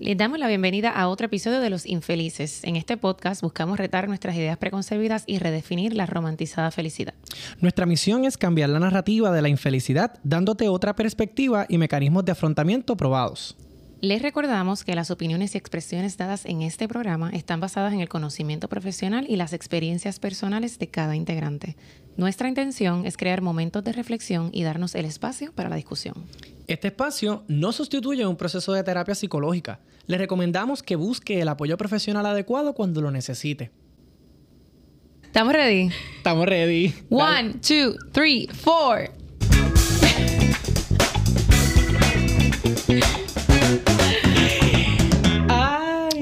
Les 0.00 0.16
damos 0.16 0.38
la 0.38 0.46
bienvenida 0.46 0.90
a 0.90 1.08
otro 1.08 1.26
episodio 1.26 1.58
de 1.58 1.70
Los 1.70 1.84
Infelices. 1.84 2.62
En 2.62 2.76
este 2.76 2.96
podcast 2.96 3.42
buscamos 3.42 3.78
retar 3.78 4.06
nuestras 4.06 4.36
ideas 4.36 4.56
preconcebidas 4.56 5.24
y 5.26 5.40
redefinir 5.40 5.92
la 5.92 6.06
romantizada 6.06 6.70
felicidad. 6.70 7.14
Nuestra 7.60 7.84
misión 7.84 8.24
es 8.24 8.38
cambiar 8.38 8.68
la 8.68 8.78
narrativa 8.78 9.32
de 9.32 9.42
la 9.42 9.48
infelicidad, 9.48 10.20
dándote 10.22 10.68
otra 10.68 10.94
perspectiva 10.94 11.66
y 11.68 11.78
mecanismos 11.78 12.24
de 12.24 12.30
afrontamiento 12.30 12.96
probados. 12.96 13.56
Les 14.00 14.22
recordamos 14.22 14.84
que 14.84 14.94
las 14.94 15.10
opiniones 15.10 15.54
y 15.54 15.58
expresiones 15.58 16.16
dadas 16.16 16.44
en 16.46 16.62
este 16.62 16.86
programa 16.86 17.30
están 17.30 17.58
basadas 17.58 17.92
en 17.92 17.98
el 17.98 18.08
conocimiento 18.08 18.68
profesional 18.68 19.26
y 19.28 19.34
las 19.34 19.52
experiencias 19.52 20.20
personales 20.20 20.78
de 20.78 20.86
cada 20.86 21.16
integrante. 21.16 21.76
Nuestra 22.16 22.48
intención 22.48 23.06
es 23.06 23.16
crear 23.16 23.42
momentos 23.42 23.82
de 23.82 23.92
reflexión 23.92 24.50
y 24.52 24.62
darnos 24.62 24.94
el 24.94 25.04
espacio 25.04 25.52
para 25.52 25.68
la 25.68 25.74
discusión. 25.74 26.14
Este 26.68 26.88
espacio 26.88 27.42
no 27.48 27.72
sustituye 27.72 28.24
un 28.24 28.36
proceso 28.36 28.72
de 28.72 28.84
terapia 28.84 29.16
psicológica. 29.16 29.80
Le 30.06 30.16
recomendamos 30.16 30.84
que 30.84 30.94
busque 30.94 31.40
el 31.40 31.48
apoyo 31.48 31.76
profesional 31.76 32.24
adecuado 32.26 32.74
cuando 32.74 33.02
lo 33.02 33.10
necesite. 33.10 33.72
¿Estamos 35.24 35.52
ready? 35.52 35.90
Estamos 36.18 36.46
ready. 36.46 36.94
One, 37.10 37.54
two, 37.54 37.96
three, 38.12 38.46
four. 38.52 39.10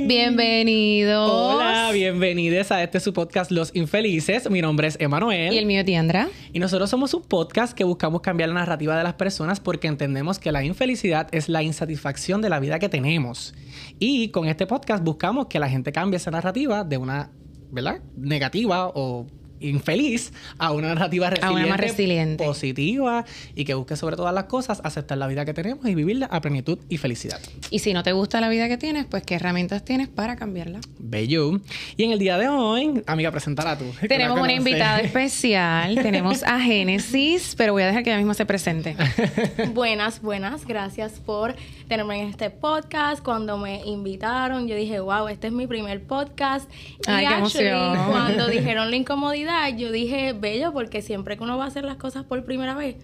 Bienvenidos. 0.06 1.28
Hola, 1.32 1.90
bienvenidos 1.92 2.70
a 2.70 2.80
este 2.80 3.00
su 3.00 3.12
podcast 3.12 3.50
Los 3.50 3.74
Infelices. 3.74 4.48
Mi 4.48 4.60
nombre 4.60 4.86
es 4.86 4.96
Emanuel. 5.00 5.52
Y 5.52 5.58
el 5.58 5.66
mío, 5.66 5.84
Tiandra. 5.84 6.28
Y 6.52 6.60
nosotros 6.60 6.88
somos 6.88 7.12
un 7.12 7.22
podcast 7.22 7.72
que 7.72 7.82
buscamos 7.82 8.20
cambiar 8.20 8.50
la 8.50 8.54
narrativa 8.54 8.96
de 8.96 9.02
las 9.02 9.14
personas 9.14 9.58
porque 9.58 9.88
entendemos 9.88 10.38
que 10.38 10.52
la 10.52 10.62
infelicidad 10.62 11.26
es 11.32 11.48
la 11.48 11.64
insatisfacción 11.64 12.40
de 12.40 12.50
la 12.50 12.60
vida 12.60 12.78
que 12.78 12.88
tenemos. 12.88 13.52
Y 13.98 14.28
con 14.28 14.46
este 14.46 14.68
podcast 14.68 15.02
buscamos 15.02 15.46
que 15.46 15.58
la 15.58 15.68
gente 15.68 15.90
cambie 15.90 16.18
esa 16.18 16.30
narrativa 16.30 16.84
de 16.84 16.98
una, 16.98 17.32
¿verdad? 17.72 18.00
Negativa 18.16 18.86
o 18.94 19.26
infeliz 19.60 20.32
a 20.58 20.72
una 20.72 20.88
narrativa 20.88 21.30
resiliente, 21.30 21.70
más 21.70 21.80
resiliente, 21.80 22.44
positiva 22.44 23.24
y 23.54 23.64
que 23.64 23.74
busque 23.74 23.96
sobre 23.96 24.16
todas 24.16 24.34
las 24.34 24.44
cosas 24.44 24.80
aceptar 24.84 25.18
la 25.18 25.26
vida 25.26 25.44
que 25.44 25.54
tenemos 25.54 25.86
y 25.86 25.94
vivirla 25.94 26.26
a 26.26 26.40
plenitud 26.40 26.78
y 26.88 26.98
felicidad. 26.98 27.40
Y 27.70 27.80
si 27.80 27.92
no 27.92 28.02
te 28.02 28.12
gusta 28.12 28.40
la 28.40 28.48
vida 28.48 28.68
que 28.68 28.76
tienes, 28.76 29.06
pues 29.06 29.22
qué 29.22 29.34
herramientas 29.36 29.84
tienes 29.84 30.08
para 30.08 30.36
cambiarla. 30.36 30.80
Bello. 30.98 31.60
Y 31.96 32.04
en 32.04 32.12
el 32.12 32.18
día 32.18 32.38
de 32.38 32.48
hoy, 32.48 33.02
amiga, 33.06 33.30
presentará 33.30 33.76
tú. 33.78 33.84
Tenemos 34.08 34.38
una 34.38 34.52
invitada 34.52 35.00
especial, 35.00 35.94
tenemos 36.02 36.42
a 36.42 36.60
Génesis, 36.60 37.54
pero 37.56 37.72
voy 37.72 37.82
a 37.82 37.86
dejar 37.86 38.02
que 38.02 38.10
ella 38.10 38.18
misma 38.18 38.34
se 38.34 38.46
presente. 38.46 38.96
buenas, 39.74 40.20
buenas, 40.22 40.66
gracias 40.66 41.20
por 41.24 41.54
tenerme 41.88 42.22
en 42.22 42.28
este 42.28 42.50
podcast. 42.50 43.22
Cuando 43.22 43.58
me 43.58 43.84
invitaron, 43.84 44.68
yo 44.68 44.76
dije, 44.76 45.00
wow, 45.00 45.28
este 45.28 45.48
es 45.48 45.52
mi 45.52 45.66
primer 45.66 46.02
podcast. 46.02 46.70
Ay, 47.06 47.24
y 47.24 47.28
qué 47.28 47.34
emoción. 47.34 47.96
cuando 48.10 48.48
dijeron 48.48 48.90
la 48.90 48.96
incomodidad, 48.96 49.45
yo 49.76 49.92
dije, 49.92 50.32
bello, 50.32 50.72
porque 50.72 51.02
siempre 51.02 51.36
que 51.36 51.42
uno 51.42 51.56
va 51.56 51.64
a 51.64 51.68
hacer 51.68 51.84
las 51.84 51.96
cosas 51.96 52.24
por 52.24 52.44
primera 52.44 52.74
vez, 52.74 52.96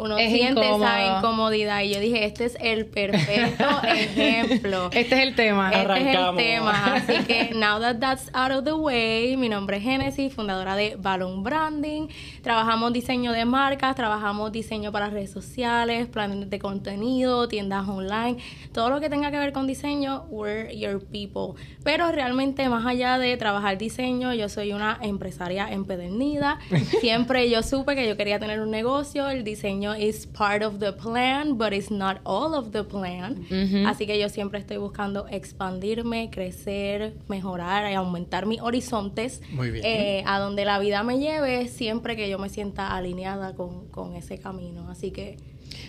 uno 0.00 0.16
Es 0.18 0.32
siente 0.32 0.60
incómodo. 0.64 0.84
esa 0.84 1.18
incomodidad. 1.18 1.82
Y 1.82 1.94
yo 1.94 2.00
dije, 2.00 2.24
este 2.24 2.44
es 2.46 2.56
el 2.60 2.86
perfecto 2.86 3.64
ejemplo. 3.84 4.90
Este 4.92 5.14
es 5.16 5.22
el 5.22 5.34
tema. 5.34 5.70
Este 5.70 5.80
Arrancamos. 5.80 6.40
es 6.40 6.46
el 6.46 6.52
tema. 6.52 6.94
Así 6.94 7.24
que, 7.24 7.50
now 7.54 7.80
that 7.80 7.98
that's 7.98 8.30
out 8.34 8.50
of 8.52 8.64
the 8.64 8.72
way, 8.72 9.36
mi 9.36 9.48
nombre 9.48 9.76
es 9.78 9.82
Genesis, 9.82 10.32
fundadora 10.32 10.76
de 10.76 10.96
Balloon 10.98 11.42
Branding. 11.42 12.08
Trabajamos 12.42 12.92
diseño 12.92 13.32
de 13.32 13.44
marcas, 13.44 13.94
trabajamos 13.94 14.52
diseño 14.52 14.92
para 14.92 15.08
redes 15.10 15.30
sociales, 15.30 16.06
planes 16.08 16.48
de 16.50 16.58
contenido, 16.58 17.48
tiendas 17.48 17.88
online, 17.88 18.38
todo 18.72 18.90
lo 18.90 19.00
que 19.00 19.08
tenga 19.10 19.30
que 19.30 19.38
ver 19.38 19.52
con 19.52 19.66
diseño, 19.66 20.24
we're 20.30 20.74
your 20.76 21.00
people. 21.04 21.60
Pero 21.84 22.10
realmente, 22.12 22.68
más 22.68 22.86
allá 22.86 23.18
de 23.18 23.36
trabajar 23.36 23.78
diseño, 23.78 24.32
yo 24.34 24.48
soy 24.48 24.72
una 24.72 24.98
empresaria 25.02 25.68
empedernida. 25.70 26.58
Siempre 27.00 27.48
yo 27.50 27.62
supe 27.62 27.94
que 27.94 28.06
yo 28.08 28.16
quería 28.16 28.38
tener 28.38 28.60
un 28.60 28.70
negocio. 28.70 29.28
El 29.28 29.44
diseño 29.44 29.89
is 29.94 30.26
part 30.26 30.62
of 30.62 30.78
the 30.80 30.92
plan, 30.92 31.56
but 31.56 31.72
it's 31.72 31.90
not 31.90 32.18
all 32.24 32.54
of 32.54 32.72
the 32.72 32.84
plan. 32.84 33.44
Así 33.86 34.06
que 34.06 34.18
yo 34.18 34.28
siempre 34.28 34.58
estoy 34.58 34.76
buscando 34.78 35.26
expandirme, 35.28 36.30
crecer, 36.30 37.14
mejorar 37.28 37.90
y 37.90 37.94
aumentar 37.94 38.46
mis 38.46 38.60
horizontes. 38.60 39.40
Muy 39.52 39.70
bien. 39.70 39.84
eh, 39.86 40.22
a 40.26 40.38
donde 40.38 40.64
la 40.64 40.78
vida 40.78 41.02
me 41.02 41.18
lleve, 41.18 41.68
siempre 41.68 42.16
que 42.16 42.28
yo 42.28 42.38
me 42.38 42.48
sienta 42.48 42.96
alineada 42.96 43.54
con, 43.54 43.88
con 43.88 44.16
ese 44.16 44.38
camino. 44.38 44.88
Así 44.90 45.10
que, 45.10 45.36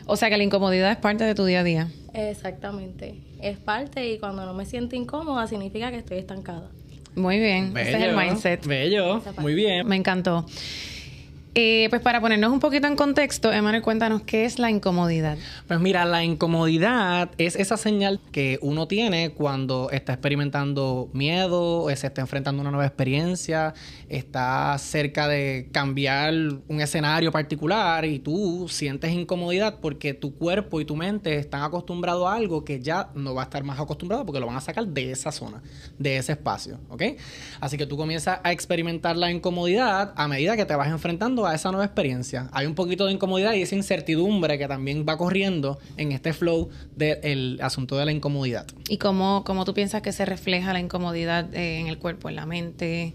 O 0.05 0.15
sea 0.15 0.29
que 0.29 0.37
la 0.37 0.43
incomodidad 0.43 0.91
es 0.91 0.97
parte 0.97 1.23
de 1.23 1.35
tu 1.35 1.45
día 1.45 1.61
a 1.61 1.63
día. 1.63 1.87
exactamente, 2.13 3.15
es 3.41 3.57
parte 3.57 4.07
y 4.11 4.19
cuando 4.19 4.45
no 4.45 4.53
me 4.53 4.65
siento 4.65 4.95
incómoda 4.95 5.47
significa 5.47 5.91
que 5.91 5.97
estoy 5.97 6.17
estancada. 6.17 6.69
Muy 7.15 7.39
bien. 7.39 7.75
Ese 7.75 7.97
es 7.97 8.03
el 8.03 8.15
mindset. 8.15 8.65
Bello. 8.65 9.21
Muy 9.39 9.53
bien. 9.53 9.85
Me 9.85 9.97
encantó. 9.97 10.45
Eh, 11.53 11.87
pues 11.89 12.01
para 12.01 12.21
ponernos 12.21 12.49
un 12.53 12.61
poquito 12.61 12.87
en 12.87 12.95
contexto, 12.95 13.51
Emanuel, 13.51 13.81
cuéntanos 13.81 14.21
qué 14.21 14.45
es 14.45 14.57
la 14.57 14.69
incomodidad. 14.69 15.37
Pues 15.67 15.81
mira, 15.81 16.05
la 16.05 16.23
incomodidad 16.23 17.29
es 17.37 17.57
esa 17.57 17.75
señal 17.75 18.21
que 18.31 18.57
uno 18.61 18.87
tiene 18.87 19.31
cuando 19.31 19.89
está 19.91 20.13
experimentando 20.13 21.09
miedo, 21.11 21.93
se 21.93 22.07
está 22.07 22.21
enfrentando 22.21 22.61
a 22.61 22.63
una 22.63 22.71
nueva 22.71 22.85
experiencia, 22.85 23.73
está 24.07 24.77
cerca 24.77 25.27
de 25.27 25.67
cambiar 25.73 26.33
un 26.69 26.79
escenario 26.79 27.33
particular 27.33 28.05
y 28.05 28.19
tú 28.19 28.67
sientes 28.69 29.11
incomodidad 29.11 29.79
porque 29.81 30.13
tu 30.13 30.33
cuerpo 30.33 30.79
y 30.79 30.85
tu 30.85 30.95
mente 30.95 31.35
están 31.35 31.63
acostumbrados 31.63 32.29
a 32.29 32.33
algo 32.33 32.63
que 32.63 32.79
ya 32.79 33.09
no 33.13 33.35
va 33.35 33.41
a 33.41 33.45
estar 33.45 33.65
más 33.65 33.77
acostumbrado 33.77 34.25
porque 34.25 34.39
lo 34.39 34.47
van 34.47 34.55
a 34.55 34.61
sacar 34.61 34.87
de 34.87 35.11
esa 35.11 35.33
zona, 35.33 35.61
de 35.99 36.15
ese 36.15 36.31
espacio, 36.31 36.79
¿ok? 36.87 37.03
Así 37.59 37.77
que 37.77 37.85
tú 37.85 37.97
comienzas 37.97 38.39
a 38.41 38.53
experimentar 38.53 39.17
la 39.17 39.29
incomodidad 39.29 40.13
a 40.15 40.29
medida 40.29 40.55
que 40.55 40.63
te 40.63 40.77
vas 40.77 40.87
enfrentando 40.87 41.40
a 41.47 41.55
esa 41.55 41.71
nueva 41.71 41.85
experiencia. 41.85 42.49
Hay 42.51 42.65
un 42.65 42.75
poquito 42.75 43.05
de 43.05 43.13
incomodidad 43.13 43.53
y 43.53 43.61
esa 43.61 43.75
incertidumbre 43.75 44.57
que 44.57 44.67
también 44.67 45.05
va 45.07 45.17
corriendo 45.17 45.79
en 45.97 46.11
este 46.11 46.33
flow 46.33 46.69
del 46.95 47.59
asunto 47.61 47.97
de 47.97 48.05
la 48.05 48.11
incomodidad. 48.11 48.65
¿Y 48.89 48.97
cómo, 48.97 49.43
cómo 49.45 49.65
tú 49.65 49.73
piensas 49.73 50.01
que 50.01 50.11
se 50.11 50.25
refleja 50.25 50.73
la 50.73 50.79
incomodidad 50.79 51.53
eh, 51.53 51.79
en 51.79 51.87
el 51.87 51.97
cuerpo, 51.97 52.29
en 52.29 52.35
la 52.35 52.45
mente? 52.45 53.13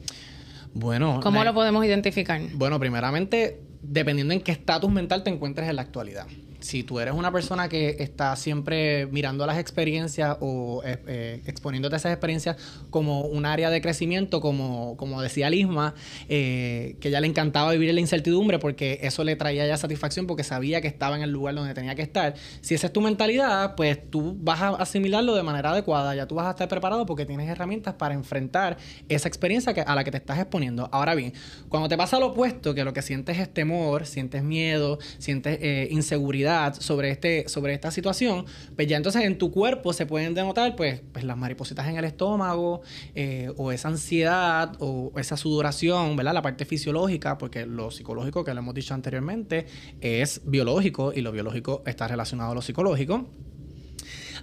Bueno, 0.75 1.21
¿Cómo 1.23 1.39
la- 1.39 1.51
lo 1.51 1.55
podemos 1.55 1.85
identificar? 1.85 2.41
Bueno, 2.55 2.79
primeramente, 2.79 3.61
dependiendo 3.83 4.35
en 4.35 4.41
qué 4.41 4.53
estatus 4.53 4.91
mental 4.91 5.23
te 5.23 5.31
encuentres 5.31 5.69
en 5.69 5.77
la 5.77 5.83
actualidad. 5.83 6.27
Si 6.67 6.83
tú 6.83 6.99
eres 6.99 7.15
una 7.15 7.31
persona 7.31 7.69
que 7.69 7.95
está 8.01 8.35
siempre 8.35 9.07
mirando 9.07 9.47
las 9.47 9.57
experiencias 9.57 10.37
o 10.41 10.83
eh, 10.85 10.99
eh, 11.07 11.43
exponiéndote 11.47 11.95
a 11.95 11.99
esas 11.99 12.11
experiencias 12.11 12.57
como 12.91 13.21
un 13.21 13.47
área 13.47 13.71
de 13.71 13.81
crecimiento, 13.81 14.41
como, 14.41 14.97
como 14.97 15.23
decía 15.23 15.49
Lisma, 15.49 15.95
eh, 16.29 16.97
que 16.99 17.13
ya 17.13 17.21
le 17.21 17.29
encantaba 17.29 17.71
vivir 17.71 17.91
en 17.91 17.95
la 17.95 18.01
incertidumbre 18.01 18.59
porque 18.59 18.99
eso 19.03 19.23
le 19.23 19.37
traía 19.37 19.65
ya 19.65 19.77
satisfacción 19.77 20.27
porque 20.27 20.43
sabía 20.43 20.81
que 20.81 20.89
estaba 20.89 21.15
en 21.15 21.23
el 21.23 21.31
lugar 21.31 21.55
donde 21.55 21.73
tenía 21.73 21.95
que 21.95 22.03
estar. 22.03 22.35
Si 22.63 22.75
esa 22.75 22.89
es 22.89 22.93
tu 22.93 23.01
mentalidad, 23.01 23.77
pues 23.77 24.11
tú 24.11 24.37
vas 24.41 24.61
a 24.61 24.71
asimilarlo 24.71 25.37
de 25.37 25.45
manera 25.45 25.71
adecuada, 25.71 26.17
ya 26.17 26.27
tú 26.27 26.35
vas 26.35 26.49
a 26.49 26.51
estar 26.51 26.67
preparado 26.67 27.07
porque 27.07 27.25
tienes 27.27 27.49
herramientas 27.49 27.95
para 27.95 28.13
enfrentar 28.13 28.77
esa 29.09 29.29
experiencia 29.29 29.73
que- 29.73 29.83
a 29.83 29.95
la 29.95 30.03
que 30.03 30.11
te 30.11 30.17
estás 30.17 30.41
exponiendo. 30.41 30.89
Ahora 30.91 31.15
bien, 31.15 31.33
cuando 31.69 31.89
te 31.89 31.97
pasa 31.97 32.19
lo 32.19 32.27
opuesto, 32.33 32.75
que 32.75 32.83
lo 32.83 32.93
que 32.93 33.03
sientes 33.03 33.39
es 33.39 33.55
temor, 33.55 34.05
sientes 34.05 34.43
miedo, 34.43 34.99
sientes 35.19 35.61
inseguridad 35.93 36.56
sobre, 36.79 37.11
este, 37.11 37.49
sobre 37.49 37.75
esta 37.75 37.91
situación, 37.91 38.47
pues 38.75 38.89
ya 38.89 38.97
entonces 38.97 39.23
en 39.23 39.39
tu 39.39 39.51
cuerpo 39.51 39.93
se 39.93 40.07
pueden 40.07 40.35
denotar 40.35 40.77
pues, 40.77 41.03
pues 41.13 41.25
las 41.25 41.37
maripositas 41.37 41.87
en 41.89 41.97
el 41.97 42.05
estómago, 42.05 42.83
eh, 43.15 43.53
o 43.57 43.73
esa 43.73 43.89
ansiedad, 43.89 44.77
o 44.79 45.13
esa 45.17 45.37
sudoración, 45.37 46.17
¿verdad? 46.17 46.35
La 46.35 46.43
parte 46.43 46.65
fisiológica, 46.65 47.39
porque 47.39 47.67
lo 47.67 47.91
psicológico, 47.91 48.45
que 48.45 48.55
lo 48.55 48.61
hemos 48.61 48.75
dicho 48.75 48.95
anteriormente, 48.95 49.67
es 50.01 50.43
biológico 50.45 51.13
y 51.15 51.21
lo 51.21 51.33
biológico 51.33 51.83
está 51.87 52.09
relacionado 52.09 52.53
a 52.53 52.55
lo 52.55 52.63
psicológico. 52.63 53.27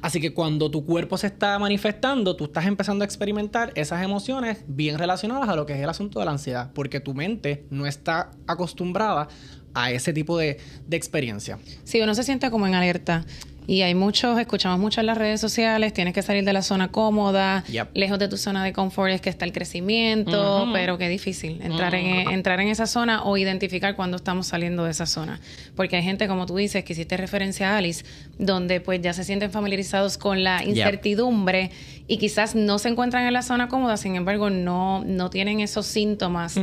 Así 0.03 0.19
que 0.19 0.33
cuando 0.33 0.69
tu 0.69 0.85
cuerpo 0.85 1.17
se 1.17 1.27
está 1.27 1.57
manifestando, 1.59 2.35
tú 2.35 2.43
estás 2.43 2.65
empezando 2.65 3.03
a 3.03 3.05
experimentar 3.05 3.71
esas 3.75 4.03
emociones 4.03 4.65
bien 4.67 4.99
relacionadas 4.99 5.47
a 5.47 5.55
lo 5.55 5.65
que 5.65 5.73
es 5.73 5.79
el 5.79 5.87
asunto 5.87 6.19
de 6.19 6.25
la 6.25 6.31
ansiedad, 6.31 6.71
porque 6.73 6.99
tu 6.99 7.13
mente 7.13 7.65
no 7.69 7.85
está 7.85 8.31
acostumbrada 8.45 9.29
a 9.73 9.91
ese 9.91 10.13
tipo 10.13 10.37
de, 10.37 10.57
de 10.87 10.97
experiencia. 10.97 11.57
Si 11.83 12.01
uno 12.01 12.13
se 12.15 12.23
siente 12.23 12.49
como 12.51 12.67
en 12.67 12.75
alerta 12.75 13.25
y 13.65 13.81
hay 13.81 13.95
muchos, 13.95 14.37
escuchamos 14.37 14.77
mucho 14.77 14.99
en 14.99 15.07
las 15.07 15.17
redes 15.17 15.39
sociales, 15.39 15.93
tienes 15.93 16.13
que 16.13 16.21
salir 16.21 16.43
de 16.43 16.51
la 16.51 16.61
zona 16.61 16.91
cómoda, 16.91 17.63
Yep. 17.71 17.91
lejos 17.93 18.19
de 18.19 18.27
tu 18.27 18.35
zona 18.35 18.61
de 18.61 18.73
confort 18.73 19.13
es 19.13 19.21
que 19.21 19.29
está 19.29 19.45
el 19.45 19.53
crecimiento, 19.53 20.67
pero 20.73 20.97
qué 20.97 21.07
difícil 21.07 21.61
entrar, 21.61 21.95
en, 21.95 22.29
entrar 22.29 22.59
en 22.59 22.67
esa 22.67 22.87
zona 22.87 23.23
o 23.23 23.37
identificar 23.37 23.95
cuando 23.95 24.17
estamos 24.17 24.47
saliendo 24.47 24.83
de 24.83 24.91
esa 24.91 25.05
zona. 25.05 25.39
Porque 25.77 25.95
hay 25.95 26.03
gente, 26.03 26.27
como 26.27 26.45
tú 26.45 26.57
dices, 26.57 26.83
que 26.83 26.91
hiciste 26.91 27.15
referencia 27.15 27.73
a 27.73 27.77
Alice, 27.77 28.03
donde 28.37 28.81
pues 28.81 28.99
ya 29.01 29.13
se 29.13 29.23
sienten 29.23 29.49
familiarizados 29.49 30.17
con 30.17 30.43
la 30.43 30.61
incertidumbre 30.65 31.71
y 32.05 32.17
quizás 32.17 32.55
no 32.55 32.79
se 32.79 32.89
encuentran 32.89 33.25
en 33.25 33.31
la 33.31 33.43
zona 33.43 33.69
cómoda, 33.69 33.95
sin 33.95 34.17
embargo 34.17 34.49
no, 34.49 35.05
no 35.05 35.29
tienen 35.29 35.61
esos 35.61 35.85
síntomas 35.85 36.55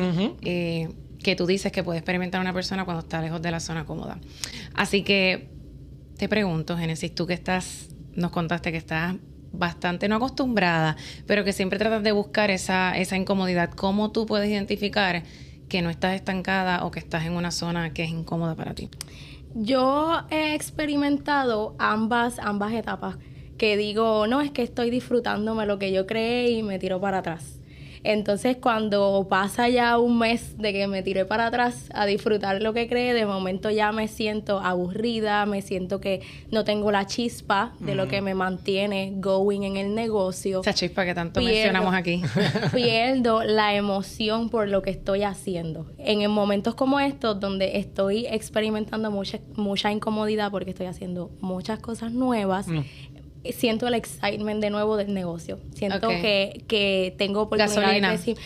eh, 0.43 0.89
que 1.23 1.37
tú 1.37 1.47
dices 1.47 1.73
que 1.73 1.83
puede 1.83 1.99
experimentar 1.99 2.41
una 2.41 2.53
persona 2.53 2.85
cuando 2.85 3.01
está 3.01 3.21
lejos 3.21 3.43
de 3.43 3.51
la 3.51 3.61
zona 3.61 3.85
cómoda. 3.85 4.19
Así 4.75 5.03
que 5.03 5.49
te 6.17 6.29
pregunto, 6.29 6.77
Génesis, 6.77 7.15
tú 7.15 7.27
que 7.27 7.35
estás, 7.35 7.89
nos 8.15 8.31
contaste 8.31 8.73
que 8.73 8.79
estás 8.79 9.17
bastante 9.53 10.09
no 10.09 10.17
acostumbrada, 10.17 10.97
pero 11.27 11.45
que 11.45 11.53
siempre 11.53 11.79
tratas 11.79 12.03
de 12.03 12.13
buscar 12.13 12.51
esa, 12.51 12.97
esa 12.97 13.17
incomodidad. 13.17 13.71
¿Cómo 13.71 14.11
tú 14.11 14.27
puedes 14.27 14.49
identificar 14.49 15.23
que 15.69 15.83
no 15.83 15.91
estás 15.91 16.15
estancada 16.15 16.85
o 16.85 16.91
que 16.91 16.99
estás 16.99 17.25
en 17.25 17.33
una 17.33 17.51
zona 17.51 17.93
que 17.93 18.05
es 18.05 18.11
incómoda 18.11 18.55
para 18.55 18.75
ti? 18.75 18.89
Yo 19.55 20.23
he 20.31 20.55
experimentado 20.55 21.75
ambas, 21.79 22.39
ambas 22.39 22.73
etapas, 22.73 23.17
que 23.59 23.77
digo, 23.77 24.27
no, 24.27 24.41
es 24.41 24.53
que 24.53 24.63
estoy 24.63 24.91
disfrutándome 24.91 25.67
lo 25.67 25.79
que 25.79 25.93
yo 25.93 26.07
creé 26.07 26.51
y 26.51 26.63
me 26.63 26.79
tiro 26.79 27.01
para 27.01 27.19
atrás. 27.19 27.60
Entonces, 28.03 28.57
cuando 28.57 29.27
pasa 29.29 29.69
ya 29.69 29.99
un 29.99 30.19
mes 30.19 30.57
de 30.57 30.73
que 30.73 30.87
me 30.87 31.03
tiré 31.03 31.25
para 31.27 31.47
atrás 31.47 31.91
a 31.95 32.07
disfrutar 32.07 32.63
lo 32.63 32.73
que 32.73 32.89
creé, 32.89 33.13
de 33.13 33.27
momento 33.27 33.71
ya 33.71 33.93
me 33.93 34.09
siento 34.09 34.61
aburrida, 34.61 35.45
me 35.47 35.61
siento 35.61 36.01
que 36.01 36.23
no 36.51 36.65
tengo 36.65 36.91
la 36.91 37.07
chispa 37.07 37.73
de 37.79 37.95
lo 37.95 38.09
que 38.09 38.23
me 38.23 38.35
mantiene 38.35 39.13
going 39.17 39.63
en 39.63 39.77
el 39.77 39.95
negocio. 39.95 40.61
Esa 40.61 40.75
chispa 40.75 41.05
que 41.05 41.15
tanto 41.15 41.41
mencionamos 41.41 41.95
aquí. 41.95 42.23
pierdo 42.75 43.43
la 43.43 43.75
emoción 43.75 44.49
por 44.49 44.69
lo 44.69 44.83
que 44.83 44.91
estoy 44.91 45.23
haciendo. 45.23 45.87
En 45.99 46.31
momentos 46.31 46.75
como 46.75 47.01
estos, 47.01 47.39
donde 47.41 47.79
estoy 47.79 48.27
experimentando 48.27 49.11
mucha, 49.11 49.41
mucha 49.57 49.93
incomodidad 49.93 50.51
porque 50.51 50.71
estoy 50.71 50.87
haciendo 50.87 51.31
muchas 51.41 51.79
cosas 51.81 52.13
nuevas, 52.13 52.67
mm 52.67 52.81
siento 53.53 53.87
el 53.89 53.95
excitement 53.95 54.61
de 54.61 54.71
nuevo 54.71 54.97
del 54.97 55.15
negocio. 55.15 55.59
Siento 55.75 56.09
que, 56.09 56.65
que 56.69 57.15
tengo 57.19 57.43
oportunidad 57.43 57.77
Gasolina. 57.77 58.17
de 58.17 58.37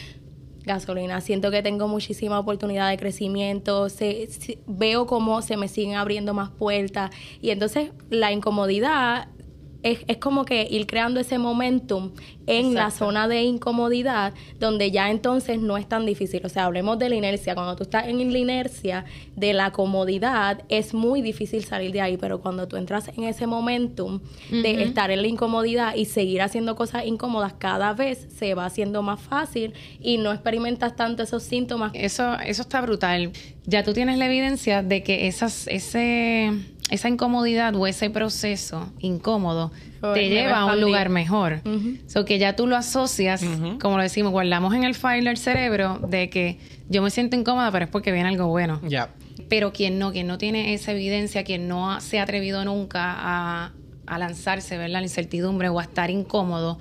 Gasolina. 0.65 1.21
Siento 1.21 1.51
que 1.51 1.63
tengo 1.63 1.89
muchísima 1.89 2.39
oportunidad 2.39 2.89
de 2.91 2.97
crecimiento. 2.97 3.89
Se, 3.89 4.29
veo 4.67 5.07
cómo 5.07 5.43
se 5.43 5.57
me 5.57 5.69
siguen 5.69 5.97
abriendo 5.97 6.33
más 6.35 6.51
puertas. 6.51 7.11
Y 7.41 7.51
entonces 7.51 7.91
la 8.11 8.33
incomodidad 8.33 9.29
es, 9.85 10.01
es, 10.09 10.17
como 10.17 10.47
que 10.47 10.67
ir 10.69 10.87
creando 10.87 11.21
ese 11.21 11.39
momentum 11.39 12.13
en 12.47 12.75
la 12.75 12.91
zona 12.91 13.29
de 13.29 13.43
incomodidad, 13.43 14.33
donde 14.59 14.91
ya 14.91 15.11
entonces 15.11 15.61
no 15.61 15.77
es 15.77 15.87
tan 15.87 16.07
difícil. 16.07 16.41
O 16.45 16.49
sea, 16.49 16.65
hablemos 16.65 16.99
de 16.99 17.11
la 17.11 17.15
inercia. 17.17 17.55
Cuando 17.55 17.77
tú 17.77 17.85
estás 17.85 18.09
en 18.09 18.33
la 18.33 18.39
inercia 18.39 19.05
de 19.37 19.53
la 19.53 19.73
comodidad, 19.73 20.63
es 20.71 20.95
muy 20.95 21.21
difícil 21.21 21.65
salir 21.65 21.93
de 21.93 22.01
ahí, 22.01 22.17
pero 22.17 22.41
cuando 22.41 22.67
tú 22.67 22.77
entras 22.77 23.09
en 23.15 23.25
ese 23.25 23.47
momentum 23.47 24.21
de 24.51 24.83
estar 24.83 25.11
en 25.11 25.21
la 25.21 25.29
incomodidad 25.29 25.95
y 25.95 26.07
seguir 26.07 26.41
haciendo 26.41 26.77
cosas 26.77 27.05
incómodas, 27.05 27.53
cada 27.53 27.93
vez 27.93 28.27
se 28.35 28.55
va 28.55 28.65
haciendo 28.65 29.03
más 29.03 29.21
fácil 29.21 29.75
y 30.01 30.17
no 30.17 30.33
experimentas 30.33 30.97
tanto 30.97 31.23
esos 31.23 31.43
síntomas. 31.43 31.93
Eso, 31.95 32.39
eso 32.41 32.63
está 32.63 32.81
brutal. 32.81 33.33
Ya 33.67 33.85
tú 33.85 33.93
tienes 33.93 34.17
la 34.17 34.27
evidencia 34.27 34.83
de 34.83 35.03
que 35.03 35.27
esas, 35.27 35.67
ese 35.69 36.53
esa 36.91 37.09
incomodidad 37.09 37.75
o 37.77 37.87
ese 37.87 38.11
proceso 38.11 38.93
incómodo 38.99 39.73
te 40.13 40.29
lleva 40.29 40.59
a 40.61 40.65
un 40.67 40.81
lugar 40.81 41.09
mejor. 41.09 41.61
Uh 41.65 42.25
que 42.25 42.39
ya 42.39 42.57
tú 42.57 42.67
lo 42.67 42.77
asocias, 42.77 43.45
como 43.81 43.97
lo 43.97 44.03
decimos, 44.03 44.33
guardamos 44.33 44.75
en 44.75 44.85
el 44.85 44.95
file 44.95 45.25
del 45.25 45.37
cerebro 45.37 45.99
de 46.09 46.31
que 46.31 46.59
yo 46.89 47.03
me 47.03 47.11
siento 47.11 47.37
incómoda, 47.37 47.71
pero 47.71 47.87
es 47.87 47.91
porque 47.91 48.13
viene 48.13 48.29
algo 48.29 48.47
bueno. 48.47 48.81
Ya. 48.87 49.11
Pero 49.49 49.73
quien 49.73 49.99
no, 49.99 50.13
quien 50.13 50.27
no 50.27 50.39
tiene 50.39 50.75
esa 50.75 50.93
evidencia, 50.93 51.45
quien 51.45 51.69
no 51.69 52.01
se 52.01 52.19
ha 52.19 52.23
atrevido 52.23 52.65
nunca 52.65 53.15
a, 53.17 53.73
a 54.07 54.19
lanzarse, 54.19 54.79
ver 54.79 54.91
la 54.91 55.03
incertidumbre 55.03 55.69
o 55.69 55.81
a 55.81 55.83
estar 55.83 56.11
incómodo 56.11 56.79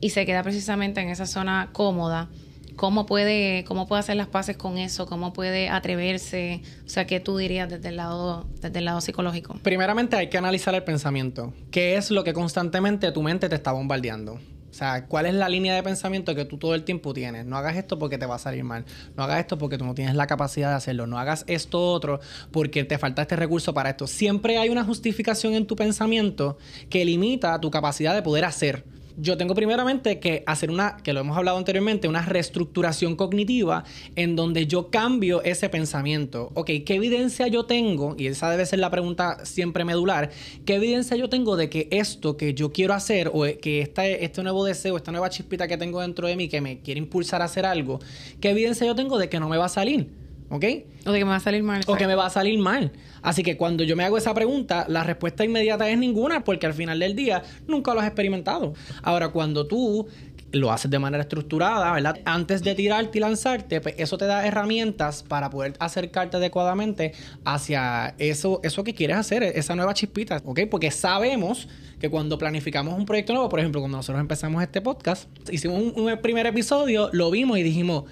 y 0.00 0.10
se 0.10 0.26
queda 0.26 0.42
precisamente 0.42 1.00
en 1.00 1.08
esa 1.08 1.26
zona 1.26 1.70
cómoda, 1.72 2.28
¿Cómo 2.76 3.06
puede, 3.06 3.64
¿Cómo 3.64 3.88
puede 3.88 4.00
hacer 4.00 4.16
las 4.16 4.28
paces 4.28 4.56
con 4.56 4.76
eso? 4.76 5.06
¿Cómo 5.06 5.32
puede 5.32 5.70
atreverse? 5.70 6.62
O 6.84 6.88
sea, 6.88 7.06
¿qué 7.06 7.20
tú 7.20 7.38
dirías 7.38 7.70
desde 7.70 7.88
el 7.88 7.96
lado, 7.96 8.46
desde 8.60 8.78
el 8.78 8.84
lado 8.84 9.00
psicológico? 9.00 9.58
Primeramente 9.62 10.16
hay 10.16 10.28
que 10.28 10.36
analizar 10.36 10.74
el 10.74 10.84
pensamiento. 10.84 11.54
¿Qué 11.70 11.96
es 11.96 12.10
lo 12.10 12.22
que 12.22 12.34
constantemente 12.34 13.10
tu 13.12 13.22
mente 13.22 13.48
te 13.48 13.54
está 13.54 13.72
bombardeando? 13.72 14.34
O 14.34 14.78
sea, 14.78 15.06
¿cuál 15.06 15.24
es 15.24 15.32
la 15.32 15.48
línea 15.48 15.74
de 15.74 15.82
pensamiento 15.82 16.34
que 16.34 16.44
tú 16.44 16.58
todo 16.58 16.74
el 16.74 16.84
tiempo 16.84 17.14
tienes? 17.14 17.46
No 17.46 17.56
hagas 17.56 17.76
esto 17.76 17.98
porque 17.98 18.18
te 18.18 18.26
va 18.26 18.34
a 18.34 18.38
salir 18.38 18.62
mal. 18.62 18.84
No 19.16 19.22
hagas 19.22 19.40
esto 19.40 19.56
porque 19.56 19.78
tú 19.78 19.86
no 19.86 19.94
tienes 19.94 20.14
la 20.14 20.26
capacidad 20.26 20.68
de 20.68 20.74
hacerlo. 20.74 21.06
No 21.06 21.18
hagas 21.18 21.44
esto 21.46 21.92
otro 21.92 22.20
porque 22.50 22.84
te 22.84 22.98
falta 22.98 23.22
este 23.22 23.36
recurso 23.36 23.72
para 23.72 23.88
esto. 23.88 24.06
Siempre 24.06 24.58
hay 24.58 24.68
una 24.68 24.84
justificación 24.84 25.54
en 25.54 25.66
tu 25.66 25.76
pensamiento 25.76 26.58
que 26.90 27.06
limita 27.06 27.58
tu 27.58 27.70
capacidad 27.70 28.14
de 28.14 28.20
poder 28.20 28.44
hacer 28.44 28.84
yo 29.16 29.36
tengo 29.36 29.54
primeramente 29.54 30.18
que 30.18 30.42
hacer 30.46 30.70
una, 30.70 30.96
que 30.98 31.12
lo 31.12 31.20
hemos 31.20 31.36
hablado 31.36 31.58
anteriormente, 31.58 32.08
una 32.08 32.22
reestructuración 32.22 33.16
cognitiva 33.16 33.84
en 34.14 34.36
donde 34.36 34.66
yo 34.66 34.90
cambio 34.90 35.42
ese 35.42 35.68
pensamiento. 35.68 36.50
Ok, 36.54 36.70
¿qué 36.84 36.94
evidencia 36.94 37.46
yo 37.48 37.64
tengo? 37.64 38.14
Y 38.18 38.26
esa 38.26 38.50
debe 38.50 38.66
ser 38.66 38.78
la 38.78 38.90
pregunta 38.90 39.44
siempre 39.44 39.84
medular. 39.84 40.30
¿Qué 40.64 40.74
evidencia 40.74 41.16
yo 41.16 41.28
tengo 41.28 41.56
de 41.56 41.70
que 41.70 41.88
esto 41.90 42.36
que 42.36 42.54
yo 42.54 42.72
quiero 42.72 42.94
hacer 42.94 43.30
o 43.32 43.44
que 43.60 43.80
este, 43.80 44.24
este 44.24 44.42
nuevo 44.42 44.64
deseo, 44.64 44.96
esta 44.96 45.12
nueva 45.12 45.30
chispita 45.30 45.66
que 45.66 45.76
tengo 45.76 46.00
dentro 46.00 46.26
de 46.28 46.36
mí 46.36 46.48
que 46.48 46.60
me 46.60 46.80
quiere 46.80 46.98
impulsar 46.98 47.42
a 47.42 47.46
hacer 47.46 47.64
algo, 47.64 48.00
qué 48.40 48.50
evidencia 48.50 48.86
yo 48.86 48.94
tengo 48.94 49.18
de 49.18 49.28
que 49.28 49.40
no 49.40 49.48
me 49.48 49.56
va 49.56 49.66
a 49.66 49.70
salir? 49.70 50.25
¿Ok? 50.48 50.64
O 51.06 51.12
de 51.12 51.18
que 51.18 51.24
me 51.24 51.30
va 51.30 51.36
a 51.36 51.40
salir 51.40 51.62
mal. 51.62 51.82
O 51.86 51.96
que 51.96 52.06
me 52.06 52.14
va 52.14 52.26
a 52.26 52.30
salir 52.30 52.58
mal. 52.58 52.92
Así 53.22 53.42
que 53.42 53.56
cuando 53.56 53.82
yo 53.84 53.96
me 53.96 54.04
hago 54.04 54.16
esa 54.16 54.32
pregunta, 54.34 54.86
la 54.88 55.02
respuesta 55.02 55.44
inmediata 55.44 55.88
es 55.88 55.98
ninguna, 55.98 56.44
porque 56.44 56.66
al 56.66 56.74
final 56.74 56.98
del 56.98 57.16
día 57.16 57.42
nunca 57.66 57.94
lo 57.94 58.00
has 58.00 58.06
experimentado. 58.06 58.74
Ahora, 59.02 59.28
cuando 59.28 59.66
tú 59.66 60.06
lo 60.52 60.72
haces 60.72 60.90
de 60.90 60.98
manera 60.98 61.22
estructurada, 61.22 61.92
¿verdad? 61.92 62.18
Antes 62.24 62.62
de 62.62 62.74
tirarte 62.74 63.18
y 63.18 63.20
lanzarte, 63.20 63.80
pues 63.80 63.94
eso 63.98 64.16
te 64.18 64.26
da 64.26 64.46
herramientas 64.46 65.22
para 65.22 65.50
poder 65.50 65.74
acercarte 65.78 66.36
adecuadamente 66.36 67.12
hacia 67.44 68.14
eso, 68.18 68.60
eso 68.62 68.84
que 68.84 68.94
quieres 68.94 69.16
hacer, 69.16 69.42
esa 69.42 69.74
nueva 69.74 69.94
chispita, 69.94 70.40
¿ok? 70.44 70.60
Porque 70.70 70.90
sabemos 70.90 71.68
que 72.00 72.10
cuando 72.10 72.38
planificamos 72.38 72.94
un 72.94 73.06
proyecto 73.06 73.32
nuevo, 73.32 73.48
por 73.48 73.60
ejemplo, 73.60 73.80
cuando 73.80 73.98
nosotros 73.98 74.20
empezamos 74.20 74.62
este 74.62 74.80
podcast, 74.80 75.28
hicimos 75.50 75.92
un 75.94 76.18
primer 76.22 76.46
episodio, 76.46 77.10
lo 77.12 77.30
vimos 77.30 77.58
y 77.58 77.62
dijimos, 77.62 78.04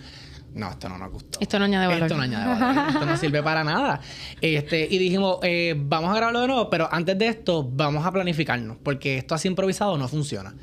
no, 0.55 0.71
esto 0.71 0.89
no 0.89 0.99
nos 0.99 1.11
gustó. 1.11 1.41
Esto 1.41 1.59
no 1.59 1.65
añade 1.65 1.89
valor. 1.89 2.03
Esto 2.05 2.17
no 2.17 2.23
añade 2.23 2.47
valor. 2.47 2.89
esto 2.89 3.07
no 3.07 3.17
sirve 3.17 3.43
para 3.43 3.65
nada. 3.65 4.01
Este, 4.41 4.87
y 4.89 4.99
dijimos, 4.99 5.39
eh, 5.43 5.75
vamos 5.77 6.11
a 6.11 6.15
grabarlo 6.15 6.41
de 6.41 6.47
nuevo, 6.47 6.71
pero 6.71 6.89
antes 6.93 7.19
de 7.19 7.27
esto, 7.27 7.69
vamos 7.69 8.07
a 8.07 8.13
planificarnos, 8.13 8.77
porque 8.83 9.19
esto 9.19 9.35
así 9.35 9.49
improvisado 9.49 9.99
no 9.99 10.07
funciona. 10.07 10.55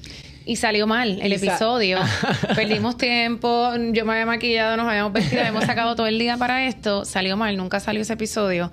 Y 0.46 0.56
salió 0.56 0.88
mal 0.88 1.20
el 1.22 1.34
episodio. 1.34 2.00
Perdimos 2.56 2.98
tiempo, 2.98 3.72
yo 3.92 4.06
me 4.06 4.14
había 4.14 4.26
maquillado, 4.26 4.78
nos 4.78 4.88
habíamos 4.88 5.14
vestido, 5.14 5.44
hemos 5.44 5.66
sacado 5.66 5.96
todo 5.96 6.08
el 6.08 6.18
día 6.18 6.38
para 6.38 6.66
esto. 6.66 7.06
Salió 7.06 7.38
mal, 7.38 7.58
nunca 7.58 7.80
salió 7.80 8.02
ese 8.02 8.14
episodio 8.14 8.72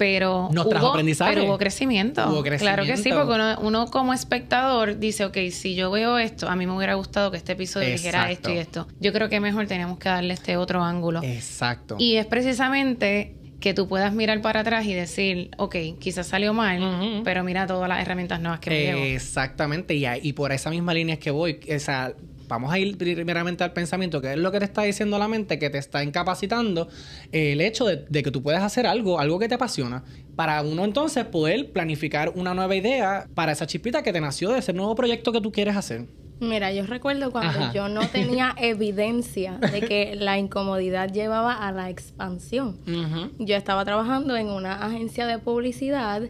pero 0.00 0.48
hubo, 0.48 0.94
Pero 1.34 1.44
hubo 1.44 1.58
crecimiento. 1.58 2.42
Claro 2.58 2.84
que 2.84 2.96
sí, 2.96 3.10
porque 3.12 3.56
uno, 3.60 3.86
como 3.90 4.14
espectador 4.14 4.98
dice, 4.98 5.26
ok, 5.26 5.36
si 5.50 5.74
yo 5.74 5.90
veo 5.90 6.16
esto, 6.16 6.48
a 6.48 6.56
mí 6.56 6.66
me 6.66 6.72
hubiera 6.74 6.94
gustado 6.94 7.30
que 7.30 7.36
este 7.36 7.52
episodio 7.52 7.90
dijera 7.90 8.30
esto 8.30 8.50
y 8.50 8.56
esto. 8.56 8.88
Yo 8.98 9.12
creo 9.12 9.28
que 9.28 9.40
mejor 9.40 9.66
tenemos 9.66 9.98
que 9.98 10.08
darle 10.08 10.32
este 10.32 10.56
otro 10.56 10.82
ángulo. 10.82 11.22
Exacto. 11.22 11.96
Y 11.98 12.16
es 12.16 12.24
precisamente 12.24 13.34
que 13.60 13.74
tú 13.74 13.88
puedas 13.88 14.14
mirar 14.14 14.40
para 14.40 14.60
atrás 14.60 14.86
y 14.86 14.94
decir, 14.94 15.50
ok, 15.58 15.76
quizás 15.98 16.28
salió 16.28 16.54
mal, 16.54 17.20
pero 17.22 17.44
mira 17.44 17.66
todas 17.66 17.86
las 17.86 18.00
herramientas 18.00 18.40
nuevas 18.40 18.60
que 18.60 18.70
me 18.70 19.14
Exactamente, 19.14 19.92
y, 19.92 20.06
y 20.22 20.32
por 20.32 20.50
esa 20.52 20.70
misma 20.70 20.94
línea 20.94 21.16
es 21.16 21.20
que 21.20 21.30
voy. 21.30 21.60
O 21.76 21.78
sea, 21.78 22.14
vamos 22.50 22.72
a 22.72 22.78
ir 22.78 22.98
primeramente 22.98 23.64
al 23.64 23.72
pensamiento, 23.72 24.20
que 24.20 24.32
es 24.32 24.38
lo 24.38 24.52
que 24.52 24.58
te 24.58 24.66
está 24.66 24.82
diciendo 24.82 25.18
la 25.18 25.28
mente, 25.28 25.58
que 25.58 25.70
te 25.70 25.78
está 25.78 26.02
incapacitando 26.04 26.88
el 27.32 27.60
hecho 27.60 27.86
de, 27.86 28.22
que 28.22 28.30
tú 28.30 28.42
puedes 28.42 28.60
hacer 28.60 28.86
algo, 28.86 29.18
algo 29.18 29.38
que 29.38 29.48
te 29.48 29.54
apasiona, 29.54 30.04
para 30.36 30.60
uno 30.62 30.84
entonces 30.84 31.24
poder 31.24 31.72
planificar 31.72 32.32
una 32.34 32.52
nueva 32.52 32.74
idea 32.74 33.26
para 33.34 33.52
esa 33.52 33.66
chispita 33.66 34.02
que 34.02 34.12
te 34.12 34.20
nació 34.20 34.50
de 34.50 34.58
ese 34.58 34.72
nuevo 34.72 34.94
proyecto 34.94 35.32
que 35.32 35.40
tú 35.40 35.50
quieres 35.52 35.76
hacer. 35.76 36.06
Mira, 36.40 36.72
yo 36.72 36.86
recuerdo 36.86 37.30
cuando 37.30 37.72
yo 37.72 37.88
no 37.88 38.08
tenía 38.08 38.54
evidencia 38.58 39.58
de 39.58 39.82
que 39.82 40.16
la 40.16 40.38
incomodidad 40.38 41.12
llevaba 41.12 41.52
a 41.52 41.70
la 41.70 41.90
expansión. 41.90 42.78
Yo 43.38 43.56
estaba 43.56 43.84
trabajando 43.84 44.36
en 44.36 44.48
una 44.48 44.84
agencia 44.84 45.26
de 45.26 45.38
publicidad 45.38 46.22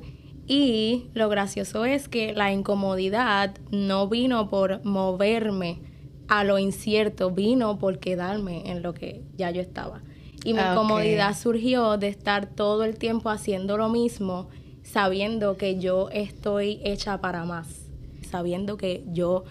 y 0.47 1.07
lo 1.15 1.29
gracioso 1.29 1.85
es 1.85 2.09
que 2.09 2.35
la 2.35 2.53
incomodidad 2.53 3.55
no 3.71 4.09
vino 4.09 4.51
por 4.51 4.85
moverme 4.85 5.90
a 6.31 6.45
lo 6.45 6.61
incierto 6.61 7.33
vino 7.33 7.77
por 7.79 7.99
quedarme 7.99 8.71
en 8.71 8.83
lo 8.83 8.95
que 8.95 9.21
ya 9.37 9.51
yo 9.51 9.61
estaba. 9.61 10.01
Y 10.45 10.55
mi 10.55 10.61
comodidad 10.77 11.37
surgió 11.37 11.99
de 11.99 12.07
estar 12.07 12.47
todo 12.47 12.85
el 12.85 12.97
tiempo 12.99 13.31
haciendo 13.31 13.77
lo 13.77 13.89
mismo, 13.89 14.49
sabiendo 14.85 15.57
que 15.57 15.81
yo 15.81 16.09
estoy 16.11 16.81
hecha 16.85 17.21
para 17.21 17.45
más, 17.45 17.91
sabiendo 18.31 18.77
que 18.77 19.03
yo 19.09 19.43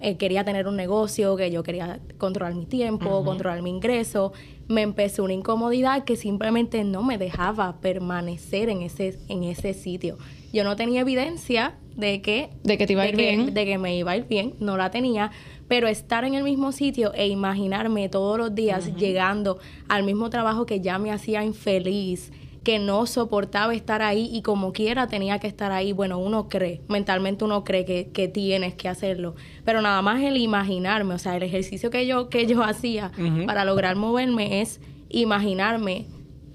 eh, 0.00 0.18
quería 0.18 0.44
tener 0.44 0.68
un 0.68 0.76
negocio, 0.76 1.36
que 1.36 1.50
yo 1.50 1.62
quería 1.62 2.00
controlar 2.18 2.54
mi 2.54 2.66
tiempo, 2.66 3.24
controlar 3.24 3.62
mi 3.62 3.70
ingreso. 3.70 4.34
Me 4.68 4.82
empezó 4.82 5.24
una 5.24 5.32
incomodidad 5.32 6.04
que 6.04 6.16
simplemente 6.16 6.84
no 6.84 7.02
me 7.02 7.16
dejaba 7.16 7.80
permanecer 7.80 8.68
en 8.68 8.82
ese, 8.82 9.18
en 9.28 9.42
ese 9.42 9.72
sitio. 9.72 10.18
Yo 10.56 10.64
no 10.64 10.74
tenía 10.74 11.02
evidencia 11.02 11.74
de 11.94 12.22
que, 12.22 12.50
de 12.64 12.78
que 12.78 12.86
te 12.86 12.94
iba 12.94 13.02
a 13.02 13.08
ir 13.08 13.16
bien. 13.16 13.54
De 13.54 13.64
que 13.64 13.78
me 13.78 13.96
iba 13.96 14.12
a 14.12 14.16
ir 14.16 14.24
bien, 14.24 14.54
no 14.58 14.76
la 14.76 14.90
tenía 14.90 15.30
pero 15.68 15.88
estar 15.88 16.24
en 16.24 16.34
el 16.34 16.44
mismo 16.44 16.72
sitio 16.72 17.12
e 17.14 17.26
imaginarme 17.28 18.08
todos 18.08 18.38
los 18.38 18.54
días 18.54 18.94
llegando 18.96 19.58
al 19.88 20.04
mismo 20.04 20.30
trabajo 20.30 20.66
que 20.66 20.80
ya 20.80 20.98
me 20.98 21.12
hacía 21.12 21.42
infeliz, 21.42 22.32
que 22.62 22.78
no 22.78 23.06
soportaba 23.06 23.74
estar 23.74 24.02
ahí 24.02 24.28
y 24.32 24.42
como 24.42 24.72
quiera 24.72 25.06
tenía 25.06 25.38
que 25.38 25.46
estar 25.46 25.72
ahí. 25.72 25.92
Bueno, 25.92 26.18
uno 26.18 26.48
cree, 26.48 26.82
mentalmente 26.88 27.44
uno 27.44 27.64
cree 27.64 27.84
que, 27.84 28.10
que 28.12 28.28
tienes 28.28 28.74
que 28.74 28.88
hacerlo, 28.88 29.34
pero 29.64 29.82
nada 29.82 30.02
más 30.02 30.22
el 30.22 30.36
imaginarme, 30.36 31.14
o 31.14 31.18
sea, 31.18 31.36
el 31.36 31.42
ejercicio 31.42 31.90
que 31.90 32.06
yo, 32.06 32.28
que 32.28 32.46
yo 32.46 32.62
hacía 32.62 33.12
para 33.46 33.64
lograr 33.64 33.96
moverme 33.96 34.60
es 34.60 34.80
imaginarme 35.08 36.06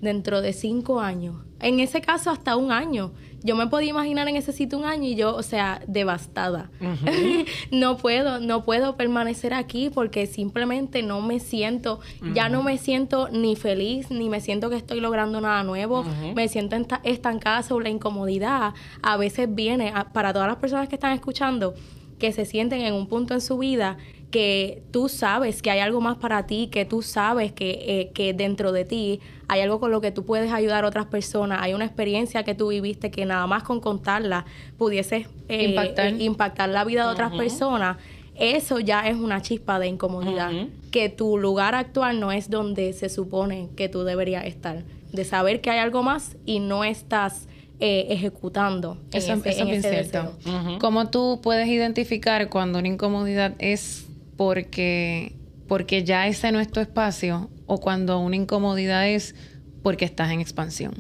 dentro 0.02 0.42
de 0.42 0.54
cinco 0.54 1.00
años, 1.00 1.36
en 1.62 1.80
ese 1.80 2.02
caso 2.02 2.30
hasta 2.30 2.56
un 2.56 2.72
año. 2.72 3.12
Yo 3.44 3.56
me 3.56 3.66
podía 3.66 3.90
imaginar 3.90 4.28
en 4.28 4.36
ese 4.36 4.52
sitio 4.52 4.78
un 4.78 4.86
año 4.86 5.08
y 5.08 5.16
yo, 5.16 5.36
o 5.36 5.42
sea, 5.42 5.82
devastada. 5.88 6.70
no 7.72 7.98
puedo, 7.98 8.40
no 8.40 8.64
puedo 8.64 8.96
permanecer 8.98 9.54
aquí 9.54 9.90
porque 9.90 10.28
simplemente 10.28 11.02
no 11.02 11.22
me 11.22 11.40
siento, 11.40 12.02
ya 12.36 12.50
no 12.50 12.62
me 12.62 12.78
siento 12.78 13.30
ni 13.30 13.56
feliz, 13.56 14.12
ni 14.12 14.30
me 14.30 14.42
siento 14.42 14.70
que 14.70 14.76
estoy 14.76 15.00
logrando 15.00 15.42
nada 15.42 15.64
nuevo, 15.64 16.06
me 16.36 16.48
siento 16.50 16.76
estancada 17.04 17.64
sobre 17.64 17.86
la 17.86 17.90
incomodidad. 17.90 18.74
A 19.02 19.18
veces 19.18 19.54
viene, 19.54 19.92
para 20.14 20.34
todas 20.34 20.48
las 20.48 20.58
personas 20.58 20.88
que 20.88 20.96
están 20.96 21.14
escuchando, 21.14 21.74
que 22.20 22.32
se 22.32 22.46
sienten 22.46 22.82
en 22.82 22.94
un 22.94 23.08
punto 23.08 23.34
en 23.34 23.42
su 23.42 23.58
vida 23.58 23.98
que 24.32 24.82
tú 24.92 25.10
sabes 25.10 25.62
que 25.62 25.70
hay 25.70 25.80
algo 25.80 26.02
más 26.02 26.18
para 26.18 26.48
ti, 26.48 26.70
que 26.72 26.86
tú 26.86 27.02
sabes 27.02 27.52
que, 27.52 27.84
eh, 27.86 28.12
que 28.14 28.34
dentro 28.34 28.72
de 28.72 28.86
ti 28.86 29.20
hay 29.52 29.60
algo 29.60 29.82
con 29.82 29.92
lo 29.92 30.00
que 30.00 30.12
tú 30.12 30.24
puedes 30.24 30.54
ayudar 30.54 30.86
a 30.86 30.88
otras 30.88 31.08
personas, 31.08 31.60
hay 31.62 31.74
una 31.74 31.84
experiencia 31.84 32.44
que 32.44 32.56
tú 32.56 32.70
viviste 32.70 33.12
que 33.12 33.26
nada 33.26 33.46
más 33.48 33.64
con 33.64 33.82
contarla 33.82 34.46
pudieses 34.78 35.28
eh, 35.50 35.76
impactar. 36.20 36.70
la 36.70 36.86
vida 36.86 37.06
de 37.06 37.12
otras 37.12 37.34
personas, 37.34 37.98
eso 38.36 38.80
ya 38.80 39.10
es 39.10 39.18
una 39.18 39.42
chispa 39.42 39.78
de 39.78 39.88
incomodidad, 39.88 40.54
que 40.90 41.10
tu 41.10 41.38
lugar 41.38 41.76
actual 41.76 42.22
no 42.22 42.32
es 42.32 42.50
donde 42.50 42.94
se 42.94 43.10
supone 43.10 43.68
que 43.76 43.90
tú 43.90 44.06
deberías 44.06 44.46
estar, 44.46 44.86
de 45.12 45.26
saber 45.26 45.60
que 45.60 45.70
hay 45.70 45.80
algo 45.80 46.02
más 46.02 46.38
y 46.46 46.60
no 46.60 46.86
estás... 46.86 47.48
Eh, 47.84 48.14
ejecutando. 48.14 49.00
Eso, 49.12 49.34
es 49.44 49.66
bien 49.66 49.82
cierto. 49.82 50.38
¿Cómo 50.80 51.10
tú 51.10 51.40
puedes 51.42 51.68
identificar 51.68 52.48
cuando 52.48 52.78
una 52.78 52.88
incomodidad 52.88 53.56
es 53.58 54.06
porque, 54.38 55.34
porque 55.68 56.04
ya 56.04 56.28
ese 56.28 56.52
no 56.52 56.60
es 56.60 56.72
tu 56.72 56.80
espacio 56.80 57.50
o 57.72 57.78
cuando 57.78 58.20
una 58.20 58.36
incomodidad 58.36 59.08
es 59.08 59.34
porque 59.82 60.04
estás 60.04 60.30
en 60.32 60.42
expansión? 60.42 60.94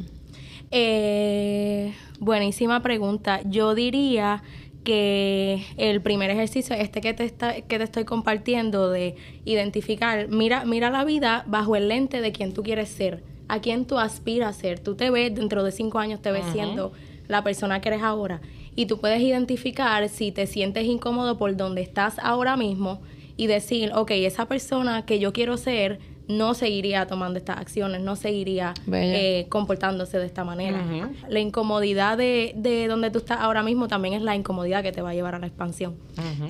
Eh, 0.72 1.94
buenísima 2.22 2.82
pregunta. 2.82 3.42
Yo 3.44 3.76
diría 3.76 4.42
que 4.86 5.66
el 5.76 6.02
primer 6.02 6.30
ejercicio, 6.30 6.74
este 6.74 7.02
que 7.02 7.14
te, 7.14 7.26
está, 7.26 7.56
que 7.56 7.78
te 7.78 7.84
estoy 7.84 8.06
compartiendo, 8.06 8.90
de 8.90 9.18
identificar, 9.44 10.30
mira, 10.30 10.64
mira 10.64 10.90
la 10.90 11.04
vida 11.04 11.44
bajo 11.46 11.76
el 11.76 11.90
lente 11.90 12.22
de 12.22 12.32
quien 12.32 12.54
tú 12.54 12.64
quieres 12.64 12.88
ser, 12.88 13.22
a 13.50 13.60
quien 13.60 13.84
tú 13.84 14.00
aspiras 14.00 14.56
a 14.56 14.60
ser. 14.62 14.80
Tú 14.80 14.96
te 14.96 15.10
ves, 15.10 15.36
dentro 15.36 15.66
de 15.66 15.74
cinco 15.74 16.00
años 16.00 16.22
te 16.22 16.32
ves 16.32 16.46
siendo 16.54 16.94
la 17.28 17.44
persona 17.44 17.82
que 17.82 17.90
eres 17.90 18.02
ahora. 18.02 18.40
Y 18.78 18.86
tú 18.86 18.98
puedes 18.98 19.22
identificar 19.22 20.08
si 20.08 20.32
te 20.32 20.48
sientes 20.48 20.86
incómodo 20.86 21.38
por 21.38 21.54
donde 21.58 21.82
estás 21.82 22.18
ahora 22.20 22.56
mismo 22.56 23.02
y 23.36 23.48
decir, 23.48 23.92
ok, 23.94 24.12
esa 24.12 24.46
persona 24.48 25.06
que 25.06 25.20
yo 25.20 25.34
quiero 25.34 25.58
ser 25.58 26.00
no 26.28 26.54
seguiría 26.54 27.08
tomando 27.08 27.40
estas 27.40 27.58
acciones, 27.58 28.02
no 28.02 28.16
seguiría 28.16 28.74
eh, 28.92 29.46
comportándose 29.50 30.18
de 30.18 30.26
esta 30.26 30.44
manera. 30.44 30.84
La 31.28 31.40
incomodidad 31.40 32.18
de, 32.18 32.54
de, 32.56 32.88
donde 32.88 33.12
tú 33.12 33.20
estás 33.20 33.40
ahora 33.40 33.64
mismo 33.64 33.88
también 33.88 34.14
es 34.14 34.22
la 34.22 34.36
incomodidad 34.36 34.84
que 34.84 34.92
te 34.92 35.02
va 35.02 35.12
a 35.12 35.14
llevar 35.14 35.36
a 35.36 35.40
la 35.40 35.48
expansión. 35.48 35.96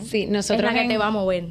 Sí, 0.04 0.28
nosotros 0.28 0.70
es 0.70 0.75
la 0.75 0.82
que 0.82 0.88
te 0.88 0.98
va 0.98 1.08
a 1.08 1.12
mover. 1.12 1.46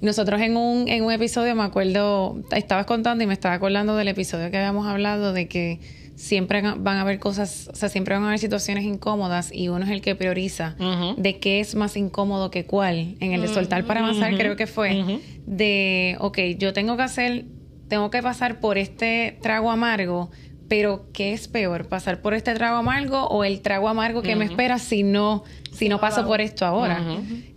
Nosotros 0.00 0.40
en 0.40 0.56
un, 0.56 0.88
en 0.88 1.04
un 1.04 1.12
episodio, 1.12 1.54
me 1.54 1.62
acuerdo, 1.62 2.36
estabas 2.52 2.86
contando 2.86 3.24
y 3.24 3.26
me 3.26 3.32
estaba 3.32 3.54
acordando 3.54 3.96
del 3.96 4.08
episodio 4.08 4.50
que 4.50 4.58
habíamos 4.58 4.86
hablado 4.86 5.32
de 5.32 5.48
que 5.48 5.80
siempre 6.16 6.62
van 6.62 6.96
a 6.96 7.02
haber 7.02 7.18
cosas, 7.18 7.68
o 7.72 7.76
sea, 7.76 7.88
siempre 7.88 8.14
van 8.14 8.24
a 8.24 8.28
haber 8.28 8.38
situaciones 8.38 8.84
incómodas 8.84 9.52
y 9.52 9.68
uno 9.68 9.84
es 9.84 9.90
el 9.90 10.00
que 10.00 10.14
prioriza 10.14 10.74
de 11.16 11.38
qué 11.38 11.60
es 11.60 11.74
más 11.74 11.96
incómodo 11.96 12.50
que 12.50 12.66
cuál. 12.66 13.14
En 13.20 13.32
el 13.32 13.42
de 13.42 13.48
soltar 13.48 13.84
para 13.84 14.00
avanzar 14.00 14.36
creo 14.36 14.56
que 14.56 14.66
fue 14.66 15.20
de, 15.46 16.16
ok, 16.18 16.38
yo 16.58 16.72
tengo 16.72 16.96
que 16.96 17.02
hacer, 17.02 17.44
tengo 17.88 18.10
que 18.10 18.22
pasar 18.22 18.60
por 18.60 18.78
este 18.78 19.38
trago 19.42 19.70
amargo, 19.70 20.30
pero 20.68 21.06
¿qué 21.12 21.32
es 21.32 21.48
peor? 21.48 21.86
¿Pasar 21.86 22.20
por 22.20 22.34
este 22.34 22.54
trago 22.54 22.76
amargo 22.76 23.26
o 23.28 23.44
el 23.44 23.60
trago 23.60 23.88
amargo 23.88 24.22
que 24.22 24.36
me 24.36 24.44
espera 24.44 24.78
si 24.78 25.02
no, 25.02 25.44
si 25.72 25.88
no 25.88 26.00
paso 26.00 26.26
por 26.26 26.40
esto 26.40 26.64
ahora? 26.66 27.04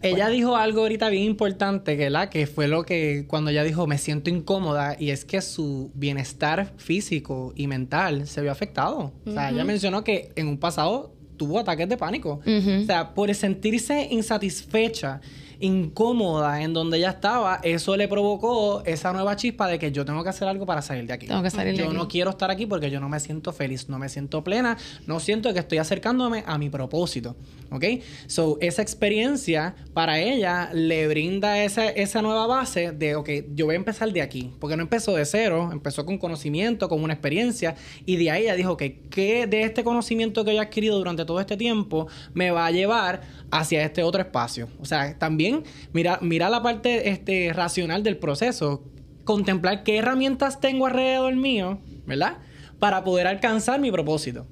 Ella 0.02 0.30
dijo 0.30 0.56
algo 0.56 0.82
ahorita 0.82 1.10
bien 1.10 1.24
importante, 1.24 1.98
que 1.98 2.10
la 2.10 2.30
que 2.30 2.48
fue 2.48 2.68
lo 2.68 2.84
que 2.84 3.26
cuando 3.28 3.52
ella 3.52 3.64
dijo 3.64 3.88
me 3.88 3.98
siento 3.98 4.30
incómoda 4.30 4.96
y 5.00 5.10
es 5.10 5.26
que 5.26 5.42
su 5.42 5.92
bienestar 5.94 6.74
físico 6.78 7.54
y 7.56 7.68
mental 7.68 8.28
se 8.28 8.42
vio 8.42 8.52
afectado. 8.52 9.14
O 9.26 9.32
sea, 9.32 9.50
ella 9.50 9.64
mencionó 9.64 10.04
que 10.04 10.32
en 10.36 10.48
un 10.48 10.58
pasado 10.58 11.14
tuvo 11.38 11.60
ataques 11.60 11.90
de 11.90 11.98
pánico. 11.98 12.42
O 12.46 12.86
sea, 12.86 13.14
por 13.14 13.34
sentirse 13.34 14.08
insatisfecha 14.12 15.22
incómoda 15.60 16.62
en 16.62 16.74
donde 16.74 16.98
ella 16.98 17.12
estaba, 17.12 17.60
eso 17.64 17.98
le 17.98 18.08
provocó 18.08 18.84
esa 18.86 19.12
nueva 19.14 19.36
chispa 19.36 19.68
de 19.68 19.78
que 19.80 19.92
yo 19.92 20.06
tengo 20.06 20.24
que 20.24 20.30
hacer 20.30 20.48
algo 20.48 20.66
para 20.66 20.82
salir 20.82 21.06
de 21.06 21.14
aquí. 21.14 21.28
Tengo 21.28 21.44
que 21.44 21.50
salir 21.50 21.74
yo 21.74 21.84
de 21.84 21.88
aquí. 21.90 21.98
no 21.98 22.08
quiero 22.08 22.32
estar 22.32 22.50
aquí 22.50 22.66
porque 22.66 22.90
yo 22.90 23.00
no 23.00 23.10
me 23.10 23.20
siento 23.20 23.52
feliz, 23.52 23.90
no 23.90 24.00
me 24.00 24.10
siento 24.10 24.44
plena, 24.44 24.78
no 25.06 25.20
siento 25.20 25.54
que 25.54 25.60
estoy 25.60 25.78
acercándome 25.78 26.44
a 26.46 26.58
mi 26.58 26.70
propósito. 26.70 27.36
¿Ok? 27.72 27.86
So, 28.28 28.58
esa 28.62 28.82
experiencia 28.82 29.76
para 29.94 30.20
ella 30.20 30.70
le 30.74 31.08
brinda 31.08 31.64
esa, 31.64 31.88
esa 31.90 32.22
nueva 32.22 32.48
base 32.48 32.92
de, 32.92 33.16
ok, 33.16 33.30
yo 33.54 33.66
voy 33.66 33.76
a 33.76 33.78
empezar 33.78 34.12
de 34.12 34.22
aquí. 34.22 34.52
Porque 34.60 34.76
no 34.76 34.84
empezó 34.84 35.14
de 35.14 35.26
cero, 35.26 35.70
empezó 35.72 36.06
con 36.06 36.18
conocimiento, 36.18 36.90
con 36.90 37.04
una 37.04 37.14
experiencia. 37.14 37.76
Y 38.06 38.16
de 38.16 38.32
ahí 38.32 38.44
ella 38.44 38.56
dijo 38.56 38.78
que, 38.78 39.02
¿qué 39.10 39.46
de 39.48 39.64
este 39.64 39.84
conocimiento 39.84 40.44
que 40.46 40.54
yo 40.54 40.62
he 40.62 40.66
adquirido 40.66 40.98
durante 40.98 41.26
todo 41.26 41.40
este 41.40 41.58
tiempo 41.58 42.08
me 42.34 42.52
va 42.52 42.66
a 42.66 42.72
llevar 42.72 43.22
hacia 43.52 43.84
este 43.84 44.04
otro 44.04 44.22
espacio? 44.22 44.68
O 44.80 44.86
sea, 44.86 45.18
también 45.18 45.49
mira, 45.94 46.20
mira 46.22 46.50
la 46.50 46.62
parte 46.62 47.10
este, 47.10 47.54
racional 47.54 48.04
del 48.04 48.18
proceso. 48.18 48.84
Contemplar 49.24 49.84
qué 49.84 49.98
herramientas 49.98 50.60
tengo 50.60 50.88
alrededor 50.88 51.36
mío, 51.36 51.80
¿verdad? 52.06 52.38
Para 52.80 53.04
poder 53.04 53.28
alcanzar 53.28 53.80
mi 53.80 53.92
propósito. 53.92 54.48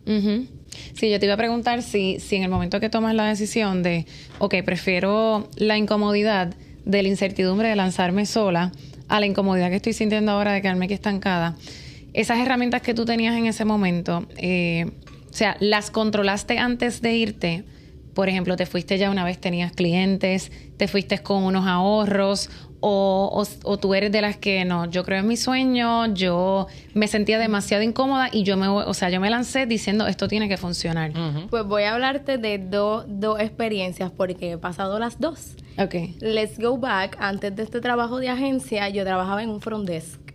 Sí, 0.93 1.09
yo 1.09 1.19
te 1.19 1.25
iba 1.25 1.33
a 1.33 1.37
preguntar 1.37 1.81
si, 1.81 2.19
si 2.19 2.35
en 2.35 2.43
el 2.43 2.49
momento 2.49 2.79
que 2.79 2.89
tomas 2.89 3.15
la 3.15 3.25
decisión 3.25 3.83
de, 3.83 4.05
ok, 4.39 4.55
prefiero 4.63 5.49
la 5.55 5.77
incomodidad 5.77 6.53
de 6.85 7.03
la 7.03 7.09
incertidumbre 7.09 7.69
de 7.69 7.75
lanzarme 7.75 8.25
sola 8.25 8.71
a 9.07 9.19
la 9.19 9.25
incomodidad 9.25 9.69
que 9.69 9.77
estoy 9.77 9.93
sintiendo 9.93 10.31
ahora 10.31 10.53
de 10.53 10.61
quedarme 10.61 10.85
aquí 10.85 10.93
estancada, 10.93 11.55
esas 12.13 12.39
herramientas 12.39 12.81
que 12.81 12.93
tú 12.93 13.05
tenías 13.05 13.35
en 13.35 13.45
ese 13.45 13.65
momento, 13.65 14.27
eh, 14.37 14.85
o 15.29 15.33
sea, 15.33 15.55
¿las 15.59 15.91
controlaste 15.91 16.57
antes 16.57 17.01
de 17.01 17.15
irte? 17.15 17.63
Por 18.17 18.29
ejemplo, 18.29 18.55
te 18.55 18.65
fuiste 18.65 18.97
ya 18.97 19.12
una 19.12 19.24
vez 19.24 19.38
tenías 19.38 19.71
clientes, 19.74 20.51
te 20.75 20.88
fuiste 20.88 21.19
con 21.19 21.43
unos 21.43 21.67
ahorros 21.67 22.50
o, 22.79 23.43
o, 23.63 23.77
tú 23.77 23.93
eres 23.93 24.12
de 24.12 24.21
las 24.21 24.38
que 24.38 24.65
no, 24.65 24.89
yo 24.89 25.03
creo 25.03 25.19
en 25.19 25.27
mi 25.27 25.38
sueño, 25.38 26.12
yo 26.15 26.65
me 26.95 27.07
sentía 27.07 27.38
demasiado 27.38 27.83
incómoda 27.83 28.29
y 28.31 28.41
yo 28.41 28.57
me, 28.57 28.69
o 28.69 28.93
sea, 28.95 29.12
yo 29.12 29.19
me 29.19 29.29
lancé 29.29 29.67
diciendo 29.67 30.07
esto 30.07 30.27
tiene 30.27 30.50
que 30.50 30.57
funcionar. 30.57 31.12
Pues 31.51 31.63
voy 31.65 31.83
a 31.83 31.93
hablarte 31.93 32.39
de 32.39 32.57
dos 32.57 33.39
experiencias 33.39 34.09
porque 34.09 34.53
he 34.53 34.57
pasado 34.57 34.97
las 34.97 35.19
dos. 35.19 35.55
Ok. 35.77 35.93
Let's 36.19 36.57
go 36.57 36.75
back. 36.75 37.17
Antes 37.19 37.55
de 37.55 37.62
este 37.62 37.81
trabajo 37.81 38.17
de 38.17 38.29
agencia, 38.29 38.89
yo 38.89 39.03
trabajaba 39.03 39.43
en 39.43 39.51
un 39.51 39.62
front 39.62 39.88
desk. 39.88 40.26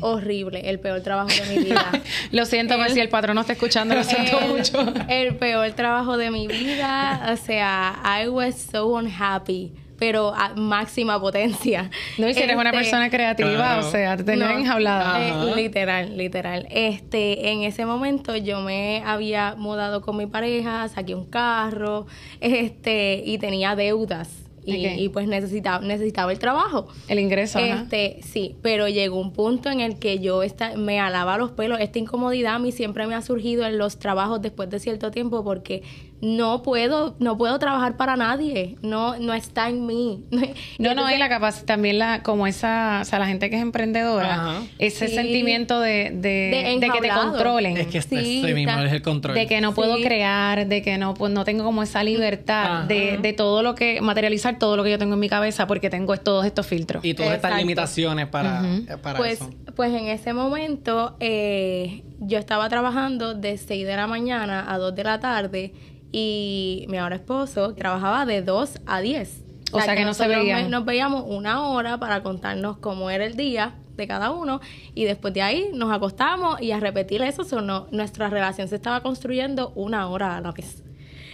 Horrible, 0.00 0.68
el 0.68 0.80
peor 0.80 1.00
trabajo 1.02 1.30
de 1.30 1.56
mi 1.56 1.64
vida. 1.64 1.90
lo 2.32 2.46
siento, 2.46 2.74
el, 2.74 2.92
si 2.92 3.00
el 3.00 3.08
patrón 3.08 3.34
no 3.34 3.40
está 3.42 3.52
escuchando, 3.52 3.94
lo 3.94 4.04
siento 4.04 4.40
mucho. 4.40 4.92
el 5.08 5.36
peor 5.36 5.72
trabajo 5.72 6.16
de 6.16 6.30
mi 6.30 6.46
vida. 6.46 7.30
O 7.32 7.36
sea, 7.36 8.00
I 8.04 8.28
was 8.28 8.56
so 8.56 8.88
unhappy 8.88 9.72
pero 10.02 10.34
a 10.34 10.52
máxima 10.56 11.20
potencia. 11.20 11.88
No, 12.18 12.28
y 12.28 12.34
si 12.34 12.42
eres 12.42 12.56
una 12.56 12.70
este, 12.70 12.76
persona 12.76 13.08
creativa, 13.08 13.78
o 13.78 13.88
sea, 13.88 14.16
te 14.16 14.24
tenían 14.24 14.50
enjaulada. 14.50 15.24
Eh, 15.24 15.54
literal, 15.54 16.16
literal. 16.16 16.66
Este, 16.70 17.52
en 17.52 17.62
ese 17.62 17.86
momento 17.86 18.34
yo 18.34 18.62
me 18.62 19.00
había 19.06 19.54
mudado 19.56 20.00
con 20.02 20.16
mi 20.16 20.26
pareja, 20.26 20.88
saqué 20.88 21.14
un 21.14 21.26
carro, 21.26 22.08
este, 22.40 23.22
y 23.24 23.38
tenía 23.38 23.76
deudas. 23.76 24.41
Y, 24.64 25.08
pues 25.08 25.26
necesitaba, 25.26 25.84
necesitaba 25.84 26.32
el 26.32 26.38
trabajo. 26.38 26.88
El 27.08 27.18
ingreso. 27.18 27.58
Este, 27.58 28.20
sí, 28.22 28.56
pero 28.62 28.88
llegó 28.88 29.20
un 29.20 29.32
punto 29.32 29.70
en 29.70 29.80
el 29.80 29.98
que 29.98 30.20
yo 30.20 30.42
esta, 30.42 30.76
me 30.76 31.00
alaba 31.00 31.36
los 31.38 31.50
pelos. 31.52 31.80
Esta 31.80 31.98
incomodidad 31.98 32.54
a 32.54 32.58
mí 32.58 32.72
siempre 32.72 33.06
me 33.06 33.14
ha 33.14 33.22
surgido 33.22 33.66
en 33.66 33.78
los 33.78 33.98
trabajos 33.98 34.40
después 34.40 34.70
de 34.70 34.78
cierto 34.78 35.10
tiempo 35.10 35.42
porque 35.42 35.82
no 36.22 36.62
puedo, 36.62 37.16
no 37.18 37.36
puedo 37.36 37.58
trabajar 37.58 37.96
para 37.96 38.16
nadie, 38.16 38.76
no, 38.80 39.18
no 39.18 39.34
está 39.34 39.68
en 39.68 39.86
mí. 39.86 40.24
No, 40.78 40.94
no, 40.94 41.04
hay 41.04 41.18
la 41.18 41.28
capacidad, 41.28 41.64
también 41.66 41.98
la, 41.98 42.22
como 42.22 42.46
esa, 42.46 43.00
o 43.02 43.04
sea, 43.04 43.18
la 43.18 43.26
gente 43.26 43.50
que 43.50 43.56
es 43.56 43.62
emprendedora, 43.62 44.62
ese 44.78 45.08
sentimiento 45.08 45.80
de, 45.80 46.10
de, 46.12 46.78
de, 46.80 46.90
que 46.90 47.00
te 47.00 47.08
controlen. 47.08 47.76
Es 47.76 47.86
que 47.86 48.02
sí, 48.02 48.42
mismo 48.54 48.80
es 48.80 48.92
el 48.92 49.02
control. 49.02 49.34
De 49.34 49.46
que 49.46 49.60
no 49.60 49.74
puedo 49.74 49.96
crear, 49.96 50.66
de 50.66 50.82
que 50.82 50.98
no, 50.98 51.14
pues, 51.14 51.32
no 51.32 51.44
tengo 51.44 51.64
como 51.64 51.82
esa 51.82 52.02
libertad 52.04 52.84
de, 52.84 53.18
de 53.18 53.32
todo 53.32 53.62
lo 53.62 53.74
que, 53.74 54.00
materializar 54.00 54.58
todo 54.58 54.76
lo 54.76 54.84
que 54.84 54.90
yo 54.90 54.98
tengo 54.98 55.14
en 55.14 55.20
mi 55.20 55.28
cabeza 55.28 55.66
porque 55.66 55.90
tengo 55.90 56.16
todos 56.16 56.46
estos 56.46 56.66
filtros. 56.66 57.04
Y 57.04 57.14
todas 57.14 57.34
estas 57.34 57.56
limitaciones 57.56 58.28
para, 58.28 58.62
para 59.02 59.18
pues, 59.18 59.34
eso. 59.34 59.50
Pues 59.74 59.92
en 59.92 60.08
ese 60.08 60.32
momento 60.32 61.16
eh, 61.20 62.02
yo 62.20 62.38
estaba 62.38 62.68
trabajando 62.68 63.34
de 63.34 63.56
6 63.56 63.86
de 63.86 63.96
la 63.96 64.06
mañana 64.06 64.64
a 64.72 64.78
2 64.78 64.94
de 64.94 65.04
la 65.04 65.20
tarde 65.20 65.72
y 66.12 66.84
mi 66.88 66.98
ahora 66.98 67.16
esposo 67.16 67.74
trabajaba 67.74 68.26
de 68.26 68.42
2 68.42 68.80
a 68.86 69.00
10. 69.00 69.44
O, 69.72 69.80
sea, 69.80 69.96
que, 69.96 70.04
no 70.04 70.12
se 70.12 70.28
veían. 70.28 70.70
Nos 70.70 70.84
veíamos 70.84 71.24
una 71.26 71.66
hora 71.66 71.98
para 71.98 72.22
contarnos 72.22 72.76
cómo 72.76 73.08
era 73.08 73.24
el 73.24 73.36
día 73.36 73.74
de 73.96 74.06
cada 74.06 74.30
uno 74.30 74.60
y 74.94 75.04
después 75.04 75.32
de 75.32 75.42
ahí 75.42 75.70
nos 75.72 75.90
acostamos 75.90 76.60
y 76.60 76.72
a 76.72 76.80
repetir 76.80 77.22
eso, 77.22 77.44
no, 77.62 77.88
nuestra 77.90 78.28
relación 78.28 78.68
se 78.68 78.76
estaba 78.76 79.00
construyendo 79.00 79.72
una 79.74 80.08
hora 80.08 80.36
a 80.36 80.40
la 80.42 80.52
vez. 80.52 80.84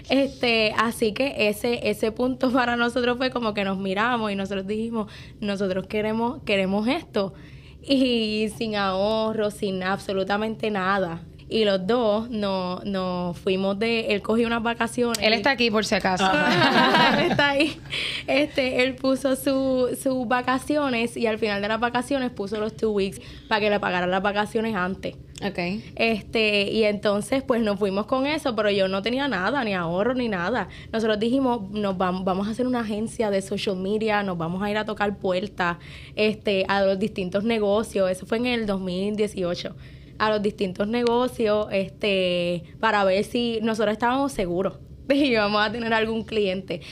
Este, 0.08 0.72
así 0.78 1.12
que 1.12 1.48
ese, 1.48 1.90
ese 1.90 2.12
punto 2.12 2.50
para 2.52 2.76
nosotros 2.76 3.18
fue 3.18 3.30
como 3.30 3.54
que 3.54 3.64
nos 3.64 3.78
miramos 3.78 4.30
y 4.30 4.36
nosotros 4.36 4.66
dijimos, 4.68 5.10
nosotros 5.40 5.88
queremos, 5.88 6.42
queremos 6.44 6.86
esto. 6.86 7.34
Y 7.82 8.50
sin 8.56 8.76
ahorro, 8.76 9.50
sin 9.50 9.82
absolutamente 9.82 10.70
nada 10.70 11.22
y 11.48 11.64
los 11.64 11.86
dos 11.86 12.28
nos 12.30 12.84
no 12.84 13.34
fuimos 13.42 13.78
de 13.78 14.12
él 14.12 14.22
cogió 14.22 14.46
unas 14.46 14.62
vacaciones 14.62 15.18
él 15.22 15.32
está 15.32 15.52
aquí 15.52 15.70
por 15.70 15.84
si 15.84 15.94
acaso 15.94 16.30
él 16.30 17.30
está 17.30 17.50
ahí 17.50 17.80
este 18.26 18.82
él 18.82 18.94
puso 18.96 19.36
sus 19.36 20.28
vacaciones 20.28 21.16
y 21.16 21.26
al 21.26 21.38
final 21.38 21.62
de 21.62 21.68
las 21.68 21.80
vacaciones 21.80 22.30
puso 22.30 22.60
los 22.60 22.76
two 22.76 22.90
weeks 22.90 23.20
para 23.48 23.60
que 23.60 23.70
le 23.70 23.80
pagaran 23.80 24.10
las 24.10 24.22
vacaciones 24.22 24.74
antes 24.74 25.16
Ok. 25.40 25.58
Este, 25.94 26.70
y 26.70 26.82
entonces, 26.84 27.44
pues 27.44 27.62
nos 27.62 27.78
fuimos 27.78 28.06
con 28.06 28.26
eso, 28.26 28.56
pero 28.56 28.70
yo 28.70 28.88
no 28.88 29.02
tenía 29.02 29.28
nada, 29.28 29.62
ni 29.62 29.72
ahorro, 29.72 30.14
ni 30.14 30.28
nada. 30.28 30.68
Nosotros 30.92 31.18
dijimos, 31.20 31.70
nos 31.70 31.96
vamos, 31.96 32.24
vamos 32.24 32.48
a 32.48 32.50
hacer 32.50 32.66
una 32.66 32.80
agencia 32.80 33.30
de 33.30 33.40
social 33.40 33.76
media, 33.76 34.22
nos 34.24 34.36
vamos 34.36 34.62
a 34.62 34.70
ir 34.70 34.76
a 34.76 34.84
tocar 34.84 35.16
puertas, 35.18 35.76
este, 36.16 36.64
a 36.66 36.82
los 36.82 36.98
distintos 36.98 37.44
negocios. 37.44 38.10
Eso 38.10 38.26
fue 38.26 38.38
en 38.38 38.46
el 38.46 38.66
2018 38.66 39.76
a 40.18 40.30
los 40.30 40.42
distintos 40.42 40.88
negocios 40.88 41.68
este, 41.70 42.64
para 42.80 43.04
ver 43.04 43.24
si 43.24 43.60
nosotros 43.62 43.92
estábamos 43.92 44.32
seguros 44.32 44.78
de 45.08 45.14
que 45.14 45.26
íbamos 45.26 45.66
a 45.66 45.72
tener 45.72 45.92
algún 45.94 46.22
cliente. 46.22 46.82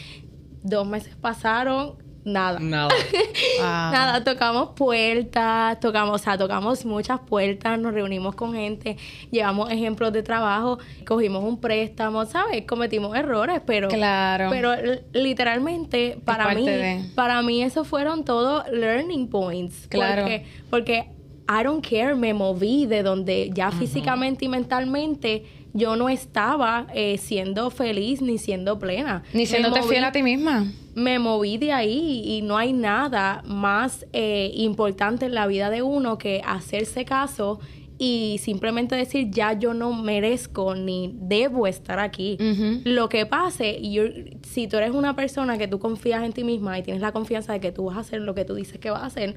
Dos 0.62 0.86
meses 0.86 1.14
pasaron, 1.14 1.96
nada. 2.24 2.58
Nada. 2.58 2.88
nada, 3.60 4.24
tocamos 4.24 4.70
puertas, 4.70 5.78
tocamos, 5.80 6.20
o 6.20 6.24
sea, 6.24 6.36
tocamos 6.36 6.84
muchas 6.84 7.20
puertas, 7.20 7.78
nos 7.78 7.92
reunimos 7.92 8.34
con 8.34 8.54
gente, 8.54 8.96
llevamos 9.30 9.70
ejemplos 9.70 10.12
de 10.12 10.22
trabajo, 10.22 10.78
cogimos 11.06 11.44
un 11.44 11.60
préstamo, 11.60 12.24
¿sabes? 12.24 12.64
Cometimos 12.66 13.16
errores, 13.16 13.60
pero 13.64 13.88
claro. 13.88 14.48
pero 14.50 14.72
literalmente 15.12 16.18
para 16.24 16.54
mí 16.54 16.66
para 17.14 17.42
mí 17.42 17.62
esos 17.62 17.86
fueron 17.86 18.24
todos 18.24 18.64
learning 18.72 19.28
points, 19.28 19.86
claro. 19.88 20.22
porque 20.22 20.46
porque 20.70 21.15
I 21.48 21.62
don't 21.62 21.86
care, 21.86 22.14
me 22.14 22.34
moví 22.34 22.86
de 22.86 23.02
donde 23.02 23.50
ya 23.54 23.70
físicamente 23.70 24.44
y 24.44 24.48
mentalmente 24.48 25.44
yo 25.72 25.94
no 25.94 26.08
estaba 26.08 26.86
eh, 26.94 27.18
siendo 27.18 27.70
feliz 27.70 28.22
ni 28.22 28.38
siendo 28.38 28.78
plena. 28.78 29.22
Ni 29.32 29.46
siéndote 29.46 29.82
fiel 29.82 30.04
a 30.04 30.12
ti 30.12 30.22
misma. 30.22 30.72
Me 30.94 31.18
moví 31.18 31.58
de 31.58 31.72
ahí 31.72 32.22
y 32.24 32.42
no 32.42 32.56
hay 32.56 32.72
nada 32.72 33.42
más 33.46 34.06
eh, 34.12 34.50
importante 34.54 35.26
en 35.26 35.34
la 35.34 35.46
vida 35.46 35.70
de 35.70 35.82
uno 35.82 36.16
que 36.16 36.42
hacerse 36.44 37.04
caso 37.04 37.60
y 37.98 38.38
simplemente 38.42 38.94
decir 38.94 39.30
ya 39.30 39.52
yo 39.52 39.74
no 39.74 39.92
merezco 39.92 40.74
ni 40.74 41.12
debo 41.14 41.66
estar 41.66 41.98
aquí. 41.98 42.38
Lo 42.84 43.08
que 43.08 43.26
pase, 43.26 43.78
y 43.80 44.38
si 44.42 44.68
tú 44.68 44.78
eres 44.78 44.92
una 44.92 45.14
persona 45.14 45.58
que 45.58 45.68
tú 45.68 45.78
confías 45.78 46.22
en 46.24 46.32
ti 46.32 46.44
misma 46.44 46.78
y 46.78 46.82
tienes 46.82 47.02
la 47.02 47.12
confianza 47.12 47.52
de 47.52 47.60
que 47.60 47.72
tú 47.72 47.84
vas 47.84 47.96
a 47.96 48.00
hacer 48.00 48.20
lo 48.20 48.34
que 48.34 48.44
tú 48.44 48.54
dices 48.54 48.78
que 48.78 48.90
vas 48.90 49.02
a 49.02 49.06
hacer, 49.06 49.36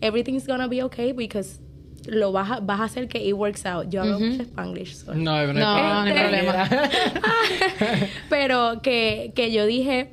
everything's 0.00 0.46
gonna 0.46 0.68
be 0.68 0.82
okay 0.82 1.12
because 1.12 1.60
lo 2.06 2.32
vas 2.32 2.50
a, 2.50 2.60
vas 2.60 2.80
a 2.80 2.84
hacer 2.84 3.08
que 3.08 3.18
it 3.18 3.34
works 3.34 3.66
out. 3.66 3.88
Yo 3.90 4.02
hablo 4.02 4.18
mucho 4.18 4.42
spanglish. 4.44 5.04
No, 5.06 5.46
no, 5.46 5.52
no, 5.52 6.00
hay 6.02 6.12
problema. 6.12 6.68
Pero 8.30 8.80
que, 8.82 9.32
que 9.34 9.52
yo 9.52 9.66
dije, 9.66 10.10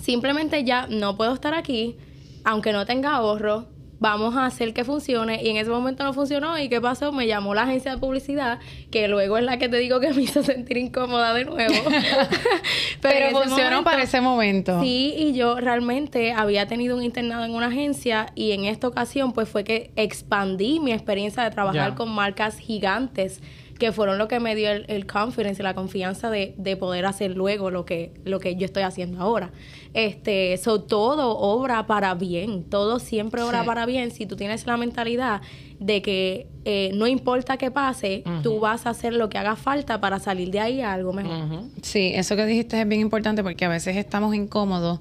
simplemente 0.00 0.64
ya 0.64 0.86
no 0.88 1.16
puedo 1.16 1.32
estar 1.34 1.54
aquí, 1.54 1.96
aunque 2.44 2.72
no 2.72 2.86
tenga 2.86 3.14
ahorro, 3.14 3.66
vamos 4.02 4.34
a 4.36 4.44
hacer 4.44 4.74
que 4.74 4.84
funcione. 4.84 5.42
Y 5.42 5.48
en 5.48 5.56
ese 5.56 5.70
momento 5.70 6.04
no 6.04 6.12
funcionó. 6.12 6.58
¿Y 6.58 6.68
qué 6.68 6.80
pasó? 6.80 7.12
Me 7.12 7.26
llamó 7.26 7.54
la 7.54 7.62
agencia 7.62 7.92
de 7.92 7.98
publicidad, 7.98 8.58
que 8.90 9.08
luego 9.08 9.38
es 9.38 9.44
la 9.44 9.58
que 9.58 9.68
te 9.68 9.78
digo 9.78 10.00
que 10.00 10.12
me 10.12 10.22
hizo 10.22 10.42
sentir 10.42 10.76
incómoda 10.76 11.32
de 11.32 11.44
nuevo. 11.44 11.74
Pero, 13.00 13.30
funcionó 13.30 13.84
para 13.84 14.02
ese 14.02 14.20
momento. 14.20 14.82
Sí, 14.82 15.14
y 15.16 15.32
yo 15.32 15.58
realmente 15.58 16.32
había 16.32 16.66
tenido 16.66 16.96
un 16.96 17.04
internado 17.04 17.44
en 17.44 17.54
una 17.54 17.68
agencia 17.68 18.32
y 18.34 18.52
en 18.52 18.64
esta 18.64 18.88
ocasión 18.88 19.32
pues 19.32 19.48
fue 19.48 19.64
que 19.64 19.92
expandí 19.96 20.80
mi 20.80 20.92
experiencia 20.92 21.44
de 21.44 21.50
trabajar 21.50 21.94
con 21.94 22.10
marcas 22.10 22.58
gigantes 22.58 23.40
que 23.82 23.90
fueron 23.90 24.16
lo 24.16 24.28
que 24.28 24.38
me 24.38 24.54
dio 24.54 24.70
el, 24.70 24.84
el 24.86 25.08
confidence 25.08 25.60
y 25.60 25.64
la 25.64 25.74
confianza 25.74 26.30
de, 26.30 26.54
de, 26.56 26.76
poder 26.76 27.04
hacer 27.04 27.32
luego 27.32 27.68
lo 27.68 27.84
que, 27.84 28.12
lo 28.24 28.38
que 28.38 28.54
yo 28.54 28.64
estoy 28.64 28.84
haciendo 28.84 29.20
ahora. 29.20 29.50
Este, 29.92 30.56
so, 30.58 30.82
todo 30.82 31.36
obra 31.36 31.88
para 31.88 32.14
bien, 32.14 32.62
todo 32.62 33.00
siempre 33.00 33.42
obra 33.42 33.64
para 33.64 33.84
bien. 33.84 34.12
Si 34.12 34.24
tú 34.24 34.36
tienes 34.36 34.66
la 34.66 34.76
mentalidad 34.76 35.42
de 35.80 36.00
que 36.00 36.46
eh, 36.64 36.92
no 36.94 37.08
importa 37.08 37.56
qué 37.56 37.72
pase, 37.72 38.22
tú 38.44 38.60
vas 38.60 38.86
a 38.86 38.90
hacer 38.90 39.14
lo 39.14 39.28
que 39.28 39.38
haga 39.38 39.56
falta 39.56 40.00
para 40.00 40.20
salir 40.20 40.52
de 40.52 40.60
ahí 40.60 40.80
a 40.80 40.92
algo 40.92 41.12
mejor. 41.12 41.64
Sí, 41.82 42.12
eso 42.14 42.36
que 42.36 42.46
dijiste 42.46 42.80
es 42.80 42.86
bien 42.86 43.00
importante 43.00 43.42
porque 43.42 43.64
a 43.64 43.68
veces 43.68 43.96
estamos 43.96 44.32
incómodos 44.32 45.00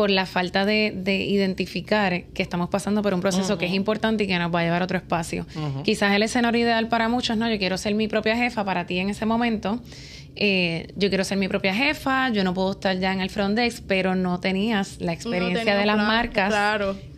por 0.00 0.10
la 0.10 0.24
falta 0.24 0.64
de, 0.64 0.94
de, 0.96 1.16
identificar 1.16 2.22
que 2.32 2.42
estamos 2.42 2.70
pasando 2.70 3.02
por 3.02 3.12
un 3.12 3.20
proceso 3.20 3.58
que 3.58 3.66
es 3.66 3.74
importante 3.74 4.24
y 4.24 4.26
que 4.26 4.38
nos 4.38 4.50
va 4.50 4.60
a 4.60 4.62
llevar 4.62 4.80
a 4.80 4.86
otro 4.86 4.96
espacio. 4.96 5.44
Quizás 5.84 6.14
el 6.14 6.22
escenario 6.22 6.62
ideal 6.62 6.88
para 6.88 7.10
muchos, 7.10 7.36
¿no? 7.36 7.50
Yo 7.50 7.58
quiero 7.58 7.76
ser 7.76 7.94
mi 7.94 8.08
propia 8.08 8.34
jefa 8.34 8.64
para 8.64 8.86
ti 8.86 8.98
en 8.98 9.10
ese 9.10 9.26
momento. 9.26 9.78
Eh, 10.36 10.90
yo 10.96 11.10
quiero 11.10 11.22
ser 11.22 11.36
mi 11.36 11.48
propia 11.48 11.74
jefa, 11.74 12.30
yo 12.30 12.44
no 12.44 12.54
puedo 12.54 12.70
estar 12.70 12.98
ya 12.98 13.12
en 13.12 13.20
el 13.20 13.28
front 13.28 13.56
desk, 13.56 13.84
pero 13.86 14.14
no 14.14 14.40
tenías 14.40 15.02
la 15.02 15.12
experiencia 15.12 15.76
de 15.76 15.84
las 15.84 15.98
marcas 15.98 16.54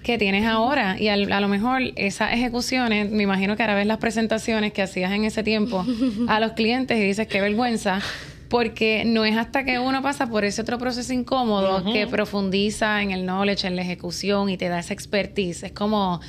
que 0.03 0.19
tienes 0.19 0.45
ahora. 0.45 1.01
Y 1.01 1.07
a 1.07 1.17
lo 1.17 1.47
mejor 1.47 1.83
esas 1.95 2.33
ejecuciones, 2.33 3.13
me 3.13 3.23
imagino 3.23 3.57
que 3.57 3.63
ahora 3.63 3.77
ves 3.77 3.87
las 3.87 3.99
presentaciones 3.99 4.73
que 4.73 4.83
hacías 4.83 5.13
en 5.13 5.23
ese 5.23 5.45
tiempo 5.45 5.87
a 6.27 6.41
los 6.41 6.55
clientes 6.55 6.99
y 6.99 7.05
dices, 7.05 7.29
qué 7.29 7.41
vergüenza 7.41 8.01
porque 8.53 9.05
no 9.07 9.25
es 9.25 9.35
hasta 9.39 9.65
que 9.65 9.79
uno 9.79 10.03
pasa 10.03 10.27
por 10.27 10.45
ese 10.45 10.61
otro 10.61 10.77
proceso 10.77 11.11
incómodo 11.15 11.91
que 11.91 12.07
profundiza 12.07 13.01
en 13.01 13.11
el 13.11 13.25
knowledge, 13.25 13.67
en 13.67 13.77
la 13.77 13.81
ejecución 13.81 14.51
y 14.51 14.59
te 14.59 14.69
da 14.69 14.81
esa 14.81 14.93
expertise. 14.93 15.63
Es 15.63 15.73
como, 15.73 16.21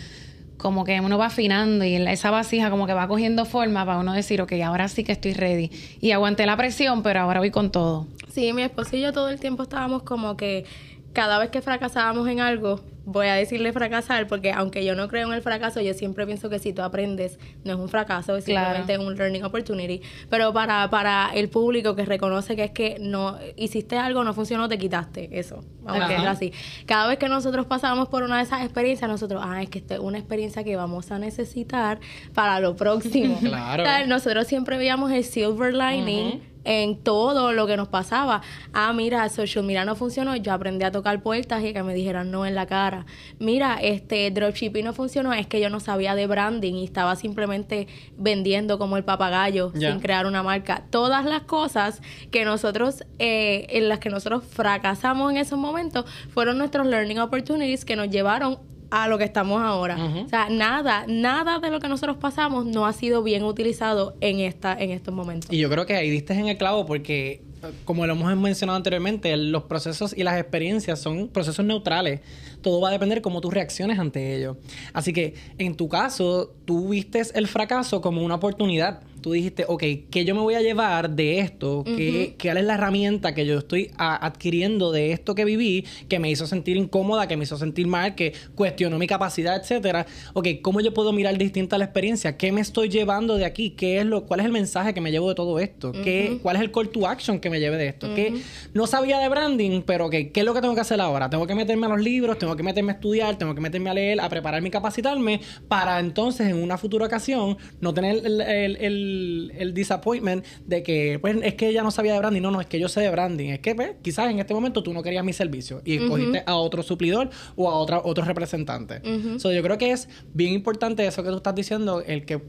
como 0.55 0.85
que 0.85 1.01
uno 1.01 1.17
va 1.17 1.25
afinando 1.25 1.83
y 1.83 1.95
esa 1.95 2.31
vasija 2.31 2.69
como 2.69 2.87
que 2.87 2.93
va 2.93 3.09
cogiendo 3.09 3.43
forma 3.43 3.85
para 3.85 3.99
uno 3.99 4.13
decir, 4.13 4.41
ok, 4.41 4.53
ahora 4.63 4.87
sí 4.87 5.03
que 5.03 5.11
estoy 5.11 5.33
ready. 5.33 5.69
Y 5.99 6.11
aguanté 6.11 6.45
la 6.45 6.55
presión, 6.55 7.03
pero 7.03 7.19
ahora 7.19 7.41
voy 7.41 7.51
con 7.51 7.73
todo. 7.73 8.07
Sí, 8.31 8.53
mi 8.53 8.61
esposo 8.61 8.95
y 8.95 9.01
yo 9.01 9.11
todo 9.11 9.27
el 9.27 9.41
tiempo 9.41 9.63
estábamos 9.63 10.03
como 10.03 10.37
que 10.37 10.63
cada 11.11 11.39
vez 11.39 11.49
que 11.49 11.61
fracasábamos 11.61 12.25
en 12.29 12.39
algo, 12.39 12.79
voy 13.05 13.27
a 13.27 13.33
decirle 13.33 13.73
fracasar, 13.73 14.27
porque 14.27 14.51
aunque 14.51 14.85
yo 14.85 14.95
no 14.95 15.07
creo 15.07 15.27
en 15.27 15.33
el 15.33 15.41
fracaso, 15.41 15.81
yo 15.81 15.93
siempre 15.93 16.25
pienso 16.25 16.49
que 16.49 16.59
si 16.59 16.73
tú 16.73 16.81
aprendes, 16.81 17.37
no 17.63 17.73
es 17.73 17.79
un 17.79 17.89
fracaso, 17.89 18.35
es 18.35 18.45
simplemente 18.45 18.97
un 18.97 19.15
learning 19.15 19.43
opportunity. 19.43 20.01
Pero 20.29 20.53
para, 20.53 20.89
para 20.89 21.31
el 21.33 21.49
público 21.49 21.95
que 21.95 22.05
reconoce 22.05 22.55
que 22.55 22.65
es 22.65 22.71
que 22.71 22.97
no 22.99 23.37
hiciste 23.55 23.97
algo, 23.97 24.23
no 24.23 24.33
funcionó, 24.33 24.69
te 24.69 24.77
quitaste 24.77 25.37
eso. 25.37 25.63
Vamos 25.81 26.01
a 26.01 26.31
así. 26.31 26.53
Cada 26.85 27.07
vez 27.07 27.17
que 27.17 27.27
nosotros 27.27 27.65
pasamos 27.65 28.07
por 28.07 28.23
una 28.23 28.37
de 28.37 28.43
esas 28.43 28.63
experiencias, 28.63 29.09
nosotros, 29.09 29.41
ah, 29.43 29.61
es 29.61 29.69
que 29.69 29.79
esta 29.79 29.95
es 29.95 29.99
una 29.99 30.17
experiencia 30.17 30.63
que 30.63 30.75
vamos 30.75 31.11
a 31.11 31.19
necesitar 31.19 31.99
para 32.33 32.59
lo 32.59 32.75
próximo. 32.75 33.37
claro. 33.41 34.07
nosotros 34.07 34.47
siempre 34.47 34.77
veíamos 34.77 35.11
el 35.11 35.23
silver 35.23 35.73
lining 35.73 36.52
en 36.63 36.97
todo 36.97 37.51
lo 37.51 37.67
que 37.67 37.77
nos 37.77 37.87
pasaba. 37.87 38.41
Ah, 38.73 38.93
mira, 38.93 39.27
social 39.29 39.63
media 39.63 39.85
no 39.85 39.95
funcionó, 39.95 40.35
yo 40.35 40.53
aprendí 40.53 40.85
a 40.85 40.91
tocar 40.91 41.21
puertas 41.21 41.63
y 41.63 41.73
que 41.73 41.83
me 41.83 41.93
dijeran 41.93 42.31
no 42.31 42.45
en 42.45 42.55
la 42.55 42.65
cara. 42.65 43.05
Mira, 43.39 43.77
este 43.81 44.29
dropshipping 44.31 44.85
no 44.85 44.93
funcionó, 44.93 45.33
es 45.33 45.47
que 45.47 45.59
yo 45.59 45.69
no 45.69 45.79
sabía 45.79 46.15
de 46.15 46.27
branding 46.27 46.73
y 46.73 46.85
estaba 46.85 47.15
simplemente 47.15 47.87
vendiendo 48.17 48.77
como 48.77 48.97
el 48.97 49.03
papagayo 49.03 49.71
sin 49.75 49.99
crear 49.99 50.25
una 50.25 50.43
marca. 50.43 50.83
Todas 50.89 51.25
las 51.25 51.43
cosas 51.43 52.01
que 52.31 52.45
nosotros, 52.45 53.03
eh, 53.19 53.67
en 53.69 53.89
las 53.89 53.99
que 53.99 54.09
nosotros 54.09 54.43
fracasamos 54.43 55.31
en 55.31 55.37
esos 55.37 55.59
momentos, 55.59 56.05
fueron 56.29 56.57
nuestros 56.57 56.87
learning 56.87 57.19
opportunities 57.19 57.85
que 57.85 57.95
nos 57.95 58.09
llevaron 58.09 58.72
a 58.93 59.07
lo 59.07 59.17
que 59.17 59.23
estamos 59.23 59.59
ahora. 59.59 59.97
O 60.23 60.29
sea, 60.29 60.49
nada, 60.49 61.05
nada 61.07 61.57
de 61.57 61.71
lo 61.71 61.79
que 61.79 61.87
nosotros 61.87 62.15
pasamos 62.17 62.67
no 62.67 62.85
ha 62.85 62.93
sido 62.93 63.23
bien 63.23 63.43
utilizado 63.43 64.15
en 64.21 64.39
esta, 64.39 64.73
en 64.79 64.91
estos 64.91 65.11
momentos. 65.15 65.51
Y 65.51 65.57
yo 65.57 65.69
creo 65.69 65.87
que 65.87 65.95
ahí 65.95 66.11
diste 66.11 66.33
en 66.33 66.47
el 66.47 66.57
clavo 66.57 66.85
porque 66.85 67.41
como 67.85 68.05
lo 68.05 68.13
hemos 68.13 68.35
mencionado 68.37 68.77
anteriormente, 68.77 69.35
los 69.35 69.63
procesos 69.63 70.13
y 70.15 70.23
las 70.23 70.39
experiencias 70.39 70.99
son 70.99 71.27
procesos 71.27 71.65
neutrales. 71.65 72.21
Todo 72.63 72.81
va 72.81 72.89
a 72.89 72.91
depender 72.91 73.19
de 73.19 73.21
cómo 73.21 73.41
tú 73.41 73.51
reacciones 73.51 73.99
ante 73.99 74.35
ellos. 74.35 74.57
Así 74.93 75.13
que 75.13 75.35
en 75.59 75.75
tu 75.75 75.87
caso, 75.87 76.51
tú 76.65 76.89
vistes 76.89 77.31
el 77.35 77.47
fracaso 77.47 78.01
como 78.01 78.23
una 78.23 78.35
oportunidad 78.35 79.01
tú 79.23 79.31
dijiste, 79.31 79.65
ok, 79.67 79.83
¿qué 80.11 80.25
yo 80.25 80.35
me 80.35 80.41
voy 80.41 80.53
a 80.53 80.61
llevar 80.61 81.09
de 81.09 81.39
esto? 81.39 81.83
¿Qué, 81.83 82.35
¿Cuál 82.39 82.57
es 82.57 82.65
la 82.65 82.75
herramienta 82.75 83.33
que 83.33 83.47
yo 83.47 83.57
estoy 83.57 83.89
adquiriendo 83.97 84.91
de 84.91 85.13
esto 85.13 85.33
que 85.33 85.45
viví, 85.45 85.85
que 86.09 86.19
me 86.19 86.29
hizo 86.29 86.45
sentir 86.45 86.77
incómoda, 86.77 87.27
que 87.27 87.37
me 87.37 87.45
hizo 87.45 87.57
sentir 87.57 87.87
mal, 87.87 88.13
que 88.13 88.33
cuestionó 88.53 88.99
mi 88.99 89.07
capacidad, 89.07 89.55
etcétera? 89.55 90.05
Ok, 90.33 90.49
¿cómo 90.61 90.81
yo 90.81 90.93
puedo 90.93 91.13
mirar 91.13 91.37
distinta 91.37 91.79
la 91.79 91.85
experiencia? 91.85 92.37
¿Qué 92.37 92.51
me 92.51 92.61
estoy 92.61 92.89
llevando 92.89 93.37
de 93.37 93.45
aquí? 93.45 93.71
¿Qué 93.71 93.99
es 93.99 94.05
lo, 94.05 94.25
¿Cuál 94.25 94.41
es 94.41 94.45
el 94.45 94.51
mensaje 94.51 94.93
que 94.93 95.01
me 95.01 95.09
llevo 95.09 95.29
de 95.29 95.35
todo 95.35 95.57
esto? 95.57 95.93
¿Qué, 95.93 96.37
¿Cuál 96.43 96.57
es 96.57 96.61
el 96.61 96.71
call 96.71 96.89
to 96.89 97.07
action 97.07 97.39
que 97.39 97.49
me 97.49 97.59
lleve 97.59 97.77
de 97.77 97.87
esto? 97.87 98.13
que 98.13 98.41
no 98.73 98.85
sabía 98.85 99.17
de 99.19 99.29
branding, 99.29 99.81
pero 99.81 100.09
¿qué 100.09 100.31
es 100.33 100.43
lo 100.43 100.53
que 100.53 100.59
tengo 100.59 100.75
que 100.75 100.81
hacer 100.81 100.99
ahora? 100.99 101.29
Tengo 101.29 101.47
que 101.47 101.55
meterme 101.55 101.85
a 101.87 101.89
los 101.89 102.01
libros, 102.01 102.37
tengo 102.37 102.52
que 102.55 102.63
meterme 102.63 102.91
a 102.91 102.95
estudiar, 102.95 103.37
tengo 103.37 103.53
que 103.55 103.61
meterme 103.61 103.89
a 103.89 103.93
leer, 103.93 104.21
a 104.21 104.29
prepararme 104.29 104.67
y 104.67 104.71
capacitarme 104.71 105.41
para 105.67 105.99
entonces 105.99 106.47
en 106.47 106.57
una 106.57 106.77
futura 106.77 107.05
ocasión 107.05 107.57
no 107.79 107.93
tener 107.93 108.25
el 108.25 109.53
el, 109.57 109.73
disappointment 109.73 110.45
de 110.65 110.83
que, 110.83 111.19
pues, 111.19 111.37
es 111.43 111.55
que 111.55 111.67
ella 111.67 111.83
no 111.83 111.91
sabía 111.91 112.13
de 112.13 112.19
branding. 112.19 112.41
No, 112.41 112.51
no, 112.51 112.61
es 112.61 112.67
que 112.67 112.79
yo 112.79 112.87
sé 112.87 113.01
de 113.01 113.09
branding. 113.09 113.49
Es 113.49 113.59
que, 113.59 113.75
pues, 113.75 113.91
quizás 114.01 114.29
en 114.29 114.39
este 114.39 114.53
momento 114.53 114.83
tú 114.83 114.93
no 114.93 115.03
querías 115.03 115.23
mi 115.23 115.33
servicio 115.33 115.81
y 115.85 115.97
escogiste 115.97 116.43
a 116.45 116.55
otro 116.55 116.83
suplidor 116.83 117.29
o 117.55 117.69
a 117.69 117.75
otra, 117.75 118.01
otro 118.03 118.23
representante. 118.23 119.01
yo 119.03 119.63
creo 119.63 119.77
que 119.77 119.91
es 119.91 120.09
bien 120.33 120.53
importante 120.53 121.05
eso 121.05 121.23
que 121.23 121.29
tú 121.29 121.37
estás 121.37 121.55
diciendo, 121.55 122.01
el 122.05 122.25
que 122.25 122.41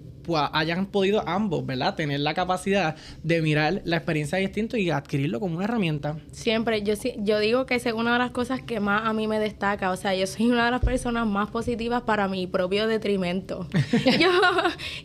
hayan 0.52 0.86
podido 0.86 1.26
ambos, 1.28 1.64
¿verdad? 1.66 1.94
Tener 1.94 2.20
la 2.20 2.34
capacidad 2.34 2.96
de 3.22 3.42
mirar 3.42 3.82
la 3.84 3.96
experiencia 3.96 4.38
distinta 4.38 4.78
y 4.78 4.90
adquirirlo 4.90 5.40
como 5.40 5.56
una 5.56 5.64
herramienta. 5.64 6.16
Siempre, 6.32 6.82
yo, 6.82 6.94
yo 7.18 7.38
digo 7.38 7.66
que 7.66 7.74
es 7.76 7.86
una 7.86 8.14
de 8.14 8.18
las 8.18 8.30
cosas 8.30 8.62
que 8.62 8.80
más 8.80 9.06
a 9.06 9.12
mí 9.12 9.26
me 9.26 9.38
destaca. 9.38 9.90
O 9.90 9.96
sea, 9.96 10.14
yo 10.14 10.26
soy 10.26 10.50
una 10.50 10.66
de 10.66 10.70
las 10.70 10.84
personas 10.84 11.26
más 11.26 11.50
positivas 11.50 12.02
para 12.02 12.28
mi 12.28 12.46
propio 12.46 12.86
detrimento. 12.86 13.68
yo, 14.20 14.30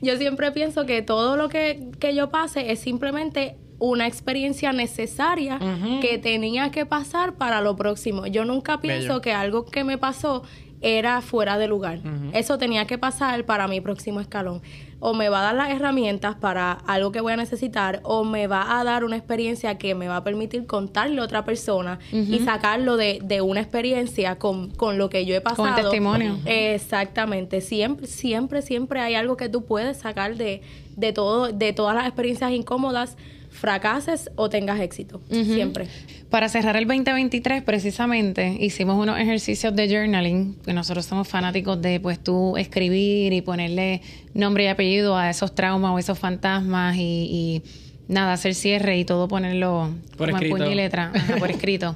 yo 0.01 0.17
siempre 0.17 0.51
pienso 0.51 0.86
que 0.86 1.01
todo 1.01 1.38
lo 1.38 1.49
que, 1.49 1.89
que 1.99 2.15
yo 2.15 2.29
pase 2.29 2.71
es 2.71 2.79
simplemente 2.79 3.55
una 3.79 4.08
experiencia 4.08 4.73
necesaria 4.73 5.60
que 6.01 6.17
tenía 6.17 6.69
que 6.69 6.86
pasar 6.86 7.36
para 7.36 7.62
lo 7.62 7.75
próximo. 7.75 8.27
Yo 8.27 8.45
nunca 8.45 8.82
pienso 8.82 9.21
que 9.21 9.32
algo 9.32 9.65
que 9.65 9.84
me 9.84 9.97
pasó 9.97 10.43
era 10.82 11.21
fuera 11.21 11.58
de 11.58 11.67
lugar. 11.67 11.99
Eso 12.34 12.58
tenía 12.58 12.86
que 12.86 12.97
pasar 12.97 13.45
para 13.45 13.67
mi 13.67 13.82
próximo 13.82 14.19
escalón. 14.19 14.62
O 14.99 15.13
me 15.13 15.29
va 15.29 15.39
a 15.39 15.43
dar 15.43 15.55
las 15.55 15.69
herramientas 15.69 16.35
para 16.35 16.71
algo 16.71 17.12
que 17.12 17.21
voy 17.21 17.33
a 17.33 17.38
necesitar, 17.38 18.01
o 18.03 18.23
me 18.23 18.47
va 18.47 18.79
a 18.79 18.83
dar 18.83 19.03
una 19.03 19.15
experiencia 19.15 19.77
que 19.77 19.95
me 19.95 20.07
va 20.07 20.17
a 20.17 20.23
permitir 20.23 20.65
contarle 20.65 21.21
a 21.21 21.23
otra 21.23 21.45
persona 21.45 21.99
y 22.12 22.39
sacarlo 22.39 22.97
de, 22.97 23.19
de 23.23 23.41
una 23.41 23.62
experiencia 23.62 24.38
con, 24.38 24.71
con, 24.71 24.97
lo 24.97 25.09
que 25.09 25.25
yo 25.25 25.35
he 25.35 25.41
pasado. 25.41 25.69
Con 25.69 25.75
testimonio. 25.75 26.38
Exactamente. 26.45 27.62
Siempre, 27.62 28.07
siempre, 28.07 28.62
siempre 28.62 28.99
hay 28.99 29.15
algo 29.15 29.38
que 29.38 29.49
tú 29.49 29.63
puedes 29.63 29.97
sacar 29.97 30.35
de, 30.35 30.62
de 30.95 31.13
todo, 31.13 31.51
de 31.51 31.73
todas 31.73 31.95
las 31.95 32.05
experiencias 32.05 32.51
incómodas 32.51 33.15
fracases 33.49 34.29
o 34.35 34.49
tengas 34.49 34.79
éxito, 34.79 35.21
siempre. 35.29 35.88
Para 36.29 36.47
cerrar 36.47 36.75
el 36.75 36.85
2023, 36.85 37.63
precisamente, 37.63 38.55
hicimos 38.59 39.01
unos 39.01 39.19
ejercicios 39.19 39.75
de 39.75 39.89
journaling, 39.89 40.57
que 40.63 40.73
nosotros 40.73 41.07
somos 41.07 41.27
fanáticos 41.27 41.81
de, 41.81 41.99
pues, 41.99 42.19
tú 42.19 42.55
escribir 42.55 43.33
y 43.33 43.41
ponerle 43.41 44.01
nombre 44.35 44.65
y 44.65 44.67
apellido 44.67 45.17
a 45.17 45.31
esos 45.31 45.55
traumas 45.55 45.91
o 45.91 45.97
esos 45.97 46.19
fantasmas 46.19 46.95
y, 46.97 47.63
nada, 48.07 48.33
hacer 48.33 48.53
cierre 48.53 48.99
y 48.99 49.05
todo 49.05 49.27
ponerlo 49.27 49.89
por 50.17 50.29
escrito. 50.29 50.55
puño 50.55 50.69
y 50.69 50.75
letra, 50.75 51.11
por 51.39 51.49
escrito. 51.51 51.95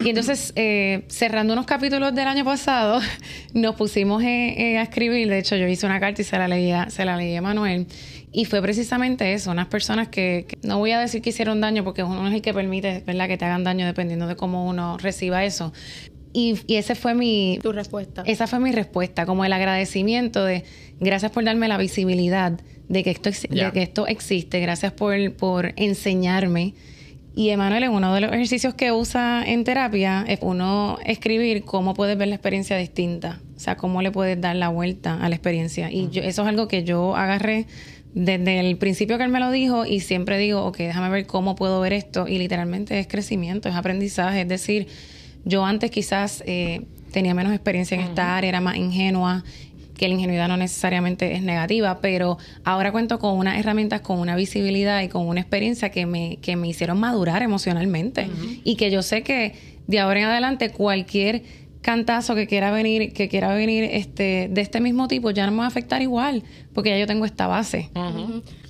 Y 0.00 0.08
entonces, 0.08 0.52
eh, 0.56 1.04
cerrando 1.06 1.52
unos 1.52 1.66
capítulos 1.66 2.12
del 2.16 2.26
año 2.26 2.44
pasado, 2.44 3.00
nos 3.54 3.76
pusimos 3.76 4.24
eh, 4.24 4.72
eh, 4.72 4.78
a 4.78 4.82
escribir. 4.82 5.28
De 5.28 5.38
hecho, 5.38 5.54
yo 5.54 5.68
hice 5.68 5.86
una 5.86 6.00
carta 6.00 6.20
y 6.20 6.24
se 6.24 6.36
la 6.36 6.48
leía, 6.48 6.90
se 6.90 7.04
la 7.04 7.16
leí 7.16 7.36
a 7.36 7.42
Manuel. 7.42 7.86
Y 8.32 8.44
fue 8.44 8.60
precisamente 8.60 9.32
eso, 9.32 9.50
unas 9.50 9.68
personas 9.68 10.08
que, 10.08 10.46
no 10.62 10.78
voy 10.78 10.92
a 10.92 11.00
decir 11.00 11.22
que 11.22 11.30
hicieron 11.30 11.60
daño 11.60 11.82
porque 11.84 12.02
uno 12.02 12.28
es 12.28 12.34
el 12.34 12.42
que 12.42 12.52
permite, 12.52 13.02
¿verdad?, 13.06 13.26
que 13.26 13.38
te 13.38 13.44
hagan 13.44 13.64
daño 13.64 13.86
dependiendo 13.86 14.26
de 14.26 14.36
cómo 14.36 14.66
uno 14.66 14.98
reciba 14.98 15.44
eso. 15.44 15.72
Y, 16.32 16.58
y 16.66 16.76
ese 16.76 16.94
fue 16.94 17.14
mi... 17.14 17.58
Tu 17.62 17.72
respuesta. 17.72 18.22
Esa 18.26 18.46
fue 18.46 18.60
mi 18.60 18.70
respuesta, 18.72 19.24
como 19.24 19.44
el 19.44 19.52
agradecimiento 19.52 20.44
de 20.44 20.64
gracias 21.00 21.32
por 21.32 21.44
darme 21.44 21.68
la 21.68 21.78
visibilidad 21.78 22.60
de 22.88 23.04
que 23.04 23.10
esto, 23.10 23.30
de 23.30 23.70
que 23.72 23.82
esto 23.82 24.06
existe, 24.06 24.60
gracias 24.60 24.92
por, 24.92 25.14
por 25.34 25.72
enseñarme. 25.76 26.74
Y 27.34 27.50
Emanuel, 27.50 27.84
en 27.84 27.90
uno 27.90 28.12
de 28.14 28.20
los 28.20 28.32
ejercicios 28.32 28.74
que 28.74 28.90
usa 28.90 29.44
en 29.46 29.62
terapia 29.62 30.24
es 30.26 30.40
uno 30.42 30.98
escribir 31.04 31.64
cómo 31.64 31.94
puedes 31.94 32.18
ver 32.18 32.28
la 32.28 32.34
experiencia 32.34 32.76
distinta, 32.76 33.40
o 33.56 33.60
sea, 33.60 33.76
cómo 33.76 34.02
le 34.02 34.10
puedes 34.10 34.40
dar 34.40 34.56
la 34.56 34.70
vuelta 34.70 35.22
a 35.22 35.28
la 35.28 35.36
experiencia. 35.36 35.90
Y 35.90 36.08
yo, 36.10 36.22
eso 36.22 36.42
es 36.42 36.48
algo 36.48 36.66
que 36.66 36.82
yo 36.82 37.14
agarré 37.14 37.66
desde 38.18 38.58
el 38.58 38.76
principio 38.78 39.16
que 39.16 39.22
él 39.22 39.30
me 39.30 39.38
lo 39.38 39.52
dijo 39.52 39.86
y 39.86 40.00
siempre 40.00 40.38
digo, 40.38 40.64
ok, 40.64 40.78
déjame 40.78 41.08
ver 41.08 41.26
cómo 41.26 41.54
puedo 41.54 41.80
ver 41.80 41.92
esto 41.92 42.26
y 42.26 42.38
literalmente 42.38 42.98
es 42.98 43.06
crecimiento, 43.06 43.68
es 43.68 43.76
aprendizaje, 43.76 44.40
es 44.40 44.48
decir, 44.48 44.88
yo 45.44 45.64
antes 45.64 45.92
quizás 45.92 46.42
eh, 46.44 46.82
tenía 47.12 47.32
menos 47.32 47.52
experiencia 47.52 47.94
en 47.94 48.00
estar, 48.00 48.44
era 48.44 48.60
más 48.60 48.76
ingenua, 48.76 49.44
que 49.96 50.08
la 50.08 50.14
ingenuidad 50.14 50.48
no 50.48 50.56
necesariamente 50.56 51.36
es 51.36 51.42
negativa, 51.42 52.00
pero 52.00 52.38
ahora 52.64 52.90
cuento 52.90 53.20
con 53.20 53.38
unas 53.38 53.56
herramientas, 53.56 54.00
con 54.00 54.18
una 54.18 54.34
visibilidad 54.34 55.00
y 55.02 55.08
con 55.08 55.28
una 55.28 55.40
experiencia 55.40 55.90
que 55.90 56.04
me, 56.04 56.38
que 56.42 56.56
me 56.56 56.66
hicieron 56.66 56.98
madurar 56.98 57.42
emocionalmente. 57.42 58.28
Y 58.64 58.76
que 58.76 58.90
yo 58.90 59.02
sé 59.02 59.22
que 59.22 59.54
de 59.86 60.00
ahora 60.00 60.20
en 60.20 60.26
adelante 60.26 60.70
cualquier 60.70 61.42
cantazo 61.82 62.34
que 62.34 62.46
quiera 62.46 62.70
venir, 62.70 63.12
que 63.12 63.28
quiera 63.28 63.54
venir 63.54 63.84
este, 63.84 64.48
de 64.50 64.60
este 64.60 64.80
mismo 64.80 65.08
tipo, 65.08 65.30
ya 65.30 65.46
no 65.46 65.52
me 65.52 65.58
va 65.58 65.64
a 65.64 65.68
afectar 65.68 66.02
igual, 66.02 66.42
porque 66.74 66.90
ya 66.90 66.98
yo 66.98 67.06
tengo 67.06 67.24
esta 67.24 67.46
base. 67.46 67.90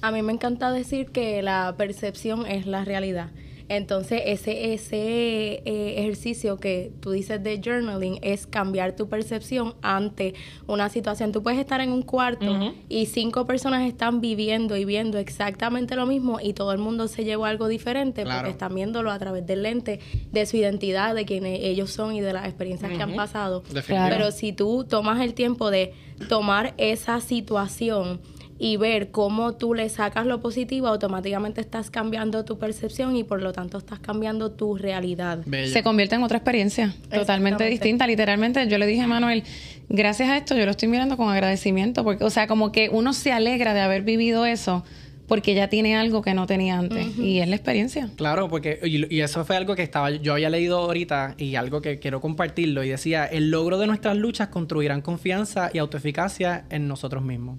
A 0.00 0.12
mí 0.12 0.22
me 0.22 0.32
encanta 0.32 0.72
decir 0.72 1.10
que 1.10 1.42
la 1.42 1.74
percepción 1.76 2.46
es 2.46 2.66
la 2.66 2.84
realidad. 2.84 3.30
Entonces, 3.68 4.22
ese, 4.24 4.72
ese 4.72 4.96
eh, 4.96 5.94
ejercicio 5.98 6.58
que 6.58 6.90
tú 7.00 7.10
dices 7.10 7.42
de 7.42 7.60
journaling 7.62 8.18
es 8.22 8.46
cambiar 8.46 8.96
tu 8.96 9.08
percepción 9.08 9.74
ante 9.82 10.34
una 10.66 10.88
situación. 10.88 11.32
Tú 11.32 11.42
puedes 11.42 11.60
estar 11.60 11.80
en 11.80 11.90
un 11.90 12.02
cuarto 12.02 12.74
y 12.88 13.06
cinco 13.06 13.46
personas 13.46 13.86
están 13.86 14.20
viviendo 14.20 14.76
y 14.76 14.84
viendo 14.84 15.18
exactamente 15.18 15.96
lo 15.96 16.06
mismo 16.06 16.38
y 16.42 16.54
todo 16.54 16.72
el 16.72 16.78
mundo 16.78 17.08
se 17.08 17.24
llevó 17.24 17.44
algo 17.44 17.68
diferente 17.68 18.24
porque 18.24 18.50
están 18.50 18.74
viéndolo 18.74 19.10
a 19.10 19.18
través 19.18 19.46
del 19.46 19.62
lente 19.62 20.00
de 20.32 20.46
su 20.46 20.56
identidad, 20.56 21.14
de 21.14 21.26
quienes 21.26 21.60
ellos 21.62 21.90
son 21.90 22.14
y 22.14 22.20
de 22.20 22.32
las 22.32 22.46
experiencias 22.46 22.90
que 22.92 23.02
han 23.02 23.14
pasado. 23.16 23.62
Pero 23.86 24.30
si 24.30 24.52
tú 24.52 24.84
tomas 24.88 25.20
el 25.20 25.34
tiempo 25.34 25.70
de 25.70 25.92
tomar 26.28 26.74
esa 26.78 27.20
situación 27.20 28.20
y 28.58 28.76
ver 28.76 29.10
cómo 29.10 29.54
tú 29.54 29.74
le 29.74 29.88
sacas 29.88 30.26
lo 30.26 30.40
positivo, 30.40 30.88
automáticamente 30.88 31.60
estás 31.60 31.90
cambiando 31.90 32.44
tu 32.44 32.58
percepción 32.58 33.16
y 33.16 33.24
por 33.24 33.40
lo 33.40 33.52
tanto 33.52 33.78
estás 33.78 34.00
cambiando 34.00 34.50
tu 34.50 34.76
realidad. 34.76 35.44
Se 35.66 35.82
convierte 35.82 36.16
en 36.16 36.22
otra 36.22 36.38
experiencia 36.38 36.94
totalmente 37.10 37.64
distinta. 37.64 38.06
Literalmente 38.06 38.66
yo 38.68 38.78
le 38.78 38.86
dije 38.86 39.02
a 39.02 39.06
Manuel, 39.06 39.44
gracias 39.88 40.28
a 40.28 40.36
esto 40.36 40.56
yo 40.56 40.64
lo 40.64 40.72
estoy 40.72 40.88
mirando 40.88 41.16
con 41.16 41.28
agradecimiento, 41.28 42.02
porque, 42.02 42.24
o 42.24 42.30
sea, 42.30 42.46
como 42.46 42.72
que 42.72 42.88
uno 42.90 43.12
se 43.12 43.32
alegra 43.32 43.74
de 43.74 43.80
haber 43.80 44.02
vivido 44.02 44.44
eso 44.44 44.84
porque 45.28 45.54
ya 45.54 45.68
tiene 45.68 45.94
algo 45.94 46.22
que 46.22 46.32
no 46.32 46.46
tenía 46.46 46.78
antes 46.78 47.16
y 47.18 47.40
es 47.40 47.48
la 47.48 47.54
experiencia. 47.54 48.08
Claro, 48.16 48.48
porque 48.48 48.80
y, 48.82 49.20
eso 49.20 49.44
fue 49.44 49.56
algo 49.56 49.76
que 49.76 49.82
estaba 49.82 50.10
yo 50.10 50.32
había 50.32 50.48
leído 50.48 50.78
ahorita 50.78 51.34
y 51.36 51.54
algo 51.54 51.82
que 51.82 51.98
quiero 51.98 52.22
compartirlo 52.22 52.82
y 52.82 52.88
decía, 52.88 53.26
el 53.26 53.50
logro 53.50 53.78
de 53.78 53.86
nuestras 53.86 54.16
luchas 54.16 54.48
construirán 54.48 55.02
confianza 55.02 55.70
y 55.72 55.78
autoeficacia 55.78 56.64
en 56.70 56.88
nosotros 56.88 57.22
mismos. 57.22 57.58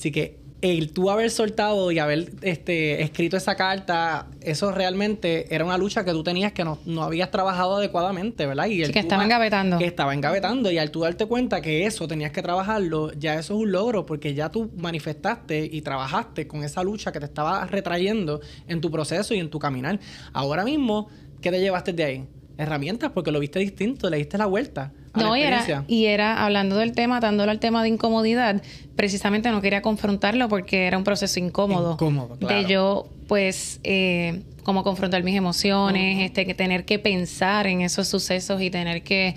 Así 0.00 0.10
que 0.10 0.38
el 0.62 0.92
tú 0.92 1.10
haber 1.10 1.30
soltado 1.30 1.92
y 1.92 1.98
haber 1.98 2.30
este, 2.40 3.02
escrito 3.02 3.36
esa 3.36 3.54
carta, 3.54 4.28
eso 4.40 4.72
realmente 4.72 5.54
era 5.54 5.62
una 5.62 5.76
lucha 5.76 6.06
que 6.06 6.12
tú 6.12 6.22
tenías 6.22 6.52
que 6.52 6.64
no, 6.64 6.78
habías 7.02 7.30
trabajado 7.30 7.76
adecuadamente, 7.76 8.46
¿verdad? 8.46 8.64
Y 8.64 8.82
que 8.90 8.98
estaba 8.98 9.24
engavetando. 9.24 9.76
Que 9.76 9.84
estaba 9.84 10.14
engavetando. 10.14 10.70
Y 10.70 10.78
al 10.78 10.90
tú 10.90 11.00
darte 11.00 11.26
cuenta 11.26 11.60
que 11.60 11.84
eso 11.84 12.08
tenías 12.08 12.32
que 12.32 12.40
trabajarlo, 12.40 13.12
ya 13.12 13.34
eso 13.34 13.52
es 13.52 13.60
un 13.60 13.72
logro, 13.72 14.06
porque 14.06 14.32
ya 14.32 14.48
tú 14.48 14.70
manifestaste 14.74 15.68
y 15.70 15.82
trabajaste 15.82 16.46
con 16.46 16.64
esa 16.64 16.82
lucha 16.82 17.12
que 17.12 17.20
te 17.20 17.26
estaba 17.26 17.66
retrayendo 17.66 18.40
en 18.68 18.80
tu 18.80 18.90
proceso 18.90 19.34
y 19.34 19.38
en 19.38 19.50
tu 19.50 19.58
caminar. 19.58 20.00
Ahora 20.32 20.64
mismo, 20.64 21.10
¿qué 21.42 21.50
te 21.50 21.60
llevaste 21.60 21.92
de 21.92 22.04
ahí? 22.04 22.28
Herramientas, 22.56 23.10
porque 23.12 23.30
lo 23.32 23.38
viste 23.38 23.58
distinto, 23.58 24.08
le 24.08 24.16
diste 24.16 24.38
la 24.38 24.46
vuelta 24.46 24.94
no, 25.14 25.36
y 25.36 25.42
era, 25.42 25.84
y 25.88 26.06
era 26.06 26.44
hablando 26.44 26.76
del 26.76 26.92
tema, 26.92 27.20
dándole 27.20 27.50
al 27.50 27.58
tema 27.58 27.82
de 27.82 27.88
incomodidad, 27.88 28.62
precisamente 28.96 29.50
no 29.50 29.60
quería 29.60 29.82
confrontarlo 29.82 30.48
porque 30.48 30.86
era 30.86 30.96
un 30.98 31.04
proceso 31.04 31.40
incómodo. 31.40 31.94
Incómodo, 31.94 32.36
claro. 32.36 32.54
De 32.54 32.64
yo, 32.66 33.08
pues, 33.26 33.80
eh, 33.82 34.42
como 34.62 34.84
confrontar 34.84 35.22
mis 35.22 35.36
emociones, 35.36 36.20
este, 36.22 36.46
que 36.46 36.54
tener 36.54 36.84
que 36.84 36.98
pensar 36.98 37.66
en 37.66 37.80
esos 37.80 38.08
sucesos 38.08 38.60
y 38.62 38.70
tener 38.70 39.02
que 39.02 39.34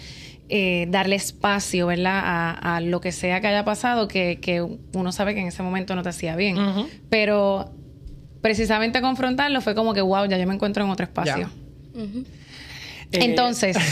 eh, 0.50 0.88
darle 0.90 1.16
espacio, 1.16 1.88
¿verdad? 1.88 2.22
A, 2.24 2.80
lo 2.82 3.02
que 3.02 3.12
sea 3.12 3.42
que 3.42 3.48
haya 3.48 3.66
pasado, 3.66 4.08
que, 4.08 4.40
que, 4.42 4.62
uno 4.62 5.12
sabe 5.12 5.34
que 5.34 5.42
en 5.42 5.48
ese 5.48 5.64
momento 5.64 5.96
no 5.96 6.04
te 6.04 6.10
hacía 6.10 6.36
bien. 6.36 6.58
Pero 7.10 7.72
precisamente 8.42 9.02
confrontarlo 9.02 9.62
fue 9.62 9.74
como 9.74 9.94
que, 9.94 10.02
wow, 10.02 10.26
ya 10.26 10.38
yo 10.38 10.46
me 10.46 10.54
encuentro 10.54 10.84
en 10.84 10.92
otro 10.92 11.06
espacio. 11.06 11.50
Entonces, 13.14 13.78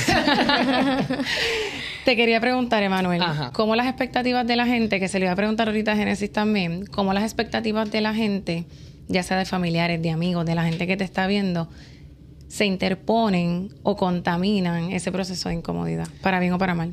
te 2.06 2.16
quería 2.16 2.40
preguntar, 2.40 2.84
Emanuel. 2.84 3.22
¿cómo 3.54 3.76
las 3.76 3.88
expectativas 3.88 4.46
de 4.46 4.56
la 4.56 4.66
gente, 4.66 5.00
que 5.00 5.08
se 5.08 5.20
le 5.20 5.26
iba 5.26 5.34
a 5.34 5.36
preguntar 5.36 5.68
ahorita 5.68 5.94
a 5.94 5.96
Génesis 5.96 6.32
también, 6.32 6.86
cómo 6.86 7.14
las 7.14 7.24
expectativas 7.24 7.92
de 7.92 8.02
la 8.02 8.14
gente, 8.14 8.66
ya 9.08 9.24
sea 9.24 9.38
de 9.38 9.46
familiares, 9.46 10.02
de 10.02 10.12
amigos, 10.12 10.46
de 10.46 10.56
la 10.56 10.64
gente 10.64 10.88
que 10.88 10.98
te 10.98 11.04
está 11.04 11.28
viendo, 11.28 11.70
se 12.48 12.66
interponen 12.66 13.70
o 13.84 13.96
contaminan 13.96 14.92
ese 14.92 15.12
proceso 15.12 15.50
de 15.50 15.56
incomodidad, 15.56 16.08
para 16.22 16.40
bien 16.40 16.54
o 16.54 16.58
para 16.58 16.76
mal? 16.76 16.92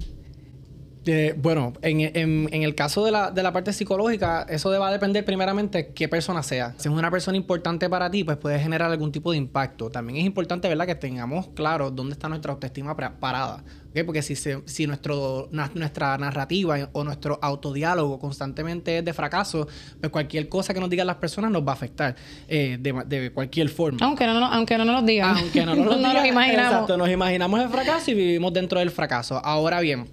Eh, 1.06 1.34
bueno, 1.36 1.72
en, 1.82 2.00
en- 2.00 2.48
en 2.52 2.62
el 2.62 2.74
caso 2.74 3.04
de 3.04 3.10
la, 3.10 3.30
de 3.30 3.42
la 3.42 3.52
parte 3.52 3.72
psicológica, 3.72 4.46
eso 4.48 4.70
va 4.78 4.88
a 4.88 4.92
depender 4.92 5.24
primeramente 5.24 5.92
qué 5.94 6.08
persona 6.08 6.42
sea. 6.42 6.74
Si 6.76 6.88
es 6.88 6.94
una 6.94 7.10
persona 7.10 7.36
importante 7.36 7.88
para 7.88 8.10
ti, 8.10 8.24
pues 8.24 8.36
puede 8.36 8.58
generar 8.58 8.90
algún 8.90 9.10
tipo 9.12 9.30
de 9.32 9.38
impacto. 9.38 9.90
También 9.90 10.18
es 10.18 10.24
importante, 10.24 10.68
¿verdad?, 10.68 10.86
que 10.86 10.94
tengamos 10.94 11.48
claro 11.54 11.90
dónde 11.90 12.12
está 12.12 12.28
nuestra 12.28 12.52
autoestima 12.52 12.96
parada. 12.96 13.64
Porque 14.06 14.22
si, 14.22 14.36
se- 14.36 14.62
si 14.66 14.86
nuestro, 14.86 15.48
na- 15.50 15.72
nuestra 15.74 16.16
narrativa 16.18 16.76
o 16.92 17.02
nuestro 17.02 17.38
autodiálogo 17.42 18.18
constantemente 18.20 18.98
es 18.98 19.04
de 19.04 19.12
fracaso, 19.12 19.66
pues 20.00 20.12
cualquier 20.12 20.48
cosa 20.48 20.72
que 20.72 20.78
nos 20.78 20.88
digan 20.88 21.06
las 21.06 21.16
personas 21.16 21.50
nos 21.50 21.66
va 21.66 21.72
a 21.72 21.74
afectar 21.74 22.14
eh, 22.46 22.76
de, 22.78 23.32
cualquier 23.32 23.68
forma. 23.68 23.98
Aunque 24.02 24.24
no, 24.26 24.38
no- 24.38 24.46
aunque 24.52 24.78
no 24.78 24.84
nos 24.84 25.04
digan. 25.04 25.36
Aunque 25.36 25.66
no 25.66 25.74
nos 25.74 25.84
lo 25.86 25.90
nos 25.96 26.10
digan, 26.12 26.26
imaginamos. 26.26 26.72
Exacto, 26.72 26.96
nos 26.96 27.08
imaginamos 27.10 27.60
el 27.60 27.68
fracaso 27.70 28.10
y 28.12 28.14
vivimos 28.14 28.52
dentro 28.52 28.78
del 28.78 28.90
fracaso. 28.90 29.40
Ahora 29.44 29.80
bien, 29.80 30.06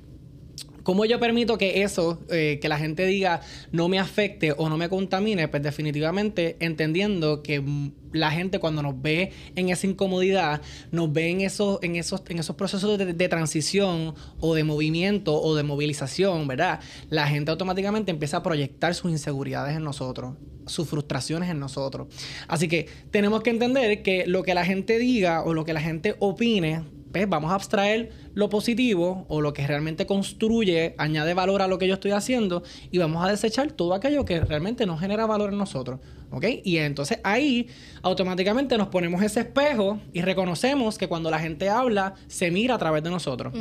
¿cómo 0.85 1.03
yo 1.03 1.19
permito 1.19 1.57
que 1.57 1.81
eso, 1.81 2.21
eh, 2.29 2.59
que 2.61 2.69
la 2.69 2.77
gente 2.77 3.05
diga, 3.05 3.41
no 3.71 3.89
me 3.89 3.99
afecte 3.99 4.53
o 4.55 4.69
no 4.69 4.77
me 4.77 4.87
contamine? 4.87 5.49
Pues 5.49 5.63
definitivamente 5.63 6.55
entendiendo 6.59 7.41
que 7.41 7.59
mm, 7.59 7.91
la 8.13 8.31
gente 8.31 8.59
cuando 8.59 8.83
nos 8.83 9.01
ve 9.01 9.33
en 9.55 9.69
esa 9.69 9.87
incomodidad, 9.87 10.61
nos 10.91 11.11
ve 11.11 11.31
en 11.31 11.41
esos, 11.41 11.79
en 11.81 11.95
esos, 11.97 12.21
en 12.29 12.39
esos 12.39 12.55
procesos 12.55 12.97
de, 12.97 13.13
de 13.13 13.29
transición 13.29 14.13
o 14.39 14.55
de 14.55 14.63
movimiento 14.63 15.41
o 15.41 15.55
de 15.55 15.63
movilización, 15.63 16.47
¿verdad? 16.47 16.79
La 17.09 17.27
gente 17.27 17.51
automáticamente 17.51 18.11
empieza 18.11 18.37
a 18.37 18.43
proyectar 18.43 18.93
sus 18.93 19.11
inseguridades 19.11 19.75
en 19.75 19.83
nosotros 19.83 20.35
sus 20.67 20.89
frustraciones 20.89 21.49
en 21.51 21.59
nosotros. 21.59 22.07
Así 22.47 22.67
que 22.67 22.87
tenemos 23.11 23.43
que 23.43 23.51
entender 23.51 24.01
que 24.01 24.25
lo 24.25 24.41
que 24.41 24.55
la 24.55 24.65
gente 24.65 24.97
diga 24.97 25.43
o 25.43 25.53
lo 25.53 25.63
que 25.63 25.73
la 25.73 25.81
gente 25.81 26.15
opine, 26.17 26.83
pues 27.15 27.29
vamos 27.29 27.49
a 27.49 27.55
abstraer 27.55 28.09
lo 28.33 28.49
positivo 28.49 29.25
o 29.29 29.39
lo 29.39 29.53
que 29.53 29.65
realmente 29.65 30.05
construye, 30.05 30.95
añade 30.97 31.33
valor 31.33 31.61
a 31.61 31.67
lo 31.69 31.77
que 31.77 31.87
yo 31.87 31.93
estoy 31.93 32.11
haciendo 32.11 32.61
y 32.91 32.97
vamos 32.97 33.25
a 33.25 33.31
desechar 33.31 33.71
todo 33.71 33.93
aquello 33.93 34.25
que 34.25 34.41
realmente 34.41 34.85
no 34.85 34.97
genera 34.97 35.25
valor 35.25 35.53
en 35.53 35.57
nosotros. 35.57 36.01
¿Ok? 36.31 36.43
Y 36.65 36.75
entonces 36.79 37.19
ahí 37.23 37.69
automáticamente 38.01 38.77
nos 38.77 38.89
ponemos 38.89 39.23
ese 39.23 39.39
espejo 39.39 40.01
y 40.11 40.23
reconocemos 40.23 40.97
que 40.97 41.07
cuando 41.07 41.31
la 41.31 41.39
gente 41.39 41.69
habla, 41.69 42.15
se 42.27 42.51
mira 42.51 42.75
a 42.75 42.77
través 42.77 43.01
de 43.01 43.11
nosotros. 43.11 43.53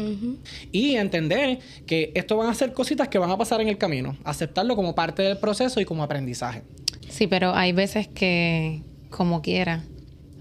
Y 0.72 0.96
entender 0.96 1.60
que 1.86 2.10
esto 2.16 2.36
van 2.36 2.50
a 2.50 2.54
ser 2.54 2.72
cositas 2.72 3.06
que 3.06 3.18
van 3.18 3.30
a 3.30 3.38
pasar 3.38 3.60
en 3.60 3.68
el 3.68 3.78
camino. 3.78 4.16
Aceptarlo 4.24 4.74
como 4.74 4.96
parte 4.96 5.22
del 5.22 5.38
proceso 5.38 5.80
y 5.80 5.84
como 5.84 6.02
aprendizaje. 6.02 6.64
Sí, 7.08 7.28
pero 7.28 7.54
hay 7.54 7.70
veces 7.70 8.08
que, 8.08 8.82
como 9.10 9.42
quiera, 9.42 9.84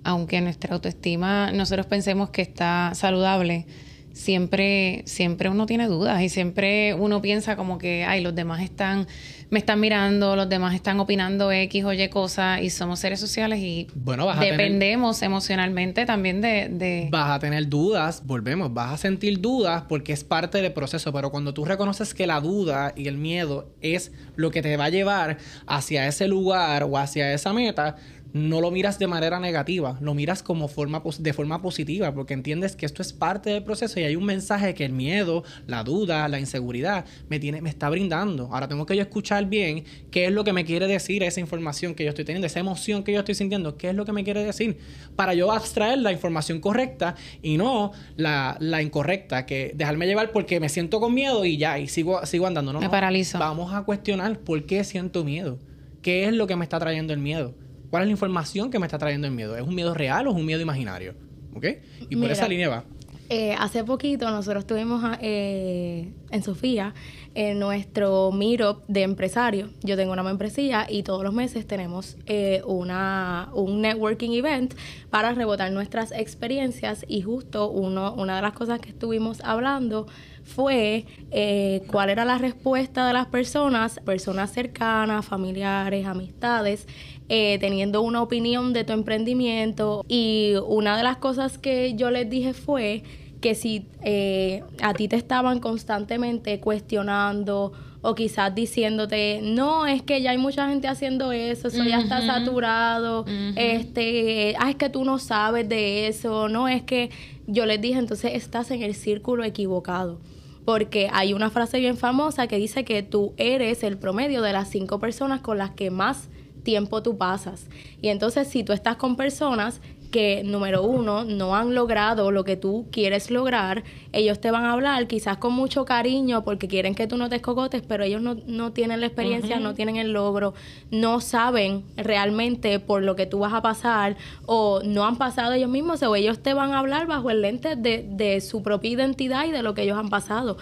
aunque 0.04 0.42
nuestra 0.42 0.74
autoestima 0.76 1.52
nosotros 1.52 1.86
pensemos 1.86 2.30
que 2.30 2.42
está 2.42 2.92
saludable, 2.94 3.66
siempre, 4.14 5.02
siempre 5.06 5.50
uno 5.50 5.66
tiene 5.66 5.88
dudas 5.88 6.22
y 6.22 6.30
siempre 6.30 6.94
uno 6.94 7.22
piensa 7.22 7.56
como 7.56 7.78
que, 7.80 8.06
ay, 8.06 8.22
los 8.22 8.36
demás 8.36 8.62
están, 8.62 9.08
me 9.50 9.58
están 9.60 9.80
mirando, 9.80 10.36
los 10.36 10.48
demás 10.50 10.76
están 10.76 11.00
opinando 11.00 11.52
X 11.52 11.84
o 11.84 11.94
Y 11.94 12.08
cosas 12.10 12.62
y 12.62 12.70
somos 12.70 13.00
seres 13.00 13.20
sociales 13.20 13.60
y 13.60 13.88
Bueno, 13.96 14.26
vas 14.28 14.38
a 14.38 14.42
tener- 14.42 14.58
dependemos 14.58 15.22
emocionalmente 15.24 16.06
también 16.06 16.42
de, 16.42 16.70
de- 16.70 17.08
Vas 17.12 17.32
a 17.32 17.40
tener 17.40 17.68
dudas, 17.68 18.22
volvemos, 18.26 18.72
vas 18.74 18.94
a 18.94 18.98
sentir 18.98 19.42
dudas 19.42 19.84
porque 19.90 20.14
es 20.14 20.24
parte 20.24 20.62
del 20.62 20.74
proceso, 20.74 21.12
pero 21.12 21.32
cuando 21.32 21.54
tú 21.54 21.66
reconoces 21.66 22.14
que 22.14 22.28
la 22.28 22.40
duda 22.40 22.94
y 22.96 23.08
el 23.08 23.18
miedo 23.18 23.72
es 23.82 24.12
lo 24.36 24.52
que 24.52 24.62
te 24.62 24.78
va 24.78 24.86
a 24.86 24.90
llevar 24.90 25.38
hacia 25.66 26.08
ese 26.08 26.28
lugar 26.28 26.84
o 26.84 26.98
hacia 27.00 27.34
esa 27.34 27.52
meta, 27.52 27.96
no 28.34 28.62
lo 28.62 28.72
miras 28.72 28.98
de 28.98 29.06
manera 29.06 29.40
negativa, 29.40 29.98
lo 30.02 30.16
miras 30.16 30.42
como 30.42 30.68
forma 30.68 31.04
de 31.20 31.34
forma 31.34 31.62
positiva, 31.62 32.14
porque 32.14 32.34
entiendes 32.34 32.76
que 32.76 32.88
esto 32.88 33.04
es 33.04 33.14
parte 33.14 33.52
del 33.52 33.64
proceso 33.64 34.00
y 34.00 34.04
hay 34.04 34.16
un 34.16 34.26
mensaje 34.26 34.74
que 34.74 34.84
el 34.86 34.92
miedo, 34.92 35.44
la 35.68 35.84
duda, 35.84 36.28
la 36.28 36.40
inseguridad 36.40 37.06
me 37.30 37.40
tiene, 37.40 37.62
me 37.62 37.70
está 37.70 37.90
brindando. 37.90 38.50
Ahora 38.52 38.68
tengo 38.68 38.88
que 38.88 38.96
yo 38.96 39.04
escuchar 39.04 39.46
bien 39.46 39.86
qué 40.10 40.26
es 40.26 40.32
lo 40.32 40.44
que 40.44 40.52
me 40.52 40.66
quiere 40.66 40.88
decir 40.88 41.22
esa 41.22 41.40
información 41.40 41.94
que 41.94 42.04
yo 42.04 42.10
estoy 42.10 42.26
teniendo, 42.26 42.48
esa 42.48 42.60
emoción 42.60 43.04
que 43.04 43.14
yo 43.14 43.20
estoy 43.20 43.36
sintiendo, 43.36 43.78
qué 43.78 43.90
es 43.90 43.96
lo 43.96 44.04
que 44.04 44.14
me 44.14 44.24
quiere 44.24 44.44
decir, 44.44 44.80
para 45.16 45.36
yo 45.36 45.52
abstraer 45.52 46.00
la 46.00 46.12
información 46.12 46.60
correcta 46.60 47.16
y 47.44 47.58
no 47.58 47.92
la, 48.16 48.58
la 48.60 48.82
incorrecta, 48.82 49.46
que 49.46 49.74
dejarme 49.76 50.08
llevar 50.08 50.32
porque 50.32 50.60
me 50.60 50.70
siento 50.70 51.00
con 51.00 51.14
miedo 51.14 51.46
y 51.46 51.58
ya, 51.58 51.78
y 51.78 51.88
sigo, 51.88 52.26
sigo 52.26 52.48
andando. 52.48 52.74
No, 52.74 52.80
Me 52.80 52.90
paralizo. 52.90 53.38
Vamos 53.38 53.74
a 53.76 53.84
cuestionar 53.84 54.40
por 54.40 54.66
qué 54.66 54.84
siento 54.84 55.24
miedo. 55.24 55.60
¿Qué 56.02 56.26
es 56.26 56.34
lo 56.34 56.48
que 56.48 56.56
me 56.56 56.66
está 56.66 56.80
trayendo 56.80 57.14
el 57.14 57.20
miedo? 57.20 57.54
¿Cuál 57.94 58.06
es 58.06 58.08
la 58.08 58.14
información 58.14 58.72
que 58.72 58.80
me 58.80 58.88
está 58.88 58.98
trayendo 58.98 59.28
el 59.28 59.34
miedo? 59.34 59.56
¿Es 59.56 59.62
un 59.62 59.76
miedo 59.76 59.94
real 59.94 60.26
o 60.26 60.32
es 60.32 60.36
un 60.36 60.48
miedo 60.48 60.60
imaginario? 60.60 61.14
¿Ok? 61.54 61.66
Y 62.00 62.16
por 62.16 62.22
Mira. 62.22 62.34
esa 62.34 62.48
línea 62.48 62.68
va. 62.68 62.86
Eh, 63.30 63.56
hace 63.60 63.84
poquito 63.84 64.32
nosotros 64.32 64.66
tuvimos 64.66 65.04
eh, 65.22 66.12
en 66.32 66.42
Sofía 66.42 66.96
en 67.36 67.60
nuestro 67.60 68.32
meetup 68.32 68.84
de 68.88 69.04
empresarios. 69.04 69.70
Yo 69.84 69.96
tengo 69.96 70.12
una 70.12 70.24
membresía 70.24 70.88
y 70.90 71.04
todos 71.04 71.24
los 71.24 71.34
meses 71.34 71.68
tenemos 71.68 72.18
eh, 72.26 72.64
una, 72.66 73.50
un 73.54 73.82
networking 73.82 74.32
event 74.32 74.74
para 75.12 75.34
rebotar 75.34 75.72
nuestras 75.72 76.12
experiencias 76.12 77.06
y 77.08 77.22
justo 77.22 77.70
uno, 77.70 78.14
una 78.14 78.36
de 78.36 78.42
las 78.42 78.54
cosas 78.54 78.80
que 78.80 78.90
estuvimos 78.90 79.40
hablando 79.42 80.08
fue 80.44 81.06
eh, 81.32 81.84
cuál 81.88 82.10
era 82.10 82.26
la 82.26 82.38
respuesta 82.38 83.08
de 83.08 83.14
las 83.14 83.28
personas, 83.28 84.00
personas 84.02 84.52
cercanas, 84.52 85.26
familiares, 85.26 86.06
amistades, 86.06 86.88
eh, 87.30 87.58
teniendo 87.60 88.02
una 88.02 88.22
opinión 88.22 88.74
de 88.74 88.84
tu 88.84 88.94
emprendimiento. 88.94 90.06
Y 90.08 90.54
una 90.68 90.98
de 90.98 91.04
las 91.04 91.18
cosas 91.18 91.58
que 91.58 91.94
yo 91.96 92.12
les 92.12 92.30
dije 92.30 92.54
fue 92.54 93.04
que 93.42 93.56
si 93.56 93.88
eh, 94.02 94.64
a 94.82 94.94
ti 94.94 95.08
te 95.08 95.18
estaban 95.18 95.60
constantemente 95.60 96.60
cuestionando 96.62 97.74
o 98.02 98.16
quizás 98.16 98.54
diciéndote, 98.54 99.42
no, 99.42 99.86
es 99.86 100.02
que 100.02 100.22
ya 100.22 100.32
hay 100.32 100.38
mucha 100.38 100.68
gente 100.68 100.88
haciendo 100.88 101.32
eso, 101.32 101.70
eso 101.70 101.84
ya 101.86 102.00
está 102.00 102.22
saturado, 102.26 103.26
este, 103.56 104.56
ah, 104.60 104.70
es 104.70 104.76
que 104.76 104.90
tú 104.90 105.06
no 105.06 105.20
sabes 105.20 105.68
de 105.70 106.08
eso, 106.08 106.50
no, 106.50 106.68
es 106.68 106.84
que 106.84 107.12
yo 107.48 107.66
les 107.66 107.80
dije, 107.80 108.00
entonces 108.00 108.32
estás 108.34 108.72
en 108.72 108.82
el 108.82 108.94
círculo 108.94 109.46
equivocado. 109.46 110.20
Porque 110.66 111.10
hay 111.12 111.34
una 111.34 111.50
frase 111.50 111.80
bien 111.80 111.98
famosa 111.98 112.48
que 112.48 112.58
dice 112.58 112.86
que 112.86 113.04
tú 113.04 113.34
eres 113.38 113.84
el 113.84 113.98
promedio 113.98 114.42
de 114.42 114.54
las 114.54 114.70
cinco 114.70 115.00
personas 115.00 115.42
con 115.42 115.58
las 115.58 115.72
que 115.72 115.92
más 115.92 116.30
tiempo 116.64 117.04
tú 117.04 117.18
pasas. 117.18 117.68
Y 118.02 118.10
entonces 118.10 118.48
si 118.48 118.64
tú 118.64 118.74
estás 118.74 118.96
con 118.96 119.16
personas 119.16 119.82
que, 120.14 120.44
número 120.44 120.84
uno, 120.84 121.26
no 121.26 121.56
han 121.56 121.74
logrado 121.74 122.30
lo 122.30 122.44
que 122.44 122.56
tú 122.56 122.86
quieres 122.92 123.32
lograr, 123.32 123.84
ellos 124.12 124.40
te 124.40 124.52
van 124.52 124.64
a 124.64 124.74
hablar 124.74 125.08
quizás 125.08 125.38
con 125.38 125.54
mucho 125.54 125.86
cariño 125.86 126.44
porque 126.44 126.68
quieren 126.68 126.94
que 126.94 127.08
tú 127.08 127.18
no 127.18 127.30
te 127.30 127.38
escogotes, 127.38 127.82
pero 127.82 128.04
ellos 128.04 128.22
no, 128.22 128.36
no 128.46 128.72
tienen 128.72 129.02
la 129.02 129.08
experiencia, 129.08 129.60
no 129.60 129.74
tienen 129.74 129.96
el 129.96 130.14
logro, 130.14 130.54
no 130.92 131.20
saben 131.20 131.84
realmente 131.98 132.80
por 132.80 133.02
lo 133.02 133.16
que 133.16 133.26
tú 133.26 133.40
vas 133.40 133.54
a 133.54 133.64
pasar 133.64 134.16
o 134.46 134.82
no 134.86 135.04
han 135.04 135.18
pasado 135.18 135.54
ellos 135.54 135.70
mismos 135.70 136.04
o 136.04 136.16
ellos 136.16 136.44
te 136.44 136.54
van 136.54 136.74
a 136.74 136.80
hablar 136.80 137.08
bajo 137.08 137.32
el 137.32 137.42
lente 137.42 137.76
de, 137.76 138.06
de 138.08 138.40
su 138.40 138.62
propia 138.62 138.92
identidad 138.92 139.46
y 139.46 139.52
de 139.52 139.64
lo 139.64 139.74
que 139.74 139.82
ellos 139.82 139.98
han 139.98 140.12
pasado 140.12 140.58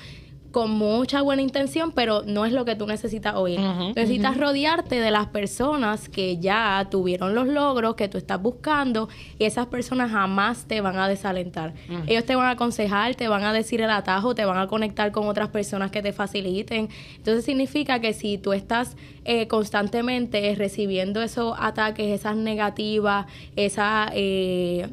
con 0.52 0.70
mucha 0.72 1.22
buena 1.22 1.42
intención, 1.42 1.92
pero 1.94 2.24
no 2.26 2.46
es 2.46 2.52
lo 2.52 2.66
que 2.66 2.76
tú 2.76 2.86
necesitas 2.86 3.36
oír. 3.36 3.60
necesitas 3.96 4.38
rodearte 4.38 5.00
de 5.00 5.10
las 5.10 5.28
personas 5.28 6.10
que 6.10 6.38
ya 6.40 6.88
tuvieron 6.92 7.34
los 7.34 7.48
logros 7.48 7.96
que 7.96 8.10
tú 8.10 8.18
estás 8.18 8.42
buscando 8.42 9.08
y 9.40 9.46
esas 9.46 9.68
personas 9.68 10.12
jamás 10.12 10.66
te 10.66 10.82
van 10.82 10.98
a 10.98 11.08
desalentar. 11.08 11.74
Ellos 12.08 12.26
te 12.26 12.36
van 12.36 12.48
a 12.48 12.52
aconsejar, 12.52 13.16
te 13.16 13.28
van 13.28 13.44
a 13.44 13.54
decir 13.54 13.82
el 13.82 13.90
atajo, 13.90 14.36
te 14.36 14.44
van 14.46 14.58
a 14.58 14.68
conectar 14.68 15.12
con 15.12 15.28
otras 15.28 15.50
personas 15.50 15.90
que 15.90 16.02
te 16.02 16.12
faciliten. 16.12 16.90
Entonces 17.16 17.46
significa 17.46 18.00
que 18.00 18.14
si 18.14 18.38
tú 18.38 18.52
estás 18.54 18.98
eh, 19.24 19.48
constantemente 19.48 20.54
recibiendo 20.56 21.22
esos 21.22 21.56
ataques, 21.60 22.08
esas 22.08 22.36
negativas, 22.36 23.26
esa... 23.56 24.10
eh, 24.14 24.90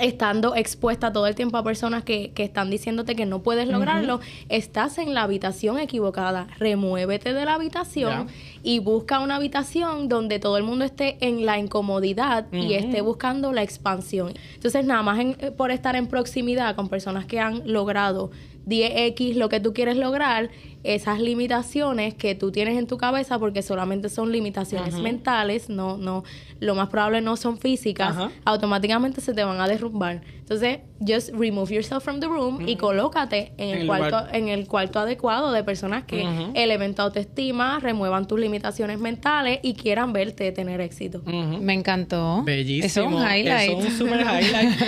estando 0.00 0.54
expuesta 0.56 1.12
todo 1.12 1.26
el 1.26 1.34
tiempo 1.34 1.58
a 1.58 1.62
personas 1.62 2.02
que, 2.02 2.30
que 2.32 2.44
están 2.44 2.70
diciéndote 2.70 3.14
que 3.14 3.26
no 3.26 3.42
puedes 3.42 3.68
lograrlo, 3.68 4.20
estás 4.48 4.96
en 4.98 5.12
la 5.12 5.22
habitación 5.24 5.78
equivocada. 5.78 6.46
Remuévete 6.58 7.34
de 7.34 7.44
la 7.44 7.54
habitación 7.54 8.26
y 8.62 8.78
busca 8.78 9.20
una 9.20 9.36
habitación 9.36 10.08
donde 10.08 10.38
todo 10.38 10.56
el 10.56 10.62
mundo 10.64 10.84
esté 10.84 11.18
en 11.20 11.44
la 11.44 11.58
incomodidad 11.58 12.46
y 12.52 12.74
esté 12.74 13.00
buscando 13.02 13.52
la 13.52 13.62
expansión. 13.62 14.32
Entonces, 14.54 14.84
nada 14.86 15.02
más 15.02 15.18
en- 15.20 15.36
eh, 15.40 15.50
por 15.50 15.70
estar 15.70 15.94
en 15.94 16.06
proximidad 16.06 16.74
con 16.74 16.88
personas 16.88 17.26
que 17.26 17.38
han 17.40 17.62
logrado 17.70 18.30
10X 18.66 19.34
lo 19.36 19.48
que 19.48 19.60
tú 19.60 19.74
quieres 19.74 19.96
lograr, 19.96 20.48
esas 20.84 21.20
limitaciones 21.20 22.14
que 22.14 22.34
tú 22.34 22.50
tienes 22.50 22.76
en 22.76 22.86
tu 22.86 22.98
cabeza, 22.98 23.38
porque 23.38 23.62
solamente 23.62 24.08
son 24.08 24.32
limitaciones 24.32 24.94
mentales, 24.94 25.68
no, 25.68 25.96
no, 25.96 26.24
lo 26.60 26.74
más 26.74 26.88
probable 26.88 27.20
no 27.20 27.36
son 27.36 27.58
físicas, 27.58 28.16
automáticamente 28.44 29.20
se 29.20 29.34
te 29.34 29.44
van 29.44 29.60
a 29.60 29.68
derrumbar. 29.68 30.22
Entonces, 30.40 30.80
just 31.06 31.30
remove 31.32 31.72
yourself 31.72 32.04
from 32.04 32.20
the 32.20 32.26
room 32.26 32.68
y 32.68 32.76
colócate 32.76 33.52
en 33.56 33.78
el, 33.78 33.86
cuarto, 33.86 34.26
en 34.32 34.48
el 34.48 34.66
cuarto 34.66 34.98
adecuado 34.98 35.52
de 35.52 35.64
personas 35.64 36.04
que 36.04 36.26
eleven 36.54 36.94
tu 36.94 37.02
autoestima, 37.02 37.78
remuevan 37.80 38.26
tus 38.26 38.38
limitaciones 38.38 38.98
mentales 38.98 39.60
y 39.62 39.74
quieran 39.74 40.12
verte 40.12 40.52
tener 40.52 40.80
éxito. 40.80 41.22
Me 41.24 41.72
encantó. 41.72 42.42
Bellísimo. 42.44 42.86
Eso 42.86 43.00
es 43.00 43.06
un 43.06 43.14
highlight. 43.14 43.70
Eso 43.70 43.78
es 43.78 43.84
un 43.84 43.98
super 43.98 44.20
highlight. 44.20 44.80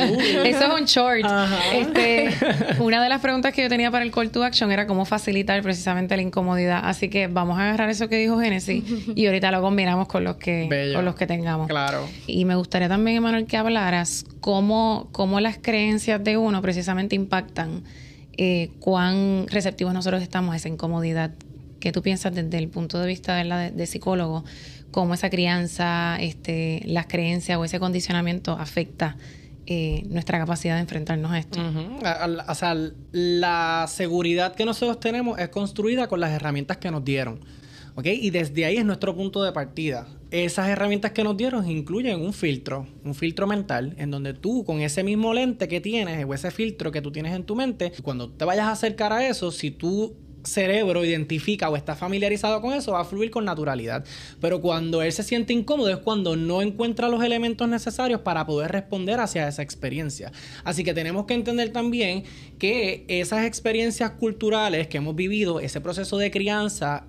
Eso 0.44 0.64
es 0.64 0.80
un 0.80 0.85
short. 0.87 1.24
Este, 1.72 2.30
una 2.80 3.02
de 3.02 3.09
las 3.09 3.20
preguntas 3.20 3.54
que 3.54 3.62
yo 3.62 3.68
tenía 3.68 3.90
para 3.90 4.04
el 4.04 4.11
call 4.11 4.30
to 4.30 4.42
action 4.44 4.70
era 4.70 4.87
cómo 4.87 5.04
facilitar 5.04 5.62
precisamente 5.85 6.16
la 6.16 6.23
incomodidad. 6.23 6.81
Así 6.85 7.11
que 7.11 7.27
vamos 7.27 7.59
a 7.59 7.64
agarrar 7.64 7.90
eso 7.90 8.09
que 8.09 8.16
dijo 8.16 8.40
Genesis 8.40 8.83
y 9.14 9.27
ahorita 9.27 9.51
lo 9.51 9.61
combinamos 9.61 10.09
con 10.09 10.25
los 10.25 10.37
que, 10.37 10.92
con 10.94 11.05
los 11.05 11.14
que 11.14 11.27
tengamos. 11.27 11.68
Claro. 11.68 12.09
Y 12.27 12.47
me 12.47 12.55
gustaría 12.55 12.88
también, 12.88 13.18
Emanuel, 13.18 13.44
que 13.44 13.59
hablaras 13.59 14.25
cómo, 14.40 15.09
cómo 15.12 15.40
las 15.40 15.59
creencias 15.59 16.25
de 16.25 16.38
uno 16.38 16.62
precisamente 16.62 17.16
impactan 17.16 17.83
eh, 18.38 18.70
cuán 18.81 19.47
receptivos 19.49 19.92
nosotros 19.92 20.23
estamos 20.23 20.55
a 20.55 20.57
esa 20.57 20.70
incomodidad. 20.70 21.33
¿Qué 21.81 21.92
tú 21.92 22.01
piensas 22.01 22.35
desde 22.35 22.57
el 22.57 22.68
punto 22.68 22.99
de 22.99 23.07
vista 23.07 23.35
de, 23.35 23.70
de 23.70 23.87
psicólogo? 23.87 24.42
¿Cómo 24.90 25.12
esa 25.12 25.29
crianza, 25.29 26.16
este, 26.18 26.81
las 26.87 27.07
creencias 27.07 27.59
o 27.59 27.64
ese 27.64 27.79
condicionamiento 27.79 28.53
afecta 28.53 29.18
eh, 29.66 30.03
nuestra 30.09 30.38
capacidad 30.38 30.74
de 30.74 30.81
enfrentarnos 30.81 31.31
a 31.33 31.38
esto. 31.38 31.61
O 32.48 32.55
sea, 32.55 32.77
la 33.12 33.87
seguridad 33.88 34.55
que 34.55 34.64
nosotros 34.64 35.00
tenemos 35.00 35.38
es 35.38 35.48
construida 35.48 36.07
con 36.07 36.20
las 36.20 36.33
herramientas 36.33 36.77
que 36.77 36.90
nos 36.90 37.05
dieron. 37.05 37.40
¿Ok? 37.96 38.07
Y 38.07 38.31
desde 38.31 38.64
ahí 38.64 38.77
es 38.77 38.85
nuestro 38.85 39.14
punto 39.14 39.42
de 39.42 39.53
partida. 39.53 40.09
Esas 40.31 40.68
herramientas 40.68 41.12
que 41.12 41.22
nos 41.22 41.37
dieron 41.37 41.70
incluyen 41.70 42.20
un 42.20 42.33
filtro, 42.33 42.88
un 43.05 43.14
filtro 43.14 43.46
mental, 43.46 43.94
en 43.98 44.11
donde 44.11 44.35
tú 44.35 44.64
con 44.64 44.81
ese 44.81 45.05
mismo 45.05 45.33
lente 45.33 45.68
que 45.68 45.81
tienes 45.81 46.24
o 46.27 46.35
ese 46.35 46.50
filtro 46.50 46.90
que 46.90 47.00
tú 47.00 47.12
tienes 47.12 47.35
en 47.35 47.44
tu 47.44 47.55
mente, 47.55 47.92
cuando 48.03 48.31
te 48.31 48.44
vayas 48.44 48.66
a 48.66 48.72
acercar 48.72 49.12
a 49.12 49.24
eso, 49.27 49.53
si 49.53 49.70
tú 49.70 50.16
cerebro 50.44 51.04
identifica 51.04 51.68
o 51.68 51.76
está 51.76 51.94
familiarizado 51.94 52.61
con 52.61 52.72
eso, 52.72 52.92
va 52.92 53.00
a 53.00 53.04
fluir 53.04 53.30
con 53.30 53.44
naturalidad. 53.44 54.04
Pero 54.40 54.61
cuando 54.61 55.02
él 55.02 55.12
se 55.12 55.22
siente 55.22 55.52
incómodo 55.52 55.90
es 55.90 55.98
cuando 55.98 56.37
no 56.37 56.62
encuentra 56.62 57.09
los 57.09 57.22
elementos 57.22 57.68
necesarios 57.68 58.20
para 58.20 58.46
poder 58.46 58.72
responder 58.72 59.20
hacia 59.20 59.48
esa 59.48 59.62
experiencia. 59.62 60.33
Así 60.64 60.85
que 60.85 60.94
tenemos 60.94 61.26
que 61.26 61.35
entender 61.35 61.70
también 61.70 62.24
que 62.59 63.04
esas 63.09 63.44
experiencias 63.44 64.12
culturales 64.12 64.87
que 64.88 64.98
hemos 64.98 65.16
vivido, 65.16 65.61
ese 65.61 65.80
proceso 65.80 66.18
de 66.18 66.30
crianza, 66.30 67.07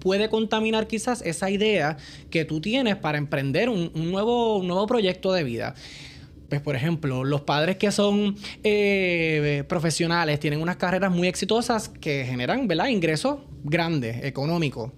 puede 0.00 0.28
contaminar 0.28 0.86
quizás 0.86 1.22
esa 1.22 1.50
idea 1.50 1.96
que 2.30 2.44
tú 2.44 2.60
tienes 2.60 2.96
para 2.96 3.18
emprender 3.18 3.68
un, 3.68 3.90
nuevo, 3.94 4.58
un 4.58 4.68
nuevo 4.68 4.86
proyecto 4.86 5.32
de 5.32 5.44
vida 5.44 5.74
pues 6.50 6.60
por 6.60 6.76
ejemplo, 6.76 7.24
los 7.24 7.42
padres 7.42 7.76
que 7.76 7.90
son 7.92 8.36
eh, 8.62 9.64
profesionales 9.68 10.38
tienen 10.40 10.60
unas 10.60 10.76
carreras 10.76 11.10
muy 11.10 11.28
exitosas 11.28 11.88
que 11.88 12.24
generan, 12.26 12.68
¿verdad? 12.68 12.88
Ingresos 12.88 13.38
grandes, 13.64 14.24
económicos. 14.24 14.90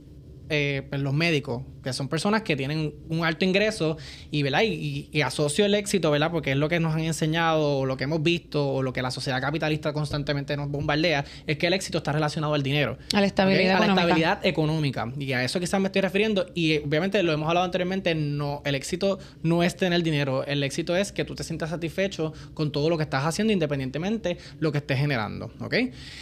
Eh, 0.54 0.82
pues, 0.86 1.00
los 1.00 1.14
médicos, 1.14 1.62
que 1.82 1.94
son 1.94 2.08
personas 2.08 2.42
que 2.42 2.56
tienen 2.56 2.92
un 3.08 3.24
alto 3.24 3.42
ingreso 3.46 3.96
y, 4.30 4.42
¿verdad? 4.42 4.60
Y, 4.64 5.22
asocio 5.22 5.64
el 5.64 5.74
éxito, 5.74 6.10
¿verdad? 6.10 6.30
Porque 6.30 6.50
es 6.50 6.58
lo 6.58 6.68
que 6.68 6.78
nos 6.78 6.94
han 6.94 7.00
enseñado, 7.00 7.78
o 7.78 7.86
lo 7.86 7.96
que 7.96 8.04
hemos 8.04 8.22
visto, 8.22 8.68
o 8.68 8.82
lo 8.82 8.92
que 8.92 9.00
la 9.00 9.10
sociedad 9.10 9.40
capitalista 9.40 9.94
constantemente 9.94 10.54
nos 10.58 10.68
bombardea, 10.68 11.24
es 11.46 11.56
que 11.56 11.68
el 11.68 11.72
éxito 11.72 11.98
está 11.98 12.12
relacionado 12.12 12.52
al 12.52 12.62
dinero. 12.62 12.98
A 13.14 13.20
la 13.22 13.26
estabilidad 13.26 13.76
económica. 13.76 13.92
A 13.92 13.94
la 13.94 14.02
estabilidad 14.02 14.46
económica. 14.46 15.12
Y 15.18 15.32
a 15.32 15.42
eso 15.42 15.58
quizás 15.58 15.80
me 15.80 15.86
estoy 15.86 16.02
refiriendo. 16.02 16.44
Y 16.54 16.80
obviamente 16.80 17.22
lo 17.22 17.32
hemos 17.32 17.48
hablado 17.48 17.64
anteriormente, 17.64 18.14
no, 18.14 18.60
el 18.66 18.74
éxito 18.74 19.20
no 19.42 19.62
es 19.62 19.74
tener 19.74 20.02
dinero. 20.02 20.44
El 20.44 20.62
éxito 20.64 20.94
es 20.94 21.12
que 21.12 21.24
tú 21.24 21.34
te 21.34 21.44
sientas 21.44 21.70
satisfecho 21.70 22.34
con 22.52 22.72
todo 22.72 22.90
lo 22.90 22.98
que 22.98 23.04
estás 23.04 23.24
haciendo, 23.24 23.54
independientemente 23.54 24.36
lo 24.60 24.70
que 24.70 24.78
estés 24.78 24.98
generando, 24.98 25.50
¿ok? 25.60 25.76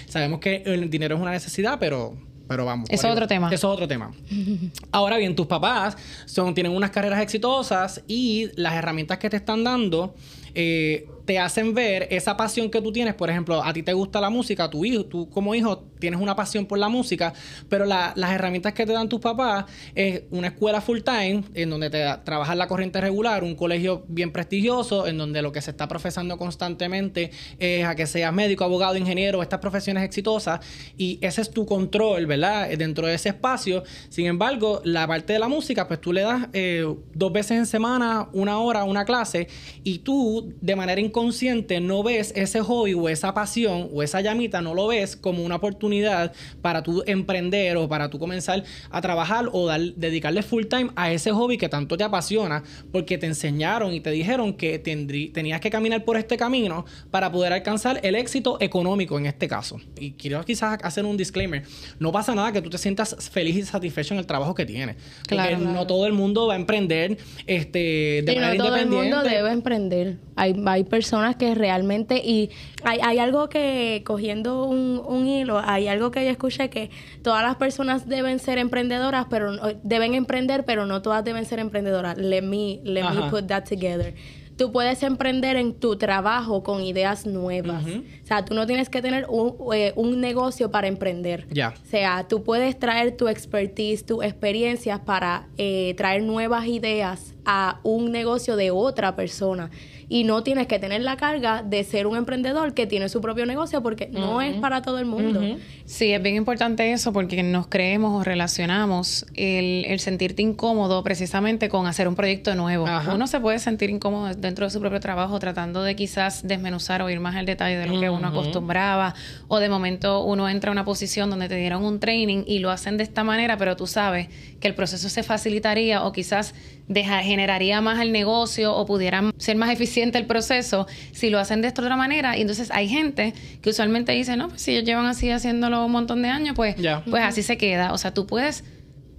Sabemos 0.07 0.39
que 0.39 0.63
el 0.67 0.89
dinero 0.89 1.17
es 1.17 1.21
una 1.21 1.33
necesidad, 1.33 1.81
pero 1.81 2.30
pero 2.51 2.65
vamos. 2.65 2.91
Eso 2.91 3.07
es 3.07 3.13
otro 3.13 3.29
tema. 3.29 3.47
Eso 3.47 3.69
es 3.69 3.75
otro 3.75 3.87
tema. 3.87 4.11
Ahora 4.91 5.19
bien, 5.19 5.37
tus 5.37 5.47
papás 5.47 5.97
son, 6.27 6.53
tienen 6.53 6.73
unas 6.73 6.91
carreras 6.91 7.23
exitosas 7.23 8.03
y 8.09 8.51
las 8.57 8.75
herramientas 8.75 9.19
que 9.19 9.31
te 9.31 9.37
están 9.37 9.63
dando 9.63 10.17
eh, 10.57 11.07
te 11.31 11.39
hacen 11.39 11.75
ver 11.75 12.09
esa 12.11 12.37
pasión 12.37 12.69
que 12.73 12.83
tú 12.83 12.91
tienes. 12.91 13.15
Por 13.15 13.31
ejemplo, 13.31 13.63
a 13.63 13.73
ti 13.73 13.85
te 13.85 13.93
gusta 13.93 14.21
la 14.21 14.31
música, 14.31 14.69
tu 14.69 14.85
hijo, 14.85 15.05
tú 15.05 15.31
como 15.31 15.55
hijo 15.55 15.85
tienes 16.01 16.19
una 16.21 16.35
pasión 16.35 16.67
por 16.67 16.77
la 16.77 16.89
música, 16.89 17.33
pero 17.69 17.85
las 17.85 18.33
herramientas 18.33 18.73
que 18.73 18.85
te 18.85 18.93
dan 18.93 19.09
tus 19.09 19.21
papás 19.21 19.67
es 19.95 20.23
una 20.33 20.49
escuela 20.49 20.81
full 20.81 21.03
time 21.03 21.45
en 21.55 21.71
donde 21.71 21.89
te 21.89 22.05
trabajas 22.25 22.57
la 22.57 22.67
corriente 22.67 23.01
regular, 23.01 23.45
un 23.45 23.55
colegio 23.55 24.05
bien 24.09 24.33
prestigioso, 24.33 25.07
en 25.07 25.19
donde 25.19 25.41
lo 25.41 25.53
que 25.53 25.63
se 25.63 25.71
está 25.71 25.87
profesando 25.87 26.37
constantemente 26.37 27.31
es 27.61 27.85
a 27.85 27.95
que 27.95 28.09
seas 28.09 28.33
médico, 28.33 28.65
abogado, 28.65 28.97
ingeniero, 28.97 29.41
estas 29.41 29.61
profesiones 29.61 30.03
exitosas, 30.03 30.59
y 30.97 31.21
ese 31.21 31.43
es 31.43 31.51
tu 31.53 31.65
control, 31.65 32.27
¿verdad? 32.27 32.71
Dentro 32.77 33.07
de 33.07 33.15
ese 33.15 33.29
espacio. 33.29 33.85
Sin 34.09 34.27
embargo, 34.27 34.81
la 34.83 35.07
parte 35.07 35.35
de 35.35 35.39
la 35.39 35.47
música, 35.47 35.87
pues 35.87 36.01
tú 36.01 36.13
le 36.13 36.23
das 36.23 36.49
eh, 36.55 36.93
dos 37.15 37.33
veces 37.33 37.53
en 37.53 37.67
semana, 37.67 38.29
una 38.33 38.59
hora, 38.59 38.83
una 38.83 39.05
clase, 39.05 39.47
y 39.85 39.99
tú 39.99 40.53
de 40.61 40.75
manera 40.75 41.01
inconsciente 41.01 41.20
consciente 41.21 41.81
no 41.81 42.03
ves 42.03 42.33
ese 42.35 42.63
hobby 42.63 42.95
o 42.95 43.07
esa 43.07 43.35
pasión 43.35 43.91
o 43.93 44.03
esa 44.03 44.23
llamita, 44.23 44.63
no 44.63 44.73
lo 44.75 44.87
ves 44.87 45.17
como 45.17 45.45
una 45.45 45.57
oportunidad 45.57 46.33
para 46.63 46.83
tú 46.83 47.03
emprender 47.07 47.77
o 47.77 47.87
para 47.91 48.09
tú 48.09 48.19
comenzar 48.19 48.65
a 48.91 49.03
trabajar 49.03 49.51
o 49.53 49.67
dar, 49.67 49.81
dedicarle 49.97 50.43
full 50.43 50.65
time 50.65 50.89
a 50.97 51.13
ese 51.13 51.31
hobby 51.31 51.59
que 51.59 51.69
tanto 51.69 51.99
te 51.99 52.05
apasiona 52.05 52.63
porque 52.91 53.19
te 53.19 53.27
enseñaron 53.27 53.93
y 53.93 54.01
te 54.01 54.11
dijeron 54.11 54.55
que 54.55 54.79
tenías 54.79 55.61
que 55.61 55.69
caminar 55.69 56.07
por 56.07 56.17
este 56.17 56.39
camino 56.39 56.87
para 57.11 57.31
poder 57.31 57.53
alcanzar 57.53 58.01
el 58.03 58.15
éxito 58.15 58.57
económico 58.59 59.19
en 59.19 59.27
este 59.27 59.47
caso. 59.47 59.79
Y 59.99 60.13
quiero 60.13 60.43
quizás 60.47 60.79
hacer 60.83 61.05
un 61.05 61.19
disclaimer. 61.19 61.65
No 61.99 62.13
pasa 62.13 62.35
nada 62.35 62.51
que 62.51 62.63
tú 62.63 62.71
te 62.71 62.79
sientas 62.79 63.15
feliz 63.31 63.57
y 63.57 63.63
satisfecho 63.65 64.15
en 64.15 64.21
el 64.21 64.27
trabajo 64.27 64.55
que 64.55 64.65
tienes. 64.65 64.97
Porque 65.29 65.59
no 65.59 65.87
todo 65.87 66.07
el 66.07 66.15
mundo 66.15 66.47
va 66.47 66.55
a 66.55 66.57
emprender 66.57 67.19
este, 67.47 68.23
de 68.25 68.35
manera 68.37 68.55
no 68.55 68.65
todo 68.65 68.77
el 68.77 68.89
mundo 68.89 69.23
debe 69.23 69.53
emprender. 69.53 70.17
Hay, 70.37 70.55
hay 70.65 70.85
personas 70.85 71.10
personas 71.11 71.35
que 71.35 71.57
realmente, 71.57 72.19
y 72.25 72.51
hay, 72.85 73.01
hay 73.03 73.19
algo 73.19 73.49
que, 73.49 74.05
cogiendo 74.07 74.65
un, 74.65 75.03
un, 75.05 75.27
hilo, 75.27 75.59
hay 75.59 75.89
algo 75.89 76.13
que 76.13 76.25
yo 76.25 76.31
escuché 76.31 76.71
que 76.71 76.91
todas 77.23 77.43
las 77.43 77.57
personas 77.57 78.09
deben 78.09 78.39
ser 78.39 78.59
emprendedoras, 78.59 79.27
pero 79.29 79.57
deben 79.83 80.15
emprender, 80.15 80.65
pero 80.65 80.87
no 80.87 81.03
todas 81.03 81.25
deben 81.25 81.47
ser 81.47 81.59
emprendedoras. 81.59 82.17
Let 82.17 82.43
me, 82.43 82.79
let 82.85 83.03
me 83.11 83.29
put 83.29 83.49
that 83.49 83.65
together 83.65 84.15
tú 84.61 84.73
puedes 84.73 85.03
emprender 85.03 85.57
en 85.57 85.73
tu 85.73 85.97
trabajo 85.97 86.63
con 86.63 86.83
ideas 86.83 87.25
nuevas. 87.25 87.83
O 87.87 88.27
sea, 88.27 88.45
tú 88.45 88.53
no 88.53 88.67
tienes 88.67 88.91
que 88.91 89.01
tener 89.01 89.25
un, 89.31 89.55
eh, 89.75 89.95
un 89.97 90.21
negocio 90.21 90.71
para 90.71 90.87
emprender. 90.87 91.47
Ya. 91.51 91.73
O 91.83 91.89
sea, 91.89 92.29
tú 92.29 92.43
puedes 92.45 92.79
traer 92.79 93.17
tu 93.17 93.29
expertise, 93.29 94.05
tus 94.05 94.23
experiencias 94.23 95.01
para 95.01 95.49
eh, 95.57 95.95
traer 95.97 96.25
nuevas 96.25 96.67
ideas 96.67 97.35
a 97.47 97.81
un 97.85 98.13
negocio 98.13 98.55
de 98.57 98.71
otra 98.71 99.17
persona 99.17 99.71
y 100.11 100.25
no 100.25 100.43
tienes 100.43 100.67
que 100.67 100.81
tener 100.81 101.03
la 101.03 101.17
carga 101.17 101.63
de 101.63 101.85
ser 101.85 102.09
un 102.09 102.17
emprendedor 102.17 102.75
que 102.75 102.87
tiene 102.89 103.09
su 103.09 103.21
propio 103.21 103.47
negocio 103.47 103.81
porque 103.81 104.09
no 104.09 104.43
es 104.43 104.57
para 104.57 104.83
todo 104.83 104.99
el 104.99 105.07
mundo. 105.07 105.41
Sí, 105.85 106.13
es 106.13 106.21
bien 106.21 106.35
importante 106.35 106.91
eso 106.93 107.13
porque 107.13 107.45
nos 107.45 107.69
creemos 107.69 108.21
o 108.21 108.25
relacionamos 108.25 109.25
el, 109.35 109.85
el 109.87 110.01
sentirte 110.01 110.43
incómodo 110.43 111.05
precisamente 111.05 111.69
con 111.69 111.87
hacer 111.87 112.09
un 112.09 112.17
proyecto 112.17 112.57
nuevo. 112.57 112.87
Uno 113.15 113.29
se 113.29 113.39
puede 113.39 113.61
sentir 113.61 113.89
incómodo 113.89 114.35
dentro 114.35 114.67
de 114.67 114.71
su 114.71 114.81
propio 114.81 114.99
trabajo 114.99 115.39
tratando 115.39 115.85
de 115.85 115.95
quizás 115.95 116.47
desmenuzar 116.47 117.03
o 117.03 117.09
ir 117.09 117.21
más 117.21 117.37
al 117.37 117.47
detalle 117.47 117.77
de 117.77 117.87
lo 117.87 118.01
que 118.01 118.11
uno 118.11 118.29
acostumbraba 118.29 119.15
o 119.47 119.61
de 119.61 119.69
momento 119.69 120.25
uno 120.25 120.49
entra 120.49 120.71
a 120.71 120.73
una 120.73 120.85
posición 120.85 121.31
donde 121.31 121.49
te 121.49 121.55
dieron 121.55 121.85
un 121.85 122.01
training 122.01 122.43
y 122.49 122.59
lo 122.59 122.73
hacen 122.73 122.97
de 122.97 123.05
esta 123.05 123.23
manera, 123.23 123.57
pero 123.57 123.77
tú 123.77 123.87
sabes 123.87 124.27
que 124.59 124.67
el 124.67 124.75
proceso 124.75 125.09
se 125.09 125.23
facilitaría 125.23 126.03
o 126.03 126.11
quizás 126.11 126.53
deja, 126.89 127.23
generaría 127.23 127.81
más 127.81 128.01
el 128.01 128.11
negocio 128.11 128.75
o 128.75 128.85
pudiera 128.85 129.33
ser 129.39 129.57
más 129.57 129.71
eficiente 130.01 130.19
el 130.19 130.27
proceso 130.27 130.87
si 131.13 131.31
lo 131.31 131.39
hacen 131.39 131.63
de 131.63 131.69
esta 131.69 131.83
otra 131.83 131.97
manera. 131.97 132.37
Y 132.37 132.43
entonces 132.43 132.71
hay 132.73 132.89
gente 132.89 133.35
que 133.61 133.71
usualmente 133.71 134.13
dice, 134.13 134.37
no, 134.37 134.49
pues 134.49 134.63
si 134.63 134.73
ellos 134.73 134.85
llevan 134.85 135.07
así 135.07 135.31
haciéndolo 135.31 135.85
un 135.85 135.93
montón 135.93 136.23
de 136.23 136.29
años, 136.29 136.55
pues, 136.57 136.77
pues 137.09 137.23
así 137.23 137.43
se 137.43 137.57
queda. 137.57 137.93
O 137.93 137.99
sea, 137.99 138.15
tú 138.15 138.27
puedes 138.27 138.65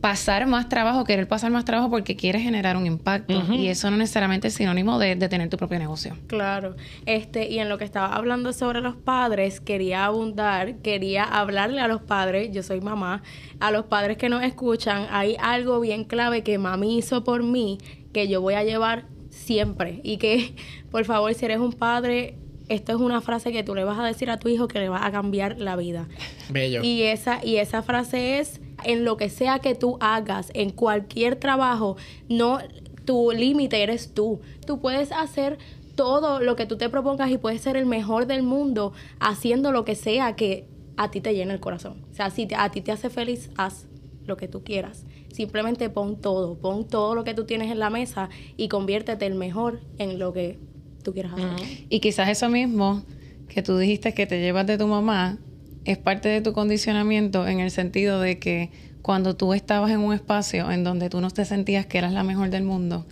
pasar 0.02 0.48
más 0.48 0.68
trabajo, 0.68 1.04
querer 1.04 1.28
pasar 1.28 1.52
más 1.52 1.64
trabajo 1.64 1.92
porque 1.92 2.16
quieres 2.16 2.42
generar 2.42 2.76
un 2.76 2.88
impacto. 2.88 3.44
Y 3.54 3.68
eso 3.68 3.92
no 3.92 3.98
necesariamente 3.98 4.48
es 4.48 4.56
sinónimo 4.56 4.98
de, 4.98 5.16
tener 5.16 5.48
tu 5.50 5.58
propio 5.58 5.78
negocio. 5.78 6.18
Claro. 6.26 6.76
Este, 7.06 7.48
y 7.48 7.60
en 7.60 7.70
lo 7.70 7.78
que 7.78 7.86
estaba 7.86 8.16
hablando 8.16 8.52
sobre 8.52 8.82
los 8.82 8.96
padres, 8.96 9.62
quería 9.62 10.06
abundar, 10.06 10.78
quería 10.78 11.24
hablarle 11.24 11.82
a 11.82 11.88
los 11.88 12.02
padres, 12.02 12.52
yo 12.52 12.64
soy 12.64 12.82
mamá, 12.82 13.22
a 13.60 13.70
los 13.70 13.86
padres 13.86 14.18
que 14.18 14.28
nos 14.28 14.44
escuchan, 14.44 15.06
hay 15.12 15.38
algo 15.40 15.80
bien 15.80 16.04
clave 16.04 16.42
que 16.42 16.58
mami 16.58 16.98
hizo 16.98 17.24
por 17.24 17.44
mí, 17.44 17.78
que 18.12 18.28
yo 18.28 18.42
voy 18.42 18.56
a 18.56 18.64
llevar 18.64 19.06
siempre. 19.42 20.00
Y 20.04 20.18
que, 20.18 20.54
por 20.92 21.06
favor, 21.06 21.34
si 21.34 21.46
eres 21.46 21.60
un 21.60 21.74
padre, 21.74 22.36
esto 22.70 22.94
es 22.94 23.00
una 23.00 23.22
frase 23.22 23.52
que 23.52 23.64
tú 23.64 23.76
le 23.76 23.84
vas 23.84 24.00
a 24.00 24.06
decir 24.06 24.30
a 24.30 24.38
tu 24.38 24.48
hijo 24.48 24.68
que 24.68 24.80
le 24.80 24.90
va 24.90 25.06
a 25.06 25.12
cambiar 25.12 25.60
la 25.60 25.76
vida. 25.76 26.08
Bello. 26.50 26.82
Y 26.84 27.04
esa, 27.04 27.44
y 27.44 27.58
esa 27.58 27.82
frase 27.82 28.40
es, 28.40 28.62
en 28.84 29.06
lo 29.06 29.18
que 29.18 29.30
sea 29.30 29.60
que 29.60 29.76
tú 29.76 29.98
hagas, 30.00 30.52
en 30.54 30.72
cualquier 30.72 31.36
trabajo, 31.36 31.98
no, 32.30 32.60
tu 33.06 33.32
límite 33.32 33.84
eres 33.84 34.14
tú. 34.14 34.40
Tú 34.66 34.80
puedes 34.80 35.12
hacer 35.12 35.58
todo 35.96 36.40
lo 36.40 36.56
que 36.56 36.66
tú 36.66 36.78
te 36.78 36.90
propongas 36.90 37.30
y 37.30 37.38
puedes 37.38 37.62
ser 37.62 37.78
el 37.78 37.86
mejor 37.86 38.26
del 38.26 38.44
mundo 38.44 38.94
haciendo 39.20 39.72
lo 39.72 39.86
que 39.86 39.96
sea 39.96 40.36
que 40.36 40.66
a 40.98 41.12
ti 41.12 41.22
te 41.22 41.34
llene 41.34 41.54
el 41.54 41.60
corazón. 41.60 42.06
O 42.12 42.16
sea, 42.16 42.30
si 42.30 42.48
a 42.56 42.70
ti 42.72 42.82
te 42.82 42.92
hace 42.92 43.10
feliz, 43.10 43.50
haz 43.58 43.88
lo 44.26 44.38
que 44.38 44.48
tú 44.48 44.64
quieras. 44.64 45.06
Simplemente 45.32 45.90
pon 45.90 46.20
todo, 46.20 46.58
pon 46.58 46.88
todo 46.88 47.16
lo 47.16 47.24
que 47.24 47.34
tú 47.34 47.46
tienes 47.46 47.72
en 47.72 47.80
la 47.80 47.90
mesa 47.90 48.30
y 48.58 48.68
conviértete 48.68 49.26
el 49.26 49.36
mejor 49.36 49.82
en 49.98 50.20
lo 50.20 50.34
que 50.34 50.60
tú 51.04 51.14
quieras 51.14 51.34
hacer. 51.34 51.68
Y 51.90 52.00
quizás 52.00 52.30
eso 52.30 52.50
mismo 52.50 53.04
que 53.48 53.62
tú 53.62 53.78
dijiste 53.78 54.14
que 54.14 54.26
te 54.26 54.40
llevas 54.40 54.68
de 54.68 54.78
tu 54.78 54.88
mamá 54.88 55.38
es 55.86 55.98
parte 55.98 56.30
de 56.30 56.42
tu 56.42 56.54
condicionamiento 56.54 57.48
en 57.48 57.60
el 57.60 57.72
sentido 57.72 58.22
de 58.22 58.40
que 58.40 58.70
cuando 59.02 59.36
tú 59.36 59.54
estabas 59.54 59.92
en 59.92 60.00
un 60.00 60.14
espacio 60.14 60.72
en 60.72 60.84
donde 60.84 61.10
tú 61.10 61.22
no 61.22 61.32
te 61.32 61.44
sentías 61.44 61.86
que 61.88 61.98
eras 61.98 62.14
la 62.14 62.24
mejor 62.24 62.50
del 62.50 62.64
mundo 62.64 63.06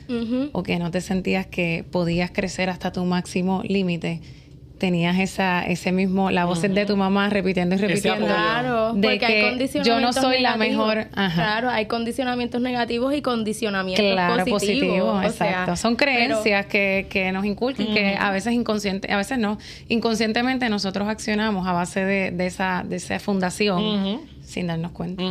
o 0.54 0.64
que 0.64 0.78
no 0.78 0.92
te 0.92 1.02
sentías 1.02 1.48
que 1.48 1.84
podías 1.90 2.32
crecer 2.32 2.70
hasta 2.70 2.92
tu 2.92 3.04
máximo 3.06 3.64
límite, 3.64 4.22
tenías 4.80 5.20
esa 5.20 5.62
ese 5.64 5.92
mismo 5.92 6.32
la 6.32 6.46
voz 6.46 6.62
de 6.64 6.86
tu 6.86 6.98
mamá 6.98 7.30
repitiendo 7.30 7.76
y 7.76 7.78
repitiendo 7.78 8.26
claro 8.26 8.94
de 8.94 9.02
porque 9.02 9.20
que 9.20 9.26
hay 9.26 9.50
condicionamientos 9.50 9.86
yo 9.86 10.00
no 10.00 10.14
soy 10.14 10.42
la 10.42 10.56
mejor 10.58 11.08
Ajá. 11.14 11.36
claro 11.36 11.70
hay 11.70 11.86
condicionamientos 11.86 12.62
negativos 12.62 13.14
y 13.14 13.22
condicionamientos 13.22 14.06
Claro, 14.14 14.46
positivos 14.46 14.60
positivo, 14.60 15.12
o 15.14 15.20
sea, 15.22 15.30
exacto. 15.30 15.76
Son 15.76 15.96
pero- 15.96 16.12
creencias 16.12 16.66
que, 16.66 17.06
que 17.10 17.32
nos 17.32 17.46
inculcan 17.46 17.88
que 17.94 18.16
a 18.18 18.32
veces 18.32 18.54
inconsciente, 18.54 19.12
a 19.14 19.18
veces 19.18 19.38
no, 19.38 19.58
inconscientemente 19.90 20.70
nosotros 20.70 21.08
accionamos 21.08 21.68
a 21.68 21.74
base 21.74 22.06
de, 22.06 22.32
de 22.32 22.46
esa, 22.48 22.84
de 22.88 22.96
esa 22.96 23.20
fundación 23.20 24.22
sin 24.42 24.68
darnos 24.68 24.92
cuenta. 24.94 25.22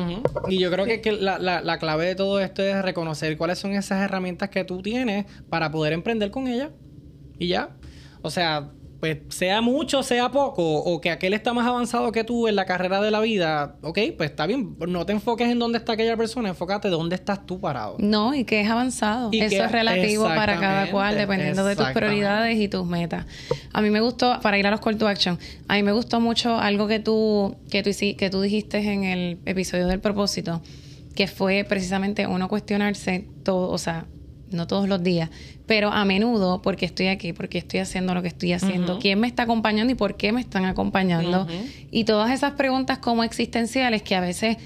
Y 0.49 0.59
yo 0.61 0.71
creo 0.71 0.85
que, 0.85 1.01
que 1.01 1.13
la, 1.13 1.39
la- 1.39 1.61
la 1.63 1.79
clave 1.79 2.07
de 2.07 2.15
todo 2.15 2.39
esto 2.41 2.63
es 2.63 2.81
reconocer 2.83 3.37
cuáles 3.37 3.59
son 3.59 3.73
esas 3.73 4.01
herramientas 4.03 4.51
que 4.51 4.63
tú 4.65 4.83
tienes 4.83 5.25
para 5.49 5.71
poder 5.73 5.93
emprender 5.95 6.31
con 6.31 6.47
ellas. 6.47 6.69
Y 7.39 7.49
ya. 7.49 7.71
O 8.23 8.31
sea, 8.31 8.69
pues 9.01 9.19
sea 9.29 9.61
mucho, 9.61 10.03
sea 10.03 10.31
poco, 10.31 10.63
o 10.83 11.01
que 11.01 11.11
aquel 11.11 11.33
está 11.33 11.53
más 11.55 11.67
avanzado 11.67 12.11
que 12.11 12.25
tú 12.25 12.49
en 12.49 12.57
la 12.57 12.65
carrera 12.65 13.01
de 13.01 13.11
la 13.13 13.21
vida, 13.21 13.77
ok, 13.83 13.99
pues 14.17 14.31
está 14.31 14.47
bien. 14.47 14.77
No 14.89 15.07
te 15.07 15.13
enfoques 15.13 15.49
en 15.49 15.59
dónde 15.61 15.79
está 15.79 15.93
aquella 15.93 16.17
persona, 16.17 16.49
enfócate 16.49 16.89
dónde 16.89 17.15
estás 17.15 17.47
tú 17.47 17.61
parado. 17.61 17.97
No, 17.99 18.35
y 18.35 18.45
que 18.45 18.61
es 18.61 18.69
avanzado. 18.69 19.29
Y 19.33 19.39
Eso 19.41 19.51
que- 19.51 19.65
es 19.65 19.73
relativo 19.73 20.25
para 20.25 20.59
cada 20.59 20.91
cual, 20.91 21.17
dependiendo 21.17 21.65
de 21.65 21.77
tus 21.77 21.87
prioridades 21.89 22.59
y 22.59 22.69
tus 22.69 22.85
metas. 22.87 23.27
A 23.73 23.81
mí 23.83 23.91
me 23.91 24.01
gustó, 24.01 24.41
para 24.41 24.59
ir 24.59 24.67
a 24.67 24.71
los 24.73 24.81
call 24.81 24.97
to 24.99 25.07
action, 25.07 25.39
a 25.69 25.75
mí 25.75 25.83
me 25.83 25.93
gustó 25.93 26.21
mucho 26.21 26.59
algo 26.59 26.89
que 26.89 26.99
tú, 26.99 27.57
que 27.71 27.83
tú, 27.83 27.91
que 28.17 28.31
tú 28.31 28.41
dijiste 28.41 28.79
en 28.79 29.05
el 29.05 29.39
episodio 29.47 29.87
del 29.87 30.01
propósito, 30.01 30.61
que 31.15 31.27
fue 31.29 31.65
precisamente 31.69 32.27
uno 32.27 32.49
cuestionarse 32.49 33.27
todo, 33.45 33.71
o 33.71 33.79
sea, 33.79 34.07
no 34.51 34.67
todos 34.67 34.89
los 34.89 35.03
días, 35.03 35.31
pero 35.67 35.91
a 35.91 36.05
menudo, 36.05 36.63
porque 36.63 36.87
estoy 36.87 37.09
aquí, 37.09 37.33
porque 37.33 37.59
estoy 37.59 37.81
haciendo 37.81 38.15
lo 38.15 38.23
que 38.23 38.29
estoy 38.29 38.53
haciendo, 38.53 38.99
quién 38.99 39.21
me 39.21 39.27
está 39.27 39.45
acompañando 39.45 39.93
y 39.93 39.97
por 39.97 40.17
qué 40.17 40.33
me 40.33 40.41
están 40.41 40.65
acompañando. 40.65 41.47
Y 41.91 42.05
todas 42.05 42.31
esas 42.31 42.53
preguntas 42.53 42.99
como 42.99 43.25
existenciales 43.25 44.03
que 44.03 44.15
a 44.15 44.21
veces 44.21 44.57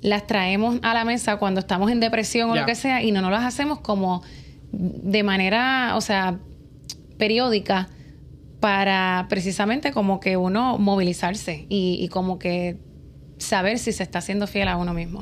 las 0.00 0.26
traemos 0.26 0.78
a 0.82 0.94
la 0.94 1.04
mesa 1.04 1.36
cuando 1.36 1.60
estamos 1.60 1.90
en 1.90 2.00
depresión 2.00 2.50
o 2.50 2.56
lo 2.56 2.66
que 2.66 2.74
sea 2.74 3.02
y 3.02 3.12
no 3.12 3.20
nos 3.22 3.30
las 3.30 3.44
hacemos 3.44 3.80
como 3.80 4.22
de 4.72 5.22
manera, 5.22 5.94
o 5.96 6.00
sea, 6.00 6.38
periódica 7.18 7.88
para 8.58 9.26
precisamente 9.28 9.92
como 9.92 10.20
que 10.20 10.36
uno 10.36 10.78
movilizarse 10.78 11.66
y, 11.68 11.98
y 12.00 12.08
como 12.08 12.38
que 12.38 12.78
saber 13.42 13.78
si 13.78 13.92
se 13.92 14.02
está 14.02 14.20
siendo 14.20 14.46
fiel 14.46 14.68
a 14.68 14.76
uno 14.76 14.94
mismo. 14.94 15.20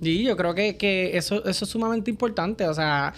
Y 0.00 0.24
yo 0.24 0.36
creo 0.36 0.54
que, 0.54 0.76
que 0.76 1.16
eso, 1.16 1.44
eso 1.44 1.64
es 1.64 1.70
sumamente 1.70 2.10
importante. 2.10 2.66
O 2.66 2.74
sea, 2.74 3.12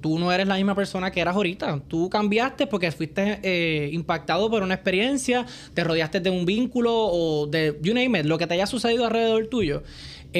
tú 0.00 0.18
no 0.18 0.32
eres 0.32 0.46
la 0.46 0.56
misma 0.56 0.74
persona 0.74 1.10
que 1.10 1.20
eras 1.20 1.34
ahorita. 1.34 1.80
Tú 1.88 2.08
cambiaste 2.08 2.66
porque 2.66 2.90
fuiste 2.92 3.40
eh, 3.42 3.90
impactado 3.92 4.50
por 4.50 4.62
una 4.62 4.74
experiencia, 4.74 5.46
te 5.74 5.84
rodeaste 5.84 6.20
de 6.20 6.30
un 6.30 6.46
vínculo 6.46 6.92
o 6.94 7.46
de, 7.46 7.78
you 7.82 7.94
name 7.94 8.20
it, 8.20 8.26
lo 8.26 8.38
que 8.38 8.46
te 8.46 8.54
haya 8.54 8.66
sucedido 8.66 9.04
alrededor 9.04 9.48
tuyo. 9.48 9.82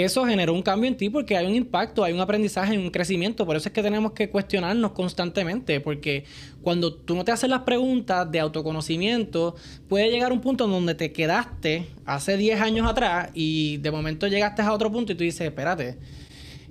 Eso 0.05 0.27
generó 0.27 0.53
un 0.53 0.63
cambio 0.63 0.89
en 0.89 0.97
ti 0.97 1.09
porque 1.09 1.37
hay 1.37 1.47
un 1.47 1.55
impacto, 1.55 2.05
hay 2.05 2.13
un 2.13 2.21
aprendizaje, 2.21 2.73
hay 2.73 2.79
un 2.79 2.91
crecimiento. 2.91 3.47
Por 3.47 3.57
eso 3.57 3.69
es 3.69 3.73
que 3.73 3.83
tenemos 3.83 4.13
que 4.13 4.29
cuestionarnos 4.29 4.93
constantemente. 4.93 5.81
Porque 5.81 6.25
cuando 6.63 6.93
tú 6.93 7.15
no 7.15 7.25
te 7.25 7.33
haces 7.33 7.49
las 7.49 7.63
preguntas 7.63 8.31
de 8.31 8.41
autoconocimiento, 8.41 9.55
puede 9.89 10.11
llegar 10.11 10.33
un 10.33 10.41
punto 10.41 10.67
en 10.67 10.71
donde 10.71 10.95
te 10.95 11.13
quedaste 11.13 11.89
hace 12.05 12.37
10 12.37 12.61
años 12.61 12.87
atrás 12.87 13.31
y 13.33 13.79
de 13.79 13.91
momento 13.91 14.27
llegaste 14.27 14.63
a 14.63 14.73
otro 14.73 14.93
punto 14.93 15.13
y 15.13 15.15
tú 15.15 15.25
dices, 15.25 15.41
espérate. 15.47 15.99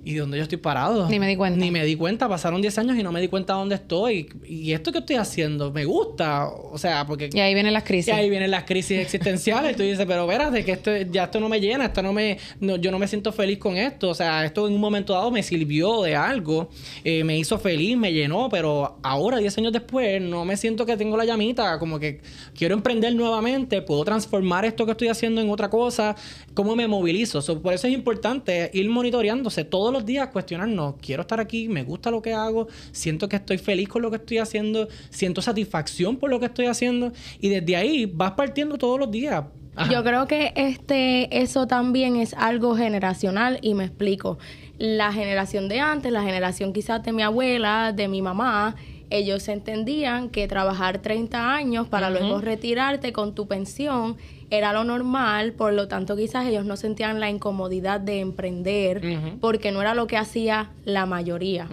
¿Y 0.08 0.14
dónde 0.14 0.36
yo 0.36 0.44
estoy 0.44 0.58
parado? 0.58 1.08
Ni 1.10 1.18
me 1.18 1.26
di 1.26 1.34
cuenta. 1.34 1.58
Ni 1.58 1.72
me 1.72 1.84
di 1.84 1.96
cuenta. 1.96 2.28
Pasaron 2.28 2.60
10 2.62 2.78
años 2.78 2.96
y 2.96 3.02
no 3.02 3.10
me 3.10 3.20
di 3.20 3.26
cuenta 3.26 3.54
dónde 3.54 3.74
estoy. 3.74 4.28
¿Y 4.46 4.70
esto 4.72 4.92
que 4.92 4.98
estoy 4.98 5.16
haciendo? 5.16 5.72
¿Me 5.72 5.84
gusta? 5.84 6.46
O 6.48 6.78
sea, 6.78 7.04
porque... 7.08 7.28
Y 7.32 7.40
ahí 7.40 7.54
vienen 7.54 7.72
las 7.72 7.82
Y 7.82 7.86
crisis. 7.86 8.14
ahí 8.14 8.30
vienen 8.30 8.52
las 8.52 8.62
crisis 8.62 9.00
existenciales. 9.00 9.72
y 9.72 9.74
tú 9.76 9.82
dices, 9.82 10.06
pero 10.06 10.22
espérate, 10.30 10.64
que 10.64 10.70
esto, 10.70 10.92
ya 11.10 11.24
esto 11.24 11.40
no 11.40 11.48
me 11.48 11.60
llena, 11.60 11.86
esto 11.86 12.02
no 12.02 12.12
me, 12.12 12.38
no- 12.60 12.76
yo 12.76 12.92
no 12.92 13.00
me 13.00 13.08
siento 13.08 13.32
feliz 13.32 13.58
con 13.58 13.76
esto. 13.76 14.10
O 14.10 14.14
sea, 14.14 14.44
esto 14.44 14.68
en 14.68 14.74
un 14.74 14.80
momento 14.80 15.12
dado 15.12 15.32
me 15.32 15.42
sirvió 15.42 16.02
de 16.02 16.14
algo, 16.14 16.70
eh, 17.02 17.24
me 17.24 17.36
hizo 17.36 17.58
feliz, 17.58 17.96
me 17.96 18.12
llenó, 18.12 18.48
pero 18.48 18.98
ahora, 19.02 19.38
10 19.38 19.58
años 19.58 19.72
después, 19.72 20.22
no 20.22 20.44
me 20.44 20.56
siento 20.56 20.86
que 20.86 20.96
tengo 20.96 21.16
la 21.16 21.24
llamita, 21.24 21.80
como 21.80 21.98
que 21.98 22.20
quiero 22.56 22.74
emprender 22.76 23.12
nuevamente, 23.16 23.82
puedo 23.82 24.04
transformar 24.04 24.64
esto 24.66 24.86
que 24.86 24.92
estoy 24.92 25.08
haciendo 25.08 25.40
en 25.40 25.50
otra 25.50 25.68
cosa, 25.68 26.14
¿cómo 26.54 26.76
me 26.76 26.86
movilizo? 26.86 27.42
So, 27.42 27.60
por 27.60 27.74
eso 27.74 27.88
es 27.88 27.92
importante 27.92 28.70
ir 28.72 28.88
monitoreándose 28.88 29.64
todos 29.64 29.95
días, 30.04 30.28
cuestionarnos, 30.28 30.96
quiero 31.00 31.22
estar 31.22 31.40
aquí, 31.40 31.68
me 31.68 31.84
gusta 31.84 32.10
lo 32.10 32.20
que 32.20 32.34
hago, 32.34 32.68
siento 32.92 33.28
que 33.28 33.36
estoy 33.36 33.58
feliz 33.58 33.88
con 33.88 34.02
lo 34.02 34.10
que 34.10 34.16
estoy 34.16 34.38
haciendo, 34.38 34.88
siento 35.10 35.40
satisfacción 35.40 36.16
por 36.16 36.30
lo 36.30 36.40
que 36.40 36.46
estoy 36.46 36.66
haciendo 36.66 37.12
y 37.40 37.48
desde 37.48 37.76
ahí 37.76 38.06
vas 38.06 38.32
partiendo 38.32 38.76
todos 38.76 38.98
los 38.98 39.10
días. 39.10 39.44
Yo 39.90 40.02
creo 40.02 40.26
que 40.26 40.52
este 40.56 41.42
eso 41.42 41.66
también 41.66 42.16
es 42.16 42.32
algo 42.34 42.76
generacional 42.76 43.58
y 43.60 43.74
me 43.74 43.84
explico. 43.84 44.38
La 44.78 45.12
generación 45.12 45.68
de 45.68 45.80
antes, 45.80 46.12
la 46.12 46.22
generación 46.22 46.72
quizás 46.72 47.02
de 47.02 47.12
mi 47.12 47.22
abuela, 47.22 47.92
de 47.94 48.08
mi 48.08 48.22
mamá, 48.22 48.74
ellos 49.10 49.48
entendían 49.48 50.30
que 50.30 50.48
trabajar 50.48 50.98
30 50.98 51.54
años 51.54 51.88
para 51.88 52.10
luego 52.10 52.40
retirarte 52.40 53.12
con 53.12 53.34
tu 53.34 53.46
pensión 53.46 54.16
era 54.50 54.72
lo 54.72 54.84
normal, 54.84 55.52
por 55.52 55.72
lo 55.72 55.88
tanto 55.88 56.16
quizás 56.16 56.46
ellos 56.46 56.64
no 56.64 56.76
sentían 56.76 57.18
la 57.18 57.28
incomodidad 57.30 58.00
de 58.00 58.20
emprender 58.20 59.00
porque 59.40 59.72
no 59.72 59.80
era 59.80 59.94
lo 59.94 60.06
que 60.06 60.16
hacía 60.16 60.70
la 60.84 61.04
mayoría. 61.06 61.68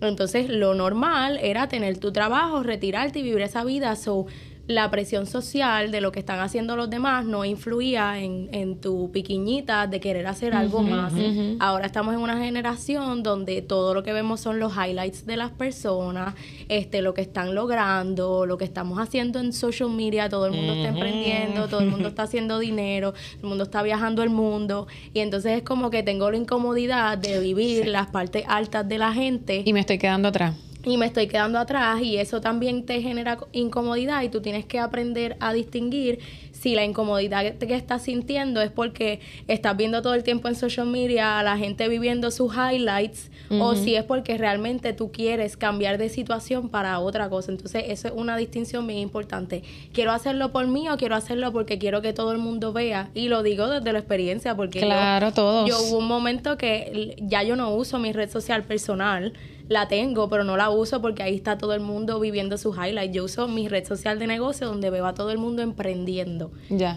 Entonces, 0.00 0.50
lo 0.50 0.74
normal 0.74 1.38
era 1.42 1.68
tener 1.68 1.98
tu 1.98 2.12
trabajo, 2.12 2.62
retirarte 2.62 3.20
y 3.20 3.22
vivir 3.22 3.40
esa 3.40 3.64
vida. 3.64 3.96
So, 3.96 4.26
la 4.68 4.90
presión 4.90 5.26
social 5.26 5.90
de 5.90 6.02
lo 6.02 6.12
que 6.12 6.20
están 6.20 6.40
haciendo 6.40 6.76
los 6.76 6.90
demás 6.90 7.24
no 7.24 7.44
influía 7.46 8.20
en, 8.20 8.50
en 8.52 8.78
tu 8.78 9.10
piquiñita 9.10 9.86
de 9.86 9.98
querer 9.98 10.26
hacer 10.26 10.54
algo 10.54 10.82
más. 10.82 11.14
Ahora 11.58 11.86
estamos 11.86 12.14
en 12.14 12.20
una 12.20 12.38
generación 12.38 13.22
donde 13.22 13.62
todo 13.62 13.94
lo 13.94 14.02
que 14.02 14.12
vemos 14.12 14.40
son 14.40 14.60
los 14.60 14.74
highlights 14.76 15.24
de 15.24 15.38
las 15.38 15.50
personas, 15.50 16.34
este, 16.68 17.00
lo 17.00 17.14
que 17.14 17.22
están 17.22 17.54
logrando, 17.54 18.44
lo 18.44 18.58
que 18.58 18.66
estamos 18.66 18.98
haciendo 18.98 19.40
en 19.40 19.54
social 19.54 19.88
media, 19.88 20.28
todo 20.28 20.46
el 20.46 20.52
mundo 20.52 20.74
está 20.74 20.88
emprendiendo, 20.88 21.66
todo 21.68 21.80
el 21.80 21.88
mundo 21.88 22.08
está 22.08 22.24
haciendo 22.24 22.58
dinero, 22.58 23.14
el 23.42 23.48
mundo 23.48 23.64
está 23.64 23.82
viajando 23.82 24.22
el 24.22 24.30
mundo. 24.30 24.86
Y 25.14 25.20
entonces 25.20 25.56
es 25.56 25.62
como 25.62 25.88
que 25.88 26.02
tengo 26.02 26.30
la 26.30 26.36
incomodidad 26.36 27.16
de 27.16 27.40
vivir 27.40 27.86
las 27.86 28.08
partes 28.08 28.44
altas 28.46 28.86
de 28.86 28.98
la 28.98 29.14
gente 29.14 29.62
Y 29.64 29.72
me 29.72 29.80
estoy 29.80 29.96
quedando 29.96 30.28
atrás. 30.28 30.54
Y 30.84 30.96
me 30.96 31.06
estoy 31.06 31.26
quedando 31.26 31.58
atrás 31.58 32.00
y 32.02 32.16
eso 32.18 32.40
también 32.40 32.86
te 32.86 33.02
genera 33.02 33.36
co- 33.36 33.48
incomodidad 33.52 34.22
y 34.22 34.28
tú 34.28 34.40
tienes 34.40 34.64
que 34.64 34.78
aprender 34.78 35.36
a 35.40 35.52
distinguir 35.52 36.20
si 36.52 36.74
la 36.74 36.84
incomodidad 36.84 37.54
que 37.56 37.74
estás 37.74 38.02
sintiendo 38.02 38.60
es 38.62 38.70
porque 38.70 39.20
estás 39.48 39.76
viendo 39.76 40.02
todo 40.02 40.14
el 40.14 40.22
tiempo 40.24 40.48
en 40.48 40.54
social 40.54 40.86
media 40.86 41.38
a 41.38 41.42
la 41.42 41.56
gente 41.56 41.88
viviendo 41.88 42.30
sus 42.30 42.52
highlights 42.54 43.30
o 43.50 43.74
si 43.74 43.94
es 43.94 44.04
porque 44.04 44.36
realmente 44.38 44.92
tú 44.92 45.10
quieres 45.10 45.56
cambiar 45.56 45.98
de 45.98 46.08
situación 46.10 46.68
para 46.68 46.98
otra 47.00 47.28
cosa. 47.30 47.50
Entonces, 47.50 47.84
eso 47.88 48.08
es 48.08 48.14
una 48.14 48.36
distinción 48.36 48.86
bien 48.86 48.98
importante. 48.98 49.62
¿Quiero 49.94 50.12
hacerlo 50.12 50.52
por 50.52 50.66
mí 50.66 50.88
o 50.90 50.96
quiero 50.98 51.14
hacerlo 51.14 51.50
porque 51.52 51.78
quiero 51.78 52.02
que 52.02 52.12
todo 52.12 52.32
el 52.32 52.38
mundo 52.38 52.72
vea? 52.74 53.08
Y 53.14 53.28
lo 53.28 53.42
digo 53.42 53.68
desde 53.68 53.90
la 53.92 54.00
experiencia 54.00 54.54
porque 54.54 54.80
yo- 54.80 54.86
Claro, 54.86 55.32
todos. 55.32 55.68
yo 55.68 55.80
hubo 55.80 55.98
un 55.98 56.08
momento 56.08 56.58
que 56.58 57.16
ya 57.22 57.42
yo 57.42 57.56
no 57.56 57.70
uso 57.74 57.98
mi 57.98 58.12
red 58.12 58.30
social 58.30 58.64
personal. 58.64 59.32
La 59.68 59.86
tengo, 59.86 60.28
pero 60.28 60.44
no 60.44 60.56
la 60.56 60.70
uso 60.70 61.02
porque 61.02 61.22
ahí 61.22 61.34
está 61.34 61.58
todo 61.58 61.74
el 61.74 61.80
mundo 61.80 62.18
viviendo 62.20 62.56
sus 62.56 62.76
highlights. 62.76 63.14
Yo 63.14 63.24
uso 63.24 63.48
mi 63.48 63.68
red 63.68 63.86
social 63.86 64.18
de 64.18 64.26
negocio 64.26 64.66
donde 64.66 64.88
veo 64.88 65.06
a 65.06 65.14
todo 65.14 65.30
el 65.30 65.38
mundo 65.38 65.62
emprendiendo. 65.62 66.50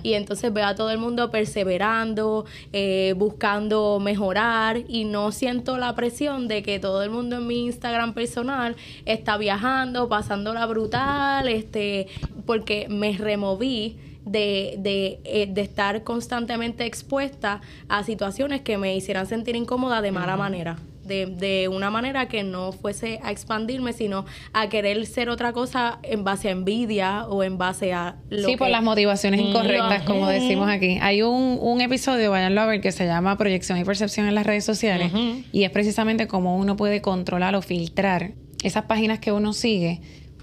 Y 0.03 0.13
entonces 0.13 0.53
veo 0.53 0.65
a 0.65 0.75
todo 0.75 0.89
el 0.89 0.97
mundo 0.97 1.31
perseverando, 1.31 2.45
eh, 2.71 3.13
buscando 3.17 3.99
mejorar 3.99 4.83
y 4.87 5.03
no 5.03 5.31
siento 5.31 5.77
la 5.77 5.95
presión 5.95 6.47
de 6.47 6.63
que 6.63 6.79
todo 6.79 7.03
el 7.03 7.09
mundo 7.09 7.37
en 7.37 7.47
mi 7.47 7.65
Instagram 7.65 8.13
personal 8.13 8.75
está 9.05 9.37
viajando, 9.37 10.07
pasándola 10.07 10.65
brutal, 10.65 11.47
este, 11.47 12.07
porque 12.45 12.87
me 12.89 13.17
removí 13.17 13.97
de, 14.25 14.75
de, 14.77 15.19
eh, 15.23 15.47
de, 15.49 15.61
estar 15.61 16.03
constantemente 16.03 16.85
expuesta 16.85 17.61
a 17.89 18.03
situaciones 18.03 18.61
que 18.61 18.77
me 18.77 18.95
hicieran 18.95 19.25
sentir 19.25 19.55
incómoda 19.55 20.01
de 20.01 20.11
mala 20.11 20.37
manera. 20.37 20.77
De, 21.11 21.25
de, 21.25 21.67
una 21.67 21.89
manera 21.89 22.29
que 22.29 22.43
no 22.43 22.71
fuese 22.71 23.19
a 23.21 23.31
expandirme, 23.31 23.91
sino 23.91 24.25
a 24.53 24.69
querer 24.69 25.05
ser 25.05 25.27
otra 25.27 25.51
cosa 25.51 25.99
en 26.03 26.23
base 26.23 26.47
a 26.47 26.51
envidia 26.51 27.25
o 27.25 27.43
en 27.43 27.57
base 27.57 27.91
a 27.91 28.15
lo 28.29 28.47
Sí, 28.47 28.55
por 28.55 28.69
las 28.69 28.81
motivaciones 28.81 29.41
incorrectas, 29.41 30.03
como 30.03 30.29
decimos 30.29 30.69
aquí. 30.69 30.99
Hay 31.01 31.21
un, 31.21 31.57
un, 31.59 31.81
episodio, 31.81 32.31
váyanlo 32.31 32.61
a 32.61 32.65
ver, 32.65 32.79
que 32.79 32.93
se 32.93 33.05
llama 33.05 33.37
Proyección 33.37 33.77
y 33.77 33.83
Percepción 33.83 34.25
en 34.27 34.35
las 34.35 34.45
redes 34.45 34.63
sociales, 34.63 35.11
y 35.51 35.63
es 35.63 35.69
precisamente 35.71 36.27
cómo 36.27 36.55
uno 36.55 36.77
puede 36.77 37.01
controlar 37.01 37.55
o 37.55 37.61
filtrar 37.61 38.31
esas 38.63 38.85
páginas 38.85 39.19
que 39.19 39.33
uno 39.33 39.51
sigue 39.51 39.99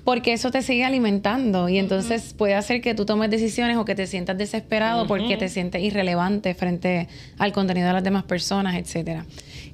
porque 0.08 0.32
eso 0.32 0.50
te 0.50 0.62
sigue 0.62 0.86
alimentando 0.86 1.68
y 1.68 1.76
entonces 1.76 2.32
puede 2.32 2.54
hacer 2.54 2.80
que 2.80 2.94
tú 2.94 3.04
tomes 3.04 3.28
decisiones 3.28 3.76
o 3.76 3.84
que 3.84 3.94
te 3.94 4.06
sientas 4.06 4.38
desesperado 4.38 5.06
porque 5.06 5.36
te 5.36 5.50
sientes 5.50 5.82
irrelevante 5.82 6.54
frente 6.54 7.08
al 7.36 7.52
contenido 7.52 7.88
de 7.88 7.92
las 7.92 8.02
demás 8.02 8.24
personas, 8.24 8.76
etcétera. 8.76 9.26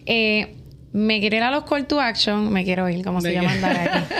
Eh, 0.06 0.56
me 0.94 1.18
quiero 1.18 1.36
ir 1.36 1.42
a 1.42 1.50
los 1.50 1.64
call 1.64 1.88
to 1.88 2.00
action, 2.00 2.52
me 2.52 2.62
quiero 2.64 2.88
ir, 2.88 3.04
como 3.04 3.20
se 3.20 3.32
llama 3.32 3.50
aquí. 3.50 4.14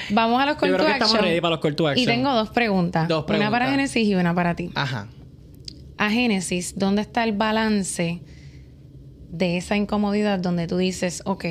Vamos 0.10 0.42
a 0.42 0.44
los 0.44 0.56
call, 0.56 0.76
to, 0.76 0.86
action. 0.86 1.96
Y 1.96 2.04
tengo 2.04 2.34
dos 2.34 2.50
preguntas, 2.50 3.08
dos 3.08 3.24
preguntas. 3.24 3.48
Una 3.48 3.50
para 3.50 3.70
Génesis 3.70 4.06
y 4.06 4.14
una 4.14 4.34
para 4.34 4.54
ti. 4.54 4.70
Ajá. 4.74 5.08
A 5.96 6.10
Génesis, 6.10 6.78
¿dónde 6.78 7.00
está 7.00 7.24
el 7.24 7.32
balance 7.32 8.20
de 9.30 9.56
esa 9.56 9.78
incomodidad 9.78 10.38
donde 10.38 10.66
tú 10.66 10.76
dices, 10.76 11.22
ok, 11.24 11.46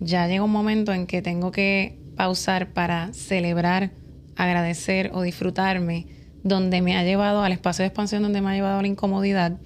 ya 0.00 0.26
llega 0.26 0.42
un 0.42 0.52
momento 0.52 0.94
en 0.94 1.06
que 1.06 1.20
tengo 1.20 1.52
que 1.52 1.98
pausar 2.16 2.72
para 2.72 3.12
celebrar, 3.12 3.90
agradecer 4.36 5.10
o 5.12 5.20
disfrutarme, 5.20 6.06
donde 6.42 6.80
me 6.80 6.96
ha 6.96 7.04
llevado 7.04 7.42
al 7.42 7.52
espacio 7.52 7.82
de 7.82 7.88
expansión, 7.88 8.22
donde 8.22 8.40
me 8.40 8.48
ha 8.48 8.54
llevado 8.54 8.78
a 8.78 8.82
la 8.82 8.88
incomodidad 8.88 9.58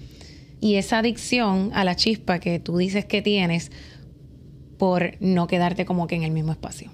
y 0.63 0.75
esa 0.75 0.99
adicción 0.99 1.71
a 1.73 1.83
la 1.83 1.97
chispa 1.97 2.39
que 2.39 2.57
tú 2.57 2.77
dices 2.77 3.03
que 3.03 3.21
tienes 3.21 3.69
por 4.77 5.15
no 5.19 5.47
quedarte 5.47 5.85
como 5.85 6.07
que 6.07 6.15
en 6.15 6.23
el 6.23 6.31
mismo 6.31 6.51
espacio. 6.51 6.91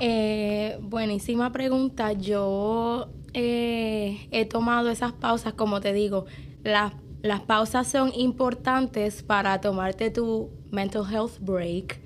Eh, 0.00 0.78
buenísima 0.80 1.52
pregunta. 1.52 2.12
Yo 2.12 3.08
eh, 3.34 4.26
he 4.30 4.44
tomado 4.46 4.90
esas 4.90 5.12
pausas, 5.12 5.54
como 5.54 5.80
te 5.80 5.92
digo, 5.92 6.26
las, 6.64 6.92
las 7.22 7.40
pausas 7.40 7.86
son 7.86 8.12
importantes 8.14 9.22
para 9.22 9.60
tomarte 9.60 10.10
tu 10.10 10.50
mental 10.70 11.04
health 11.10 11.38
break 11.40 12.00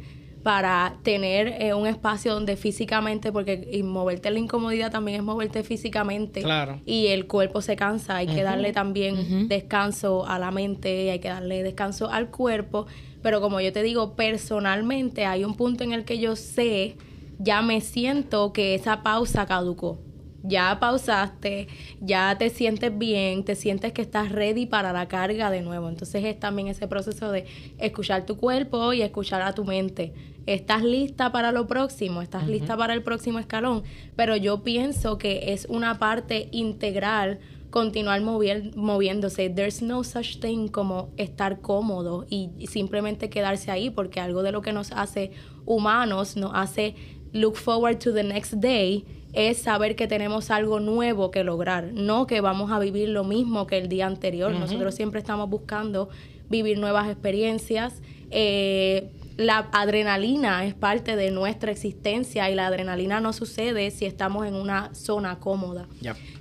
para 0.47 0.99
tener 1.03 1.61
eh, 1.61 1.75
un 1.75 1.89
espacio 1.89 2.33
donde 2.33 2.57
físicamente, 2.57 3.33
porque 3.33 3.81
moverte 3.83 4.31
la 4.31 4.39
incomodidad 4.39 4.93
también 4.93 5.17
es 5.17 5.25
moverte 5.25 5.65
físicamente. 5.65 6.41
Claro. 6.41 6.81
Y 6.87 7.09
el 7.09 7.27
cuerpo 7.27 7.61
se 7.63 7.75
cansa, 7.75 8.19
hay 8.19 8.29
que 8.29 8.45
darle 8.45 8.73
también 8.73 9.49
descanso 9.49 10.25
a 10.25 10.39
la 10.39 10.53
mente, 10.53 11.11
hay 11.11 11.19
que 11.19 11.27
darle 11.27 11.65
descanso 11.65 12.09
al 12.09 12.31
cuerpo. 12.31 12.87
Pero 13.27 13.41
como 13.41 13.61
yo 13.61 13.73
te 13.73 13.83
digo, 13.83 14.15
personalmente 14.15 15.27
hay 15.27 15.43
un 15.43 15.57
punto 15.57 15.83
en 15.83 15.93
el 15.93 16.05
que 16.05 16.21
yo 16.21 16.37
sé, 16.37 16.95
ya 17.41 17.61
me 17.61 17.81
siento 17.81 18.53
que 18.53 18.77
esa 18.77 19.03
pausa 19.03 19.47
caducó 19.47 19.99
ya 20.45 20.79
pausaste, 20.79 21.67
ya 22.01 22.37
te 22.39 22.51
sientes 22.51 22.97
bien, 22.97 23.45
te 23.45 23.57
sientes 23.57 23.93
que 23.93 24.03
estás 24.03 24.31
ready 24.31 24.67
para 24.67 24.93
la 24.93 25.09
carga 25.09 25.51
de 25.51 25.61
nuevo. 25.61 25.89
Entonces 25.89 26.25
es 26.25 26.39
también 26.39 26.69
ese 26.69 26.87
proceso 26.87 27.33
de 27.33 27.47
escuchar 27.79 28.27
tu 28.27 28.37
cuerpo 28.37 28.93
y 28.93 29.03
escuchar 29.03 29.43
a 29.43 29.55
tu 29.55 29.65
mente. 29.65 30.13
Estás 30.47 30.85
lista 30.85 31.33
para 31.33 31.51
lo 31.51 31.67
próximo, 31.67 32.23
estás 32.23 32.47
lista 32.47 32.77
para 32.77 32.95
el 32.95 33.03
próximo 33.03 33.41
escalón, 33.41 33.83
pero 34.15 34.37
yo 34.37 34.63
pienso 34.63 35.19
que 35.19 35.53
es 35.53 35.67
una 35.69 35.99
parte 35.99 36.49
integral 36.53 37.41
continuar 37.71 38.21
moviéndose. 38.21 39.51
There's 39.51 39.83
no 39.83 40.05
such 40.05 40.39
thing 40.41 40.69
como 40.69 41.11
estar 41.17 41.61
cómodo 41.61 42.27
y 42.29 42.51
simplemente 42.67 43.29
quedarse 43.29 43.71
ahí, 43.71 43.91
porque 43.91 44.21
algo 44.21 44.43
de 44.43 44.53
lo 44.53 44.63
que 44.63 44.73
nos 44.73 44.93
hace 44.93 45.33
humanos, 45.65 46.37
nos 46.37 46.53
hace 46.55 46.95
look 47.33 47.57
forward 47.57 47.99
to 47.99 48.13
the 48.13 48.23
next 48.25 48.55
day, 48.55 49.05
es 49.33 49.59
saber 49.59 49.97
que 49.97 50.07
tenemos 50.07 50.51
algo 50.51 50.81
nuevo 50.81 51.31
que 51.31 51.45
lograr, 51.45 51.93
no 51.93 52.27
que 52.27 52.41
vamos 52.41 52.73
a 52.73 52.79
vivir 52.79 53.11
lo 53.11 53.23
mismo 53.23 53.67
que 53.67 53.77
el 53.77 53.89
día 53.89 54.07
anterior. 54.07 54.53
Nosotros 54.53 54.95
siempre 54.95 55.21
estamos 55.21 55.51
buscando 55.51 56.09
vivir 56.49 56.79
nuevas 56.79 57.09
experiencias. 57.09 58.01
Eh, 58.31 59.11
la 59.37 59.69
adrenalina 59.73 60.65
es 60.65 60.75
parte 60.75 61.15
de 61.15 61.31
nuestra 61.31 61.71
existencia 61.71 62.51
y 62.51 62.55
la 62.55 62.67
adrenalina 62.67 63.21
no 63.21 63.33
sucede 63.33 63.91
si 63.91 64.07
estamos 64.07 64.47
en 64.47 64.55
una 64.55 64.95
zona 64.95 65.39
cómoda. 65.41 65.89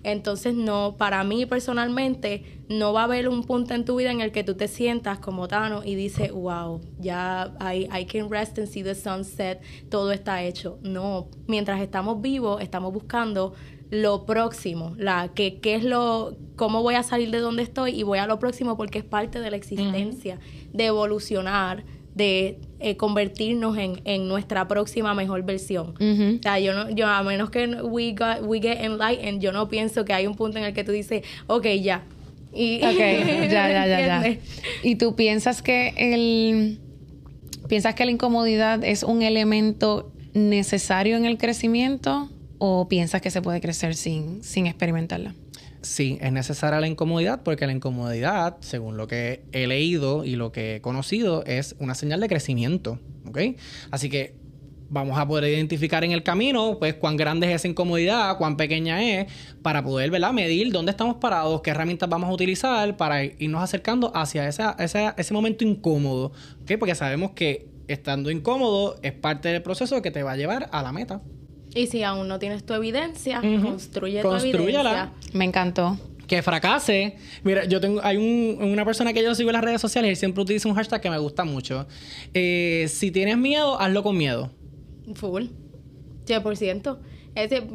Entonces, 0.04 0.56
no, 0.56 0.96
para 0.98 1.24
mí 1.24 1.46
personalmente, 1.46 2.62
no 2.70 2.93
va 2.93 3.02
a 3.02 3.04
haber 3.04 3.28
un 3.28 3.43
punto 3.43 3.74
en 3.74 3.84
tu 3.84 3.98
vida 3.98 4.12
en 4.12 4.22
el 4.22 4.32
que 4.32 4.43
tú 4.43 4.56
te 4.56 4.68
sientas 4.68 5.20
como 5.20 5.48
Tano 5.48 5.84
y 5.84 5.96
dices, 5.96 6.32
wow, 6.32 6.82
ya 7.00 7.54
I, 7.60 7.89
I 7.93 8.06
can 8.06 8.30
rest 8.30 8.58
and 8.60 8.68
see 8.68 8.84
the 8.84 8.96
sunset, 8.96 9.62
todo 9.89 10.12
está 10.12 10.43
hecho. 10.43 10.80
No, 10.82 11.28
mientras 11.48 11.82
estamos 11.82 12.22
vivos, 12.22 12.62
estamos 12.62 12.93
buscando 12.93 13.54
lo 13.91 14.26
próximo, 14.26 14.96
la 14.98 15.30
que 15.34 15.60
qué 15.60 15.76
es 15.76 15.84
lo 15.84 16.36
cómo 16.56 16.82
voy 16.82 16.96
a 16.96 17.04
salir 17.04 17.30
de 17.32 17.39
donde 17.39 17.64
estoy 17.64 17.91
y 17.91 18.04
voy 18.04 18.18
a 18.20 18.26
lo 18.26 18.39
próximo 18.39 18.78
porque 18.78 19.00
es 19.00 19.06
parte 19.06 19.39
de 19.39 19.52
la 19.52 19.58
existencia, 19.58 20.39
de 20.74 20.86
evolucionar, 20.86 21.84
de 22.16 22.57
eh, 22.80 22.95
convertirnos 22.95 23.78
en, 23.78 24.01
en, 24.05 24.28
nuestra 24.28 24.68
próxima 24.68 25.13
mejor 25.13 25.43
versión. 25.43 25.93
O 25.99 26.41
sea, 26.41 26.59
yo, 26.59 26.74
no, 26.74 26.89
yo 26.89 27.07
a 27.07 27.22
menos 27.24 27.49
que 27.49 27.68
we, 27.84 28.13
got, 28.13 28.41
we 28.41 28.59
get 28.61 28.82
enlightened, 28.82 29.41
yo 29.41 29.51
no 29.51 29.68
pienso 29.68 30.05
que 30.05 30.13
hay 30.13 30.26
un 30.26 30.36
punto 30.36 30.57
en 30.57 30.63
el 30.63 30.74
que 30.74 30.84
tú 30.84 30.93
dices, 30.93 31.24
ok, 31.47 31.66
ya. 31.82 32.03
Y, 32.53 32.78
ok, 32.78 32.97
ya, 32.97 33.70
ya, 33.70 33.88
ya, 33.88 33.99
ya. 33.99 34.38
¿Y 34.82 34.95
tú 34.95 35.16
piensas 35.16 35.61
que 35.61 35.93
el... 35.97 36.80
¿Piensas 37.68 37.95
que 37.95 38.05
la 38.05 38.11
incomodidad 38.11 38.84
es 38.84 39.03
un 39.03 39.24
elemento 39.24 40.11
necesario 40.34 41.18
en 41.18 41.26
el 41.26 41.38
crecimiento 41.38 42.30
o 42.59 42.88
piensas 42.88 43.22
que 43.22 43.32
se 43.32 43.41
puede 43.41 43.59
crecer 43.59 43.95
sin, 43.95 44.43
sin 44.43 44.68
experimentarla? 44.68 45.34
Sí, 45.86 46.18
es 46.22 46.32
necesaria 46.32 46.80
la 46.80 46.88
incomodidad 46.88 47.42
porque 47.44 47.66
la 47.66 47.74
incomodidad, 47.74 48.58
según 48.60 48.98
lo 48.98 49.08
que 49.08 49.44
he 49.52 49.68
leído 49.68 50.26
y 50.26 50.36
lo 50.36 50.52
que 50.52 50.76
he 50.76 50.82
conocido, 50.82 51.44
es 51.46 51.76
una 51.80 51.96
señal 51.96 52.20
de 52.20 52.28
crecimiento, 52.28 53.00
¿ok? 53.28 53.40
Así 53.92 54.10
que 54.10 54.36
vamos 54.90 55.18
a 55.18 55.28
poder 55.28 55.52
identificar 55.52 56.04
en 56.04 56.12
el 56.12 56.24
camino, 56.24 56.78
pues, 56.80 56.94
cuán 56.94 57.18
grande 57.18 57.48
es 57.48 57.56
esa 57.56 57.68
incomodidad, 57.68 58.38
cuán 58.38 58.56
pequeña 58.56 59.02
es, 59.04 59.32
para 59.62 59.84
poder, 59.84 60.12
¿verdad?, 60.12 60.32
medir 60.32 60.72
dónde 60.72 60.92
estamos 60.92 61.16
parados, 61.18 61.62
qué 61.62 61.72
herramientas 61.72 62.08
vamos 62.08 62.30
a 62.30 62.34
utilizar 62.34 62.96
para 62.96 63.24
irnos 63.24 63.64
acercando 63.64 64.12
hacia 64.16 64.48
ese 64.48 65.34
momento 65.34 65.64
incómodo, 65.64 66.32
¿ok? 66.62 66.74
Porque 66.80 66.96
sabemos 66.96 67.32
que 67.32 67.68
estando 67.88 68.32
incómodo 68.32 68.98
es 69.02 69.14
parte 69.14 69.50
del 69.50 69.62
proceso 69.62 70.02
que 70.02 70.12
te 70.12 70.24
va 70.24 70.34
a 70.34 70.38
llevar 70.38 70.70
a 70.72 70.82
la 70.82 70.92
meta. 70.92 71.22
Y 71.76 71.88
si 71.88 72.03
aún 72.03 72.30
no 72.30 72.39
tienes 72.39 72.65
tu 72.65 72.73
evidencia, 72.73 73.41
construye 73.61 74.21
tu 74.21 74.34
evidencia. 74.34 75.11
Me 75.34 75.43
encantó. 75.43 75.99
Que 76.26 76.41
fracase. 76.41 77.17
Mira, 77.43 77.65
yo 77.65 77.80
tengo, 77.82 77.99
hay 78.01 78.17
una 78.17 78.86
persona 78.86 79.13
que 79.13 79.21
yo 79.21 79.36
sigo 79.36 79.49
en 79.49 79.55
las 79.55 79.63
redes 79.63 79.82
sociales 79.82 80.13
y 80.13 80.15
siempre 80.15 80.41
utiliza 80.41 80.67
un 80.69 80.76
hashtag 80.76 81.01
que 81.01 81.09
me 81.09 81.19
gusta 81.19 81.43
mucho. 81.43 81.86
Eh, 82.34 82.86
si 82.89 83.11
tienes 83.11 83.38
miedo, 83.38 83.80
hazlo 83.80 84.03
con 84.03 84.17
miedo. 84.17 84.49
Full. 85.13 85.47
100%. 86.26 86.97
Ese, 87.36 87.67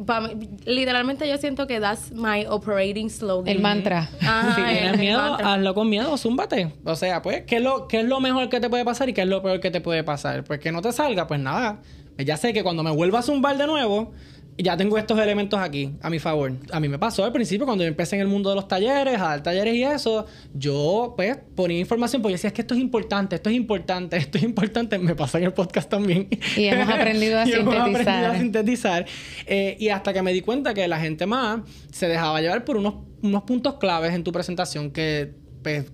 literalmente 0.65 1.29
yo 1.29 1.37
siento 1.37 1.67
que 1.67 1.79
that's 1.79 2.11
my 2.11 2.47
operating 2.49 3.11
slogan. 3.11 3.47
El 3.47 3.61
mantra. 3.61 4.09
si 4.55 4.63
tienes 4.63 4.97
miedo, 4.97 5.21
hazlo 5.21 5.75
con 5.75 5.87
miedo, 5.87 6.17
zúmbate. 6.17 6.73
O 6.83 6.95
sea, 6.95 7.21
pues, 7.21 7.43
¿qué 7.43 7.57
es, 7.57 7.61
lo, 7.61 7.87
¿qué 7.87 7.99
es 7.99 8.05
lo 8.05 8.19
mejor 8.19 8.49
que 8.49 8.59
te 8.59 8.69
puede 8.69 8.83
pasar 8.83 9.09
y 9.09 9.13
qué 9.13 9.21
es 9.21 9.27
lo 9.27 9.43
peor 9.43 9.59
que 9.59 9.69
te 9.69 9.79
puede 9.79 10.03
pasar? 10.03 10.43
Pues 10.43 10.59
que 10.59 10.71
no 10.71 10.81
te 10.81 10.91
salga, 10.91 11.27
pues 11.27 11.39
nada 11.39 11.79
ya 12.25 12.37
sé 12.37 12.53
que 12.53 12.63
cuando 12.63 12.83
me 12.83 12.91
vuelva 12.91 13.19
a 13.19 13.21
zumbar 13.21 13.57
de 13.57 13.67
nuevo, 13.67 14.13
ya 14.57 14.77
tengo 14.77 14.97
estos 14.97 15.19
elementos 15.19 15.59
aquí 15.59 15.93
a 16.01 16.09
mi 16.09 16.19
favor. 16.19 16.53
A 16.71 16.79
mí 16.79 16.87
me 16.87 16.99
pasó 16.99 17.23
al 17.23 17.31
principio 17.31 17.65
cuando 17.65 17.83
yo 17.83 17.87
empecé 17.87 18.15
en 18.15 18.21
el 18.21 18.27
mundo 18.27 18.49
de 18.49 18.55
los 18.55 18.67
talleres, 18.67 19.19
a 19.19 19.29
dar 19.29 19.43
talleres 19.43 19.75
y 19.75 19.83
eso, 19.83 20.25
yo 20.53 21.13
pues 21.15 21.37
ponía 21.55 21.79
información 21.79 22.21
porque 22.21 22.33
decía 22.33 22.49
es 22.49 22.53
que 22.53 22.61
esto 22.61 22.73
es 22.73 22.79
importante, 22.79 23.35
esto 23.35 23.49
es 23.49 23.55
importante, 23.55 24.17
esto 24.17 24.37
es 24.37 24.43
importante. 24.43 24.97
Me 24.99 25.15
pasa 25.15 25.37
en 25.37 25.45
el 25.45 25.53
podcast 25.53 25.89
también. 25.89 26.27
Y 26.55 26.65
hemos 26.65 26.89
aprendido 26.93 27.39
a 27.39 27.45
sintetizar. 27.45 27.75
Hemos 27.75 27.99
aprendido 27.99 28.31
a 28.31 28.37
sintetizar. 28.37 29.05
Eh, 29.47 29.77
y 29.79 29.89
hasta 29.89 30.13
que 30.13 30.21
me 30.21 30.33
di 30.33 30.41
cuenta 30.41 30.73
que 30.73 30.87
la 30.87 30.99
gente 30.99 31.25
más 31.25 31.61
se 31.91 32.07
dejaba 32.07 32.41
llevar 32.41 32.65
por 32.65 32.77
unos, 32.77 32.95
unos 33.21 33.43
puntos 33.43 33.75
claves 33.75 34.13
en 34.13 34.23
tu 34.23 34.31
presentación 34.31 34.91
que 34.91 35.33
pues 35.63 35.91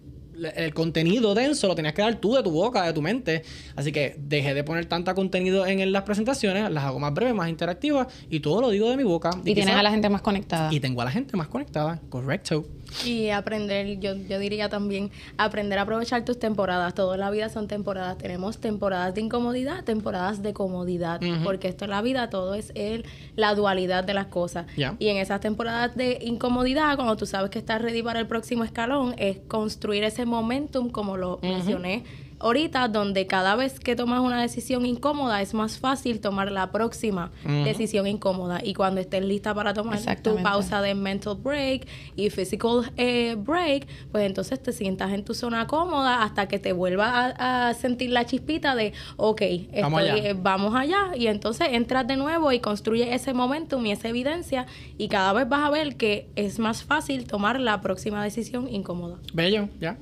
el 0.55 0.73
contenido 0.73 1.33
denso 1.33 1.67
lo 1.67 1.75
tenías 1.75 1.93
que 1.93 2.01
dar 2.01 2.15
tú 2.15 2.35
de 2.35 2.43
tu 2.43 2.51
boca, 2.51 2.83
de 2.83 2.93
tu 2.93 3.01
mente. 3.01 3.43
Así 3.75 3.91
que 3.91 4.15
dejé 4.17 4.53
de 4.53 4.63
poner 4.63 4.85
tanta 4.85 5.13
contenido 5.13 5.65
en, 5.65 5.91
las 5.91 6.03
presentaciones, 6.03 6.69
las 6.71 6.83
hago 6.83 6.99
más 6.99 7.13
breves, 7.13 7.33
más 7.33 7.49
interactivas 7.49 8.07
y 8.29 8.39
todo 8.39 8.61
lo 8.61 8.69
digo 8.69 8.89
de 8.89 8.97
mi 8.97 9.03
boca. 9.03 9.31
Y, 9.43 9.53
tienes 9.53 9.75
a 9.75 9.83
la 9.83 9.91
gente 9.91 10.09
más 10.09 10.21
conectada. 10.21 10.73
Y 10.73 10.79
tengo 10.79 11.01
a 11.01 11.05
la 11.05 11.11
gente 11.11 11.35
más 11.37 11.47
conectada, 11.47 11.99
correcto. 12.09 12.65
Y 13.05 13.29
aprender, 13.29 13.99
yo, 13.99 14.15
yo 14.15 14.39
diría 14.39 14.69
también, 14.69 15.11
aprender 15.37 15.79
a 15.79 15.83
aprovechar 15.83 16.25
tus 16.25 16.39
temporadas. 16.39 16.93
Toda 16.93 17.17
la 17.17 17.29
vida 17.29 17.49
son 17.49 17.67
temporadas. 17.67 18.17
Tenemos 18.17 18.57
temporadas 18.59 19.13
de 19.13 19.21
incomodidad, 19.21 19.83
temporadas 19.83 20.41
de 20.41 20.53
comodidad. 20.53 21.21
Porque 21.43 21.67
esto 21.67 21.85
es 21.85 21.89
la 21.89 22.01
vida, 22.01 22.29
todo 22.29 22.55
es 22.55 22.71
el, 22.75 23.05
la 23.35 23.55
dualidad 23.55 24.03
de 24.03 24.13
las 24.13 24.27
cosas. 24.27 24.65
Y 24.99 25.07
en 25.07 25.17
esas 25.17 25.41
temporadas 25.41 25.95
de 25.95 26.19
incomodidad, 26.21 26.95
cuando 26.95 27.15
tú 27.17 27.25
sabes 27.25 27.49
que 27.49 27.59
estás 27.59 27.81
ready 27.81 28.01
para 28.01 28.19
el 28.19 28.27
próximo 28.27 28.63
escalón, 28.63 29.15
es 29.17 29.37
construir 29.47 30.03
ese 30.03 30.25
momentum, 30.25 30.89
como 30.89 31.17
lo 31.17 31.39
mencioné 31.41 32.03
ahorita 32.39 32.87
donde 32.87 33.27
cada 33.27 33.55
vez 33.55 33.79
que 33.79 33.95
tomas 33.95 34.21
una 34.21 34.41
decisión 34.41 34.85
incómoda 34.85 35.41
es 35.41 35.53
más 35.53 35.79
fácil 35.79 36.19
tomar 36.19 36.51
la 36.51 36.71
próxima 36.71 37.31
decisión 37.63 38.07
incómoda. 38.07 38.61
Y 38.63 38.73
cuando 38.73 39.01
estés 39.01 39.23
lista 39.23 39.53
para 39.53 39.73
tomar 39.73 39.99
tu 40.21 40.35
pausa 40.41 40.81
de 40.81 40.95
mental 40.95 41.35
break 41.35 41.87
y 42.15 42.29
physical 42.29 42.91
eh, 42.97 43.35
break 43.37 43.87
pues 44.11 44.25
entonces 44.25 44.61
te 44.61 44.71
sientas 44.71 45.11
en 45.11 45.23
tu 45.23 45.33
zona 45.33 45.67
cómoda 45.67 46.23
hasta 46.23 46.47
que 46.47 46.59
te 46.59 46.73
vuelvas 46.73 47.33
a, 47.37 47.73
sentir 47.73 48.11
la 48.11 48.25
chispita 48.25 48.75
de 48.75 48.93
ok 49.17 49.41
vamos, 49.81 50.01
allá. 50.01 50.17
Eh, 50.17 50.35
vamos 50.37 50.75
allá. 50.75 51.15
Y 51.15 51.27
entonces 51.27 51.67
entras 51.71 52.07
de 52.07 52.17
nuevo 52.17 52.51
y 52.51 52.59
construyes 52.59 53.09
ese 53.11 53.33
momentum 53.33 53.85
y 53.85 53.91
esa 53.91 54.09
evidencia 54.09 54.65
y 54.97 55.07
cada 55.07 55.33
vez 55.33 55.47
vas 55.49 55.65
a 55.65 55.69
ver 55.69 55.95
que 55.95 56.29
es 56.35 56.59
más 56.59 56.83
fácil 56.83 57.25
tomar 57.25 57.59
la 57.59 57.81
próxima 57.81 58.23
decisión 58.23 58.67
incómoda. 58.69 59.17
Bello 59.33 59.69
ya 59.79 59.97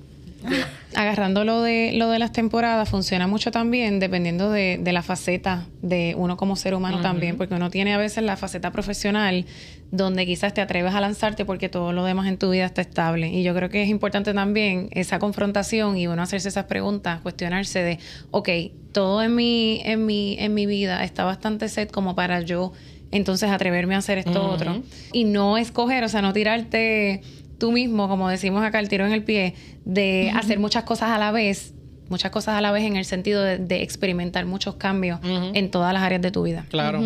Agarrando 0.95 1.43
lo 1.43 1.61
de, 1.61 1.91
lo 1.93 2.09
de 2.09 2.19
las 2.19 2.31
temporadas, 2.31 2.87
funciona 2.87 3.27
mucho 3.27 3.51
también 3.51 3.99
dependiendo 3.99 4.49
de, 4.49 4.79
la 4.85 5.01
faceta 5.01 5.65
de 5.81 6.15
uno 6.17 6.37
como 6.37 6.55
ser 6.55 6.73
humano 6.73 7.01
también, 7.01 7.37
porque 7.37 7.53
uno 7.53 7.69
tiene 7.69 7.93
a 7.93 7.97
veces 7.97 8.23
la 8.23 8.37
faceta 8.37 8.71
profesional 8.71 9.45
donde 9.91 10.25
quizás 10.25 10.53
te 10.53 10.61
atreves 10.61 10.93
a 10.93 11.01
lanzarte 11.01 11.43
porque 11.45 11.69
todo 11.69 11.91
lo 11.91 12.05
demás 12.05 12.27
en 12.27 12.37
tu 12.37 12.49
vida 12.49 12.65
está 12.65 12.81
estable. 12.81 13.27
Y 13.29 13.43
yo 13.43 13.53
creo 13.53 13.69
que 13.69 13.83
es 13.83 13.89
importante 13.89 14.33
también 14.33 14.87
esa 14.91 15.19
confrontación 15.19 15.97
y 15.97 16.07
uno 16.07 16.21
hacerse 16.21 16.49
esas 16.49 16.65
preguntas, 16.65 17.19
cuestionarse 17.21 17.79
de, 17.79 17.99
ok, 18.31 18.49
todo 18.93 19.21
en 19.21 19.35
mi, 19.35 19.81
en 19.83 20.05
mi, 20.05 20.37
en 20.39 20.53
mi 20.53 20.65
vida 20.65 21.03
está 21.03 21.25
bastante 21.25 21.67
set 21.67 21.91
como 21.91 22.15
para 22.15 22.41
yo 22.41 22.71
entonces 23.11 23.49
atreverme 23.49 23.95
a 23.95 23.99
hacer 23.99 24.17
esto 24.17 24.43
otro. 24.49 24.83
Y 25.13 25.23
no 25.23 25.57
escoger, 25.57 26.03
o 26.03 26.09
sea, 26.09 26.21
no 26.21 26.33
tirarte 26.33 27.21
tú 27.57 27.71
mismo, 27.71 28.07
como 28.07 28.29
decimos 28.29 28.63
acá, 28.63 28.79
el 28.79 28.89
tiro 28.89 29.05
en 29.05 29.11
el 29.11 29.23
pie, 29.23 29.55
de 29.85 30.31
hacer 30.35 30.59
muchas 30.59 30.83
cosas 30.83 31.09
a 31.09 31.17
la 31.17 31.31
vez, 31.31 31.73
muchas 32.09 32.31
cosas 32.31 32.55
a 32.55 32.61
la 32.61 32.71
vez 32.71 32.83
en 32.83 32.95
el 32.95 33.05
sentido 33.05 33.41
de, 33.41 33.81
experimentar 33.81 34.45
muchos 34.45 34.75
cambios 34.75 35.19
en 35.23 35.71
todas 35.71 35.93
las 35.93 36.03
áreas 36.03 36.21
de 36.21 36.31
tu 36.31 36.43
vida. 36.43 36.65
Claro. 36.69 37.01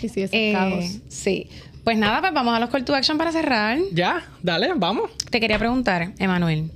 Sí, 0.00 0.08
sí, 0.08 0.26
eh, 0.32 1.00
Sí. 1.08 1.48
Pues 1.84 1.98
nada, 1.98 2.20
pues 2.20 2.32
vamos 2.32 2.54
a 2.54 2.60
los 2.60 2.70
call 2.70 2.84
to 2.84 2.94
action 2.94 3.18
para 3.18 3.32
cerrar. 3.32 3.78
Ya, 3.92 4.22
dale, 4.42 4.72
vamos. 4.76 5.10
Te 5.30 5.40
quería 5.40 5.58
preguntar, 5.58 6.12
Emanuel, 6.18 6.70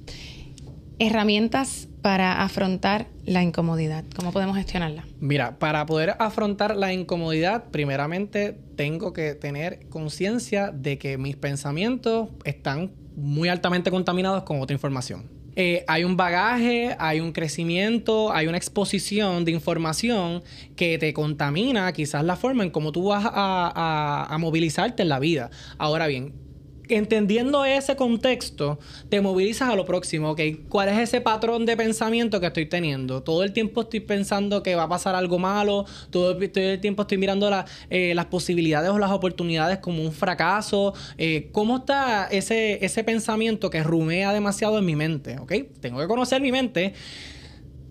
herramientas 0.98 1.88
para 2.06 2.40
afrontar 2.40 3.08
la 3.24 3.42
incomodidad? 3.42 4.04
¿Cómo 4.14 4.30
podemos 4.30 4.56
gestionarla? 4.56 5.04
Mira, 5.18 5.58
para 5.58 5.84
poder 5.86 6.14
afrontar 6.20 6.76
la 6.76 6.92
incomodidad, 6.92 7.64
primeramente 7.72 8.56
tengo 8.76 9.12
que 9.12 9.34
tener 9.34 9.88
conciencia 9.88 10.70
de 10.70 10.98
que 10.98 11.18
mis 11.18 11.34
pensamientos 11.34 12.28
están 12.44 12.92
muy 13.16 13.48
altamente 13.48 13.90
contaminados 13.90 14.44
con 14.44 14.60
otra 14.60 14.72
información. 14.72 15.24
Eh, 15.56 15.84
hay 15.88 16.04
un 16.04 16.16
bagaje, 16.16 16.94
hay 17.00 17.18
un 17.18 17.32
crecimiento, 17.32 18.32
hay 18.32 18.46
una 18.46 18.56
exposición 18.56 19.44
de 19.44 19.50
información 19.50 20.44
que 20.76 20.98
te 20.98 21.12
contamina 21.12 21.92
quizás 21.92 22.22
la 22.22 22.36
forma 22.36 22.62
en 22.62 22.70
cómo 22.70 22.92
tú 22.92 23.06
vas 23.08 23.24
a, 23.26 24.28
a 24.30 24.38
movilizarte 24.38 25.02
en 25.02 25.08
la 25.08 25.18
vida. 25.18 25.50
Ahora 25.76 26.06
bien, 26.06 26.45
entendiendo 26.88 27.64
ese 27.64 27.96
contexto, 27.96 28.78
te 29.08 29.20
movilizas 29.20 29.68
a 29.70 29.76
lo 29.76 29.84
próximo, 29.84 30.30
¿ok? 30.30 30.40
¿Cuál 30.68 30.88
es 30.88 30.98
ese 30.98 31.20
patrón 31.20 31.66
de 31.66 31.76
pensamiento 31.76 32.40
que 32.40 32.46
estoy 32.46 32.66
teniendo? 32.66 33.22
Todo 33.22 33.44
el 33.44 33.52
tiempo 33.52 33.82
estoy 33.82 34.00
pensando 34.00 34.62
que 34.62 34.74
va 34.74 34.84
a 34.84 34.88
pasar 34.88 35.14
algo 35.14 35.38
malo, 35.38 35.86
todo, 36.10 36.38
el 36.38 36.80
tiempo 36.80 37.02
estoy 37.02 37.18
mirando 37.18 37.50
eh, 37.90 38.14
las 38.14 38.26
posibilidades 38.26 38.90
o 38.90 38.98
las 38.98 39.10
oportunidades 39.10 39.78
como 39.78 40.02
un 40.02 40.12
fracaso. 40.12 40.94
Eh, 41.18 41.48
¿Cómo 41.52 41.78
está 41.78 42.26
ese, 42.26 42.84
ese 42.84 43.04
pensamiento 43.04 43.70
que 43.70 43.82
rumea 43.82 44.32
demasiado 44.32 44.78
en 44.78 44.84
mi 44.84 44.96
mente? 44.96 45.38
¿Ok? 45.38 45.52
Tengo 45.80 46.00
que 46.00 46.06
conocer 46.06 46.40
mi 46.40 46.52
mente. 46.52 46.94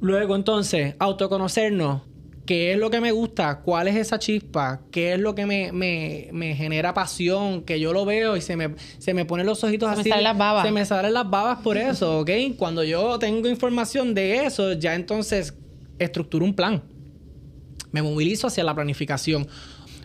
Luego 0.02 0.36
entonces, 0.36 0.96
autoconocernos 1.00 2.02
qué 2.46 2.74
es 2.74 2.78
lo 2.78 2.90
que 2.90 3.02
me 3.02 3.12
gusta, 3.12 3.62
cuál 3.62 3.88
es 3.88 3.96
esa 3.96 4.20
chispa, 4.20 4.82
qué 4.92 5.14
es 5.14 5.20
lo 5.20 5.36
que 5.36 5.46
me, 5.46 6.56
genera 6.56 6.94
pasión, 6.94 7.64
que 7.64 7.80
yo 7.80 7.94
lo 7.94 8.06
veo 8.06 8.38
y 8.38 8.42
se 8.42 8.56
me, 8.56 8.76
se 9.00 9.14
me 9.14 9.26
ponen 9.26 9.46
los 9.46 9.64
ojitos 9.64 9.90
así. 9.90 10.04
Se 10.04 10.10
me 10.10 10.12
salen 10.12 10.24
las 10.24 10.38
babas. 10.38 10.66
Se 10.66 10.72
me 10.72 10.86
salen 10.86 11.14
las 11.14 11.30
babas 11.30 11.60
por 11.60 11.78
eso, 11.78 12.20
¿ok? 12.20 12.32
Cuando 12.58 12.84
yo 12.84 13.20
tengo 13.20 13.50
información 13.50 14.14
de 14.14 14.46
eso, 14.46 14.74
ya 14.74 14.96
entonces 14.96 15.56
estructuro 16.00 16.46
un 16.46 16.54
plan. 16.54 16.84
Me 17.92 18.02
movilizo 18.02 18.48
hacia 18.48 18.64
la 18.64 18.76
planificación. 18.76 19.48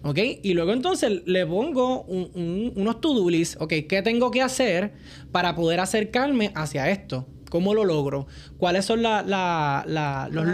¿Ok? 0.03 0.19
Y 0.43 0.55
luego 0.55 0.73
entonces 0.73 1.23
le 1.27 1.45
pongo 1.45 2.05
unos 2.05 3.01
to-do 3.03 3.29
list, 3.29 3.61
¿ok? 3.61 3.75
¿Qué 3.87 4.01
tengo 4.03 4.31
que 4.31 4.41
hacer 4.41 4.95
para 5.31 5.55
poder 5.55 5.79
acercarme 5.79 6.53
hacia 6.55 6.91
esto? 6.91 7.27
¿Cómo 7.51 7.75
lo 7.75 7.85
logro? 7.85 8.27
¿Cuáles 8.57 8.87
son 8.87 9.03
los 9.03 9.27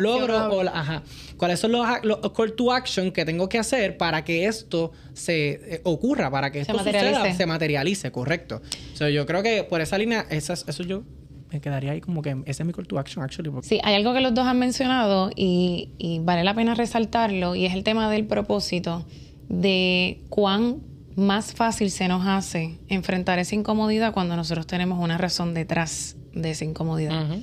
logros 0.01 0.53
o 0.53 0.61
ajá, 0.63 1.03
cuáles 1.37 1.61
son 1.61 1.73
los, 1.73 1.87
call 2.35 2.55
to 2.55 2.73
action 2.73 3.13
que 3.13 3.25
tengo 3.25 3.49
que 3.49 3.59
hacer 3.59 3.97
para 3.97 4.25
que 4.25 4.47
esto 4.47 4.91
se 5.13 5.75
eh, 5.75 5.81
ocurra, 5.85 6.31
para 6.31 6.51
que 6.51 6.61
esto 6.61 6.77
se 6.79 6.85
materialice, 6.85 7.35
se 7.35 7.47
materialice 7.47 8.11
correcto. 8.11 8.63
yo 8.99 9.27
creo 9.27 9.43
que 9.43 9.63
por 9.63 9.81
esa 9.81 9.99
línea, 9.99 10.27
eso, 10.31 10.55
eso 10.55 10.83
yo 10.83 11.05
me 11.51 11.61
quedaría 11.61 11.93
ahí 11.93 12.01
como 12.01 12.23
que 12.23 12.31
ese 12.47 12.63
es 12.63 12.67
mi 12.67 12.73
call 12.73 12.89
to 12.89 12.99
action, 12.99 13.23
actually. 13.23 13.51
Sí, 13.63 13.79
hay 13.85 13.95
algo 13.95 14.13
que 14.15 14.21
los 14.21 14.35
dos 14.35 14.47
han 14.47 14.59
mencionado 14.59 15.31
y, 15.37 15.91
y 15.99 16.19
vale 16.21 16.45
la 16.45 16.55
pena 16.55 16.75
resaltarlo 16.75 17.55
y 17.55 17.67
es 17.67 17.75
el 17.75 17.85
tema 17.85 18.11
del 18.11 18.27
propósito, 18.27 19.07
de 19.49 20.23
cuán 20.29 20.81
más 21.15 21.55
fácil 21.55 21.91
se 21.91 22.09
nos 22.09 22.27
hace 22.27 22.79
enfrentar 22.89 23.39
esa 23.39 23.55
incomodidad 23.55 24.13
cuando 24.13 24.37
nosotros 24.37 24.67
tenemos 24.67 24.99
una 25.03 25.19
razón 25.19 25.55
detrás 25.55 26.17
de 26.37 26.51
esa 26.51 26.65
incomodidad. 26.65 27.39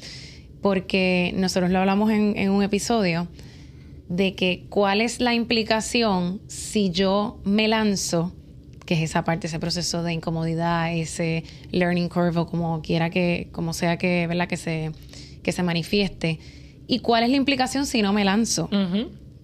Porque 0.61 1.33
nosotros 1.35 1.71
lo 1.71 1.79
hablamos 1.79 2.09
en, 2.11 2.49
un 2.49 2.63
episodio 2.63 3.27
de 4.07 4.35
que 4.35 4.65
cuál 4.69 5.01
es 5.01 5.19
la 5.19 5.33
implicación 5.33 6.39
si 6.47 6.91
yo 6.91 7.39
me 7.43 7.67
lanzo, 7.67 8.31
que 8.85 8.93
es 8.93 9.01
esa 9.01 9.23
parte, 9.23 9.47
ese 9.47 9.59
proceso 9.59 10.03
de 10.03 10.13
incomodidad, 10.13 10.93
ese 10.93 11.43
learning 11.71 12.07
curve 12.07 12.37
o 12.39 12.45
como 12.45 12.81
quiera 12.81 13.09
que, 13.09 13.49
como 13.51 13.73
sea 13.73 13.97
que, 13.97 14.27
¿verdad? 14.27 14.47
que 14.47 14.57
se, 14.57 14.91
que 15.41 15.51
se 15.51 15.63
manifieste. 15.63 16.39
Y 16.87 16.99
cuál 16.99 17.23
es 17.23 17.29
la 17.29 17.37
implicación 17.37 17.85
si 17.85 18.01
no 18.01 18.13
me 18.13 18.23
lanzo. 18.23 18.69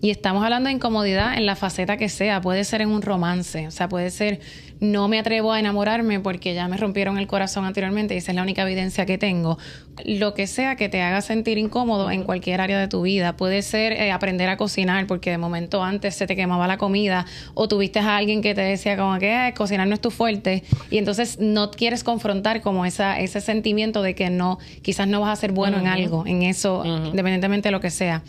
Y 0.02 0.12
estamos 0.12 0.44
hablando 0.44 0.68
de 0.68 0.76
incomodidad 0.76 1.38
en 1.38 1.46
la 1.46 1.56
faceta 1.56 1.98
que 1.98 2.08
sea. 2.08 2.40
Puede 2.40 2.64
ser 2.64 2.82
en 2.82 2.90
un 2.90 3.02
romance, 3.02 3.68
o 3.68 3.72
sea, 3.72 3.90
puede 3.90 4.12
ser 4.12 4.40
no 4.80 5.10
me 5.10 5.20
atrevo 5.20 5.52
a 5.52 5.60
enamorarme 5.60 6.20
porque 6.20 6.54
ya 6.54 6.68
me 6.68 6.78
rompieron 6.78 7.18
el 7.18 7.28
corazón 7.28 7.66
anteriormente 7.66 8.16
y 8.16 8.18
esa 8.18 8.32
es 8.32 8.36
la 8.36 8.44
única 8.44 8.62
evidencia 8.62 9.06
que 9.06 9.18
tengo. 9.18 9.58
Lo 10.06 10.34
que 10.34 10.48
sea 10.48 10.78
que 10.78 10.88
te 10.88 11.02
haga 11.02 11.22
sentir 11.22 11.58
incómodo 11.58 12.10
en 12.12 12.24
cualquier 12.24 12.62
área 12.62 12.80
de 12.80 12.88
tu 12.88 13.02
vida. 13.02 13.36
Puede 13.36 13.62
ser 13.62 13.92
eh, 13.92 14.12
aprender 14.12 14.48
a 14.48 14.56
cocinar 14.56 15.06
porque 15.08 15.32
de 15.32 15.38
momento 15.38 15.84
antes 15.84 16.16
se 16.16 16.28
te 16.28 16.36
quemaba 16.38 16.68
la 16.68 16.78
comida 16.78 17.26
o 17.54 17.68
tuviste 17.68 18.00
a 18.00 18.16
alguien 18.16 18.42
que 18.42 18.56
te 18.56 18.62
decía 18.62 18.96
como 18.96 19.20
que 19.20 19.54
cocinar 19.58 19.88
no 19.88 19.96
es 19.96 20.02
tu 20.02 20.12
fuerte 20.12 20.64
y 20.90 20.98
entonces 20.98 21.40
no 21.40 21.72
quieres 21.72 22.06
confrontar 22.06 22.62
como 22.62 22.86
esa, 22.86 23.20
ese 23.20 23.42
sentimiento 23.42 24.02
de 24.02 24.16
que 24.16 24.30
no, 24.30 24.60
quizás 24.82 25.08
no 25.08 25.20
vas 25.20 25.38
a 25.38 25.42
ser 25.42 25.52
bueno 25.52 25.78
en 25.78 25.88
algo, 25.88 26.26
en 26.26 26.44
eso, 26.44 26.84
independientemente 26.86 27.68
de 27.68 27.72
lo 27.72 27.82
que 27.82 27.90
sea. 27.90 28.24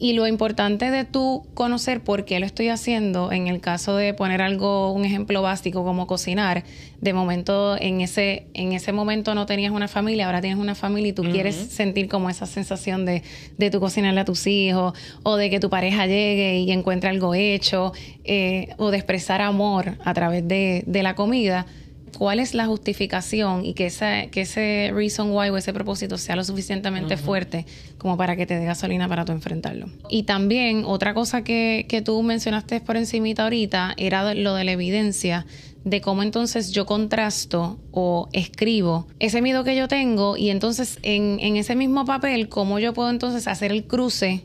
Y 0.00 0.12
lo 0.12 0.28
importante 0.28 0.92
de 0.92 1.04
tú 1.04 1.44
conocer 1.54 2.04
por 2.04 2.24
qué 2.24 2.38
lo 2.38 2.46
estoy 2.46 2.68
haciendo, 2.68 3.32
en 3.32 3.48
el 3.48 3.60
caso 3.60 3.96
de 3.96 4.14
poner 4.14 4.40
algo, 4.42 4.92
un 4.92 5.04
ejemplo 5.04 5.42
básico 5.42 5.82
como 5.82 6.06
cocinar, 6.06 6.62
de 7.00 7.12
momento 7.12 7.76
en 7.76 8.00
ese, 8.00 8.46
en 8.54 8.72
ese 8.72 8.92
momento 8.92 9.34
no 9.34 9.44
tenías 9.44 9.72
una 9.72 9.88
familia, 9.88 10.26
ahora 10.26 10.40
tienes 10.40 10.60
una 10.60 10.76
familia 10.76 11.08
y 11.10 11.12
tú 11.14 11.24
quieres 11.24 11.56
sentir 11.56 12.08
como 12.08 12.30
esa 12.30 12.46
sensación 12.46 13.04
de, 13.06 13.24
de 13.56 13.70
tu 13.72 13.80
cocinarle 13.80 14.20
a 14.20 14.24
tus 14.24 14.46
hijos, 14.46 14.96
o 15.24 15.34
de 15.34 15.50
que 15.50 15.58
tu 15.58 15.68
pareja 15.68 16.06
llegue 16.06 16.60
y 16.60 16.70
encuentre 16.70 17.10
algo 17.10 17.34
hecho, 17.34 17.92
eh, 18.22 18.68
o 18.76 18.92
de 18.92 18.98
expresar 18.98 19.42
amor 19.42 19.98
a 20.04 20.14
través 20.14 20.46
de, 20.46 20.84
de 20.86 21.02
la 21.02 21.16
comida 21.16 21.66
cuál 22.10 22.40
es 22.40 22.54
la 22.54 22.66
justificación 22.66 23.64
y 23.64 23.74
que, 23.74 23.86
esa, 23.86 24.26
que 24.26 24.42
ese 24.42 24.90
reason 24.94 25.30
why 25.30 25.48
o 25.50 25.56
ese 25.56 25.72
propósito 25.72 26.18
sea 26.18 26.36
lo 26.36 26.44
suficientemente 26.44 27.16
fuerte 27.16 27.66
como 27.98 28.16
para 28.16 28.36
que 28.36 28.46
te 28.46 28.58
dé 28.58 28.64
gasolina 28.64 29.08
para 29.08 29.24
tú 29.24 29.32
enfrentarlo. 29.32 29.88
Y 30.08 30.24
también 30.24 30.84
otra 30.84 31.14
cosa 31.14 31.42
que, 31.42 31.86
que 31.88 32.02
tú 32.02 32.22
mencionaste 32.22 32.80
por 32.80 32.96
encimita 32.96 33.44
ahorita 33.44 33.94
era 33.96 34.34
lo 34.34 34.54
de 34.54 34.64
la 34.64 34.72
evidencia 34.72 35.46
de 35.84 36.00
cómo 36.00 36.22
entonces 36.22 36.72
yo 36.72 36.86
contrasto 36.86 37.78
o 37.92 38.28
escribo 38.32 39.06
ese 39.20 39.40
miedo 39.40 39.64
que 39.64 39.76
yo 39.76 39.88
tengo 39.88 40.36
y 40.36 40.50
entonces 40.50 40.98
en, 41.02 41.38
en 41.40 41.56
ese 41.56 41.76
mismo 41.76 42.04
papel, 42.04 42.48
cómo 42.48 42.78
yo 42.78 42.92
puedo 42.92 43.10
entonces 43.10 43.46
hacer 43.46 43.72
el 43.72 43.84
cruce 43.84 44.44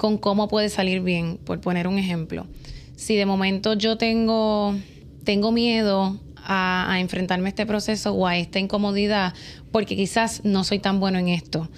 con 0.00 0.16
cómo 0.16 0.48
puede 0.48 0.70
salir 0.70 1.02
bien, 1.02 1.38
por 1.44 1.60
poner 1.60 1.86
un 1.86 1.98
ejemplo. 1.98 2.46
Si 2.96 3.16
de 3.16 3.26
momento 3.26 3.74
yo 3.74 3.98
tengo, 3.98 4.74
tengo 5.24 5.52
miedo 5.52 6.18
a, 6.44 6.96
enfrentarme 6.98 7.46
a 7.46 7.50
este 7.50 7.66
proceso 7.66 8.12
o 8.12 8.26
a 8.26 8.36
esta 8.36 8.58
incomodidad, 8.58 9.34
porque 9.72 9.96
quizás 9.96 10.42
no 10.44 10.64
soy 10.64 10.78
tan 10.78 11.00
bueno 11.00 11.18
en 11.18 11.28
esto. 11.28 11.68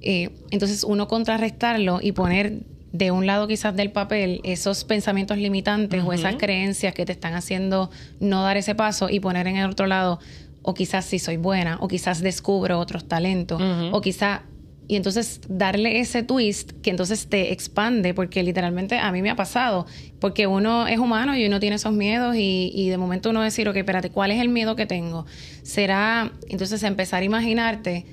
Eh, 0.00 0.30
entonces 0.50 0.84
uno 0.84 1.08
contrarrestarlo 1.08 2.00
y 2.02 2.12
poner 2.12 2.60
de 2.92 3.10
un 3.10 3.26
lado 3.26 3.48
quizás 3.48 3.74
del 3.74 3.90
papel 3.90 4.40
esos 4.44 4.84
pensamientos 4.84 5.38
limitantes 5.38 6.02
o 6.04 6.12
esas 6.12 6.36
creencias 6.36 6.92
que 6.92 7.06
te 7.06 7.12
están 7.12 7.34
haciendo 7.34 7.90
no 8.20 8.42
dar 8.42 8.56
ese 8.56 8.74
paso 8.74 9.08
y 9.08 9.20
poner 9.20 9.46
en 9.46 9.56
el 9.56 9.70
otro 9.70 9.86
lado 9.86 10.18
o 10.60 10.74
quizás 10.74 11.06
si 11.06 11.18
soy 11.18 11.38
buena 11.38 11.78
o 11.80 11.88
quizás 11.88 12.20
descubro 12.20 12.78
otros 12.78 13.08
talentos 13.08 13.62
o 13.92 14.00
quizás 14.02 14.42
y 14.88 14.96
entonces 14.96 15.40
darle 15.48 16.00
ese 16.00 16.22
twist 16.22 16.72
que 16.82 16.90
entonces 16.90 17.26
te 17.28 17.52
expande, 17.52 18.14
porque 18.14 18.42
literalmente 18.42 18.98
a 18.98 19.10
mí 19.12 19.22
me 19.22 19.30
ha 19.30 19.36
pasado, 19.36 19.86
porque 20.22 20.46
uno 20.46 20.86
es 20.86 20.98
humano 20.98 21.36
y 21.36 21.44
uno 21.44 21.60
tiene 21.60 21.76
esos 21.76 21.92
miedos 21.92 22.36
y, 22.36 22.70
y 22.74 22.88
de 22.88 22.96
momento 22.96 23.30
uno 23.30 23.42
decir, 23.42 23.68
ok, 23.68 23.76
espérate, 23.76 24.08
¿cuál 24.10 24.30
es 24.30 24.40
el 24.40 24.48
miedo 24.48 24.76
que 24.76 24.86
tengo? 24.86 25.26
Será 25.64 26.32
entonces 26.48 26.82
empezar 26.84 27.22
a 27.22 27.24
imaginarte 27.24 28.06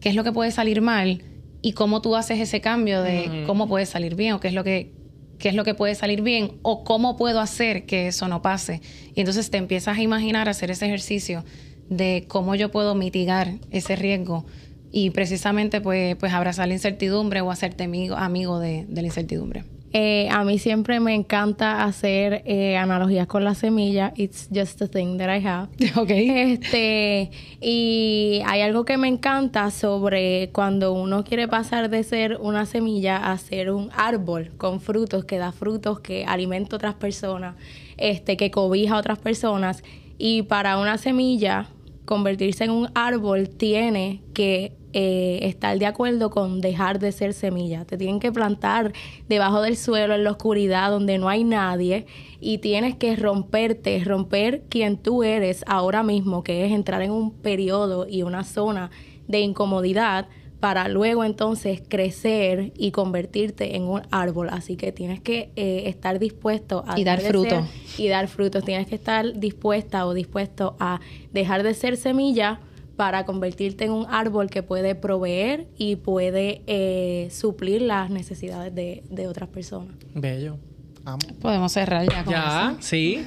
qué 0.00 0.08
es 0.08 0.14
lo 0.14 0.24
que 0.24 0.32
puede 0.32 0.50
salir 0.50 0.80
mal 0.80 1.22
y 1.60 1.72
cómo 1.74 2.00
tú 2.00 2.16
haces 2.16 2.40
ese 2.40 2.62
cambio 2.62 3.02
de 3.02 3.44
cómo 3.46 3.68
puede 3.68 3.84
salir 3.84 4.14
bien 4.14 4.32
o 4.32 4.40
qué 4.40 4.48
es 4.48 4.54
lo 4.54 4.64
que 4.64 4.92
qué 5.38 5.50
es 5.50 5.54
lo 5.54 5.62
que 5.64 5.74
puede 5.74 5.94
salir 5.94 6.22
bien 6.22 6.52
o 6.62 6.82
cómo 6.82 7.18
puedo 7.18 7.40
hacer 7.40 7.84
que 7.84 8.08
eso 8.08 8.26
no 8.28 8.40
pase. 8.40 8.80
Y 9.14 9.20
entonces 9.20 9.50
te 9.50 9.58
empiezas 9.58 9.98
a 9.98 10.02
imaginar 10.02 10.48
hacer 10.48 10.70
ese 10.70 10.86
ejercicio 10.86 11.44
de 11.90 12.24
cómo 12.26 12.54
yo 12.54 12.70
puedo 12.70 12.94
mitigar 12.94 13.58
ese 13.70 13.96
riesgo 13.96 14.46
y 14.92 15.10
precisamente 15.10 15.82
pues, 15.82 16.16
pues 16.16 16.32
abrazar 16.32 16.68
la 16.68 16.74
incertidumbre 16.74 17.42
o 17.42 17.50
hacerte 17.50 17.84
amigo, 17.84 18.16
amigo 18.16 18.58
de, 18.58 18.86
la 18.88 19.02
incertidumbre. 19.02 19.64
Eh, 19.92 20.28
a 20.30 20.44
mí 20.44 20.58
siempre 20.60 21.00
me 21.00 21.14
encanta 21.14 21.82
hacer 21.82 22.42
eh, 22.44 22.76
analogías 22.76 23.26
con 23.26 23.42
la 23.42 23.54
semilla. 23.54 24.12
It's 24.16 24.48
just 24.54 24.80
a 24.82 24.86
thing 24.86 25.18
that 25.18 25.28
I 25.28 25.44
have. 25.44 25.68
Okay. 26.00 26.52
Este, 26.52 27.30
y 27.60 28.42
hay 28.46 28.60
algo 28.62 28.84
que 28.84 28.96
me 28.96 29.08
encanta 29.08 29.70
sobre 29.70 30.50
cuando 30.52 30.92
uno 30.92 31.24
quiere 31.24 31.48
pasar 31.48 31.90
de 31.90 32.04
ser 32.04 32.38
una 32.40 32.64
semilla 32.64 33.32
a 33.32 33.36
ser 33.38 33.70
un 33.72 33.90
árbol 33.94 34.52
con 34.56 34.80
frutos, 34.80 35.24
que 35.24 35.38
da 35.38 35.52
frutos, 35.52 36.00
que 36.00 36.24
alimenta 36.24 36.76
a 36.76 36.78
otras 36.78 36.94
personas, 36.94 37.56
este, 37.96 38.36
que 38.36 38.50
cobija 38.50 38.94
a 38.94 38.98
otras 38.98 39.18
personas. 39.18 39.82
Y 40.16 40.42
para 40.42 40.78
una 40.78 40.96
semilla 40.98 41.68
convertirse 42.10 42.64
en 42.64 42.72
un 42.72 42.88
árbol 42.96 43.48
tiene 43.48 44.20
que 44.34 44.72
eh, 44.92 45.38
estar 45.42 45.78
de 45.78 45.86
acuerdo 45.86 46.28
con 46.30 46.60
dejar 46.60 46.98
de 46.98 47.12
ser 47.12 47.34
semilla. 47.34 47.84
Te 47.84 47.96
tienen 47.96 48.18
que 48.18 48.32
plantar 48.32 48.92
debajo 49.28 49.62
del 49.62 49.76
suelo, 49.76 50.16
en 50.16 50.24
la 50.24 50.32
oscuridad, 50.32 50.90
donde 50.90 51.18
no 51.18 51.28
hay 51.28 51.44
nadie, 51.44 52.06
y 52.40 52.58
tienes 52.58 52.96
que 52.96 53.14
romperte, 53.14 54.02
romper 54.04 54.64
quien 54.68 54.96
tú 54.96 55.22
eres 55.22 55.62
ahora 55.68 56.02
mismo, 56.02 56.42
que 56.42 56.66
es 56.66 56.72
entrar 56.72 57.00
en 57.02 57.12
un 57.12 57.30
periodo 57.30 58.08
y 58.08 58.24
una 58.24 58.42
zona 58.42 58.90
de 59.28 59.38
incomodidad 59.38 60.26
para 60.60 60.88
luego 60.88 61.24
entonces 61.24 61.82
crecer 61.88 62.72
y 62.76 62.90
convertirte 62.90 63.76
en 63.76 63.84
un 63.84 64.02
árbol. 64.10 64.50
Así 64.50 64.76
que 64.76 64.92
tienes 64.92 65.20
que 65.20 65.50
eh, 65.56 65.84
estar 65.86 66.18
dispuesto 66.18 66.84
a... 66.86 67.00
Y 67.00 67.04
dar 67.04 67.20
fruto. 67.20 67.66
Y 67.96 68.08
dar 68.08 68.28
frutos. 68.28 68.64
Tienes 68.64 68.86
que 68.86 68.94
estar 68.94 69.40
dispuesta 69.40 70.06
o 70.06 70.12
dispuesto 70.12 70.76
a 70.78 71.00
dejar 71.32 71.62
de 71.62 71.72
ser 71.74 71.96
semilla 71.96 72.60
para 73.00 73.24
convertirte 73.24 73.86
en 73.86 73.92
un 73.92 74.06
árbol 74.10 74.50
que 74.50 74.62
puede 74.62 74.94
proveer 74.94 75.68
y 75.78 75.96
puede 75.96 76.60
eh, 76.66 77.28
suplir 77.30 77.80
las 77.80 78.10
necesidades 78.10 78.74
de, 78.74 79.26
otras 79.26 79.48
personas. 79.48 79.94
Bello. 80.14 80.58
Amo. 81.06 81.18
Podemos 81.40 81.72
cerrar 81.72 82.06
ya 82.06 82.24
con 82.24 82.34
Ya, 82.34 82.76
sí. 82.80 83.24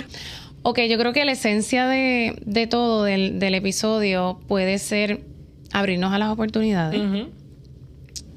ok, 0.62 0.80
yo 0.90 0.98
creo 0.98 1.12
que 1.12 1.24
la 1.24 1.30
esencia 1.30 1.86
de, 1.86 2.66
todo 2.68 3.04
del, 3.04 3.54
episodio 3.54 4.40
puede 4.48 4.80
ser 4.80 5.20
abrirnos 5.72 6.12
a 6.12 6.18
las 6.18 6.30
oportunidades. 6.30 7.00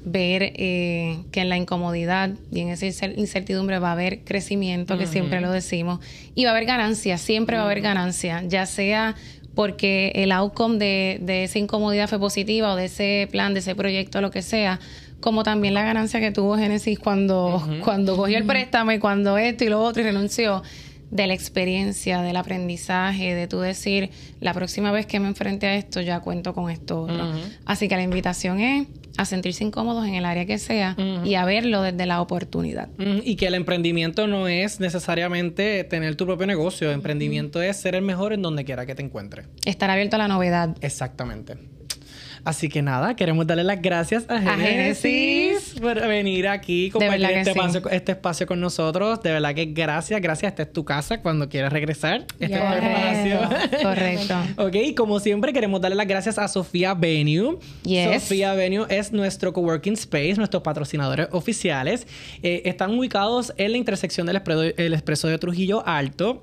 Ver 0.02 0.54
eh, 0.56 1.18
que 1.30 1.42
en 1.42 1.50
la 1.50 1.58
incomodidad 1.58 2.30
y 2.50 2.60
en 2.60 2.70
esa 2.70 3.06
incertidumbre 3.06 3.78
va 3.78 3.90
a 3.90 3.92
haber 3.92 4.24
crecimiento, 4.24 4.96
que 4.96 5.06
siempre 5.06 5.40
lo 5.40 5.50
decimos, 5.50 6.00
y 6.34 6.44
va 6.44 6.50
a 6.50 6.52
haber 6.54 6.66
ganancia, 6.66 7.18
siempre 7.18 7.56
va 7.56 7.64
a 7.64 7.66
haber 7.66 7.82
ganancia, 7.82 8.42
ya 8.46 8.64
sea 8.64 9.14
porque 9.54 10.12
el 10.14 10.32
outcome 10.32 10.78
de, 10.78 11.44
esa 11.44 11.58
incomodidad 11.58 12.08
fue 12.08 12.18
positiva 12.18 12.72
o 12.72 12.76
de 12.76 12.86
ese 12.86 13.28
plan, 13.30 13.52
de 13.52 13.60
ese 13.60 13.74
proyecto, 13.74 14.20
lo 14.20 14.30
que 14.30 14.42
sea, 14.42 14.80
como 15.20 15.42
también 15.42 15.74
la 15.74 15.82
ganancia 15.82 16.18
que 16.20 16.30
tuvo 16.30 16.56
Génesis 16.56 16.98
cuando, 16.98 17.62
cuando 17.84 18.16
cogió 18.16 18.38
el 18.38 18.44
préstamo 18.44 18.92
y 18.92 18.98
cuando 18.98 19.36
esto 19.36 19.64
y 19.64 19.68
lo 19.68 19.82
otro 19.82 20.02
y 20.02 20.06
renunció, 20.06 20.62
de 21.10 21.26
la 21.26 21.34
experiencia, 21.34 22.22
del 22.22 22.36
aprendizaje, 22.36 23.34
de 23.34 23.48
tú 23.48 23.60
decir, 23.60 24.10
la 24.40 24.54
próxima 24.54 24.92
vez 24.92 25.06
que 25.06 25.18
me 25.20 25.28
enfrente 25.28 25.66
a 25.66 25.74
esto 25.76 26.00
ya 26.00 26.20
cuento 26.20 26.54
con 26.54 26.70
esto 26.70 27.02
otro. 27.02 27.32
Así 27.64 27.88
que 27.88 27.96
la 27.96 28.02
invitación 28.02 28.60
es 28.60 28.86
a 29.16 29.24
sentirse 29.24 29.64
incómodos 29.64 30.06
en 30.06 30.14
el 30.14 30.24
área 30.24 30.46
que 30.46 30.58
sea 30.58 30.96
y 31.24 31.34
a 31.34 31.44
verlo 31.44 31.82
desde 31.82 32.06
la 32.06 32.20
oportunidad. 32.20 32.88
Y 32.98 33.36
que 33.36 33.46
el 33.46 33.54
emprendimiento 33.54 34.26
no 34.26 34.48
es 34.48 34.80
necesariamente 34.80 35.84
tener 35.84 36.16
tu 36.16 36.26
propio 36.26 36.46
negocio, 36.46 36.88
el 36.88 36.94
emprendimiento 36.94 37.60
es 37.60 37.76
ser 37.76 37.94
el 37.94 38.02
mejor 38.02 38.32
en 38.32 38.42
donde 38.42 38.64
quiera 38.64 38.86
que 38.86 38.94
te 38.94 39.02
encuentres. 39.02 39.46
Estar 39.64 39.90
abierto 39.90 40.16
a 40.16 40.20
la 40.20 40.28
novedad. 40.28 40.76
Exactamente. 40.80 41.56
Así 42.44 42.68
que 42.68 42.82
nada, 42.82 43.14
queremos 43.16 43.46
darle 43.46 43.64
las 43.64 43.80
gracias 43.82 44.24
a 44.28 44.40
Genesis, 44.40 45.76
por 45.80 46.00
venir 46.06 46.48
aquí, 46.48 46.90
compartir 46.90 47.30
este, 47.30 47.50
espacio, 47.50 47.90
este, 47.90 48.12
espacio, 48.12 48.46
con 48.46 48.60
nosotros. 48.60 49.22
De 49.22 49.32
verdad 49.32 49.54
que 49.54 49.66
gracias, 49.66 50.20
gracias. 50.20 50.52
Esta 50.52 50.62
es 50.62 50.72
tu 50.72 50.84
casa 50.84 51.20
cuando 51.20 51.48
quieras 51.48 51.72
regresar. 51.72 52.26
Este 52.38 52.54
es 52.54 52.60
tu 52.60 52.86
espacio. 52.86 53.82
Correcto. 53.82 54.34
ok, 54.56 54.96
como 54.96 55.20
siempre, 55.20 55.52
queremos 55.52 55.80
darle 55.80 55.96
las 55.96 56.06
gracias 56.06 56.38
a 56.38 56.48
Sofía 56.48 56.94
Venue. 56.94 57.58
Yes. 57.82 58.22
Sofía 58.22 58.54
Venue 58.54 58.86
es 58.88 59.12
nuestro 59.12 59.52
coworking 59.52 59.94
space, 59.94 60.34
nuestros 60.34 60.62
patrocinadores 60.62 61.28
oficiales. 61.32 62.06
Eh, 62.42 62.62
están 62.64 62.98
ubicados 62.98 63.52
en 63.56 63.72
la 63.72 63.78
intersección 63.78 64.26
del 64.26 64.36
Expreso 64.36 65.28
de 65.28 65.38
Trujillo 65.38 65.86
Alto. 65.86 66.42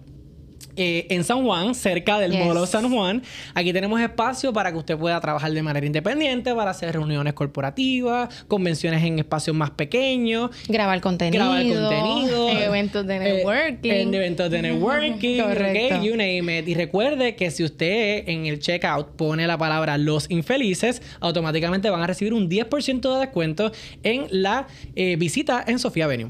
Eh, 0.79 1.07
en 1.09 1.23
San 1.23 1.43
Juan, 1.43 1.73
cerca 1.73 2.19
del 2.19 2.31
yes. 2.31 2.69
San 2.69 2.91
Juan. 2.91 3.23
Aquí 3.55 3.73
tenemos 3.73 3.99
espacio 3.99 4.53
para 4.53 4.71
que 4.71 4.77
usted 4.77 4.95
pueda 4.95 5.19
trabajar 5.19 5.51
de 5.51 5.63
manera 5.63 5.85
independiente, 5.85 6.53
para 6.53 6.69
hacer 6.69 6.93
reuniones 6.93 7.33
corporativas, 7.33 8.45
convenciones 8.47 9.03
en 9.03 9.17
espacios 9.17 9.55
más 9.55 9.71
pequeños. 9.71 10.51
Grabar 10.67 11.01
contenido. 11.01 11.43
Grabar 11.43 11.63
contenido. 11.67 12.49
En 12.49 12.57
eventos 12.61 13.07
de 13.07 13.15
eh, 13.15 13.19
networking. 13.19 13.91
en 13.91 14.13
eventos 14.13 14.51
de 14.51 14.61
networking. 14.61 15.41
Correcto. 15.41 16.03
you 16.03 16.11
name 16.11 16.59
it. 16.59 16.67
Y 16.67 16.75
recuerde 16.75 17.35
que 17.35 17.49
si 17.49 17.63
usted 17.63 18.29
en 18.29 18.45
el 18.45 18.59
checkout 18.59 19.15
pone 19.15 19.47
la 19.47 19.57
palabra 19.57 19.97
los 19.97 20.29
infelices, 20.29 21.01
automáticamente 21.19 21.89
van 21.89 22.03
a 22.03 22.07
recibir 22.07 22.35
un 22.35 22.51
10% 22.51 23.13
de 23.15 23.19
descuento 23.19 23.71
en 24.03 24.27
la 24.29 24.67
eh, 24.95 25.15
visita 25.15 25.63
en 25.65 25.79
Sofía 25.79 26.05
Avenue. 26.05 26.29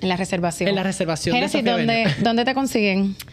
En 0.00 0.08
la 0.08 0.16
reservación. 0.16 0.68
En 0.68 0.74
la 0.74 0.82
reservación 0.82 1.38
de 1.40 1.48
Sofía 1.48 1.76
¿dónde, 1.76 2.06
¿dónde 2.20 2.44
te 2.44 2.52
consiguen? 2.52 3.14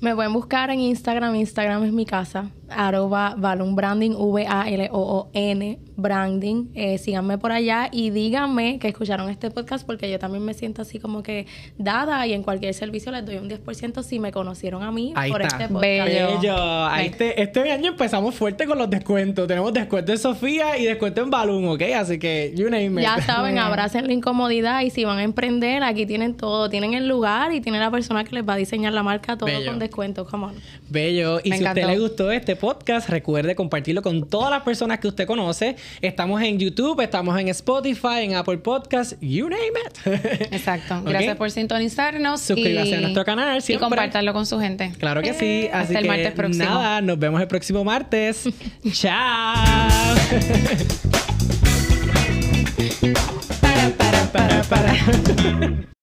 Me 0.00 0.14
pueden 0.14 0.32
buscar 0.32 0.70
en 0.70 0.80
Instagram. 0.80 1.34
Instagram 1.34 1.84
es 1.84 1.92
mi 1.92 2.06
casa. 2.06 2.50
Arroba 2.70 3.34
Balloon 3.36 3.74
Branding, 3.76 4.12
V-A-L-O-O-N 4.16 5.78
Branding. 5.96 6.66
Eh, 6.74 6.98
síganme 6.98 7.38
por 7.38 7.52
allá 7.52 7.88
y 7.92 8.10
díganme 8.10 8.78
que 8.78 8.88
escucharon 8.88 9.28
este 9.30 9.50
podcast 9.50 9.86
porque 9.86 10.10
yo 10.10 10.18
también 10.18 10.44
me 10.44 10.54
siento 10.54 10.82
así 10.82 10.98
como 10.98 11.22
que 11.22 11.46
dada 11.78 12.26
y 12.26 12.32
en 12.32 12.42
cualquier 12.42 12.74
servicio 12.74 13.12
les 13.12 13.24
doy 13.24 13.36
un 13.36 13.48
10% 13.48 14.02
si 14.02 14.18
me 14.18 14.32
conocieron 14.32 14.82
a 14.82 14.90
mí 14.90 15.12
Ahí 15.14 15.30
por 15.30 15.42
está. 15.42 15.56
este 15.64 15.72
podcast. 15.72 16.08
Bello. 16.08 16.90
Este, 16.96 17.42
este 17.42 17.72
año 17.72 17.90
empezamos 17.90 18.34
fuerte 18.34 18.66
con 18.66 18.78
los 18.78 18.88
descuentos. 18.88 19.46
Tenemos 19.46 19.72
descuento 19.72 20.12
en 20.12 20.18
Sofía 20.18 20.78
y 20.78 20.84
descuento 20.84 21.22
en 21.22 21.30
Balloon, 21.30 21.68
¿ok? 21.68 21.82
Así 21.96 22.18
que, 22.18 22.52
you 22.56 22.70
name 22.70 23.00
it. 23.00 23.00
Ya 23.00 23.20
saben, 23.26 23.58
abracen 23.58 24.06
la 24.06 24.12
incomodidad 24.12 24.80
y 24.82 24.90
si 24.90 25.04
van 25.04 25.18
a 25.18 25.22
emprender, 25.22 25.82
aquí 25.82 26.06
tienen 26.06 26.36
todo. 26.36 26.70
Tienen 26.70 26.94
el 26.94 27.08
lugar 27.08 27.52
y 27.52 27.60
tienen 27.60 27.80
la 27.80 27.90
persona 27.90 28.24
que 28.24 28.34
les 28.34 28.48
va 28.48 28.54
a 28.54 28.56
diseñar 28.56 28.92
la 28.92 29.02
marca 29.02 29.36
todo 29.36 29.50
con 29.66 29.78
descuento 29.78 29.90
cuento, 30.00 30.24
come 30.24 30.46
on. 30.46 30.54
Bello. 30.88 31.40
Y 31.44 31.52
si 31.52 31.64
a 31.64 31.68
usted 31.68 31.86
le 31.86 31.98
gustó 31.98 32.30
este 32.30 32.56
podcast, 32.60 33.08
recuerde 33.08 33.54
compartirlo 33.54 34.02
con 34.02 34.28
todas 34.28 34.50
las 34.50 34.62
personas 34.62 35.00
que 35.00 35.08
usted 35.08 35.26
conoce. 35.26 35.76
Estamos 36.00 36.42
en 36.42 36.58
YouTube, 36.58 37.00
estamos 37.00 37.38
en 37.40 37.48
Spotify, 37.48 38.20
en 38.20 38.34
Apple 38.34 38.58
Podcasts, 38.58 39.16
you 39.20 39.48
name 39.48 39.72
it. 39.86 40.06
Exacto. 40.52 41.02
Gracias 41.04 41.36
por 41.36 41.50
sintonizarnos. 41.50 42.40
Suscríbase 42.40 42.96
a 42.96 43.00
nuestro 43.00 43.24
canal 43.24 43.62
siempre. 43.62 43.86
Y 43.86 43.88
compartirlo 43.88 44.32
con 44.32 44.46
su 44.46 44.60
gente. 44.60 44.92
Claro 44.98 45.22
que 45.22 45.34
sí. 45.34 45.68
Así 45.72 45.94
Hasta 45.94 45.98
el 45.98 46.06
martes 46.06 46.32
próximo. 46.32 46.64
Nada, 46.64 47.00
nos 47.00 47.18
vemos 47.18 47.40
el 47.40 47.48
próximo 47.48 47.82
martes. 47.82 48.44
Chao. 48.92 50.14
para, 53.60 53.90
para, 53.96 54.32
para, 54.32 54.62
para. 54.64 55.90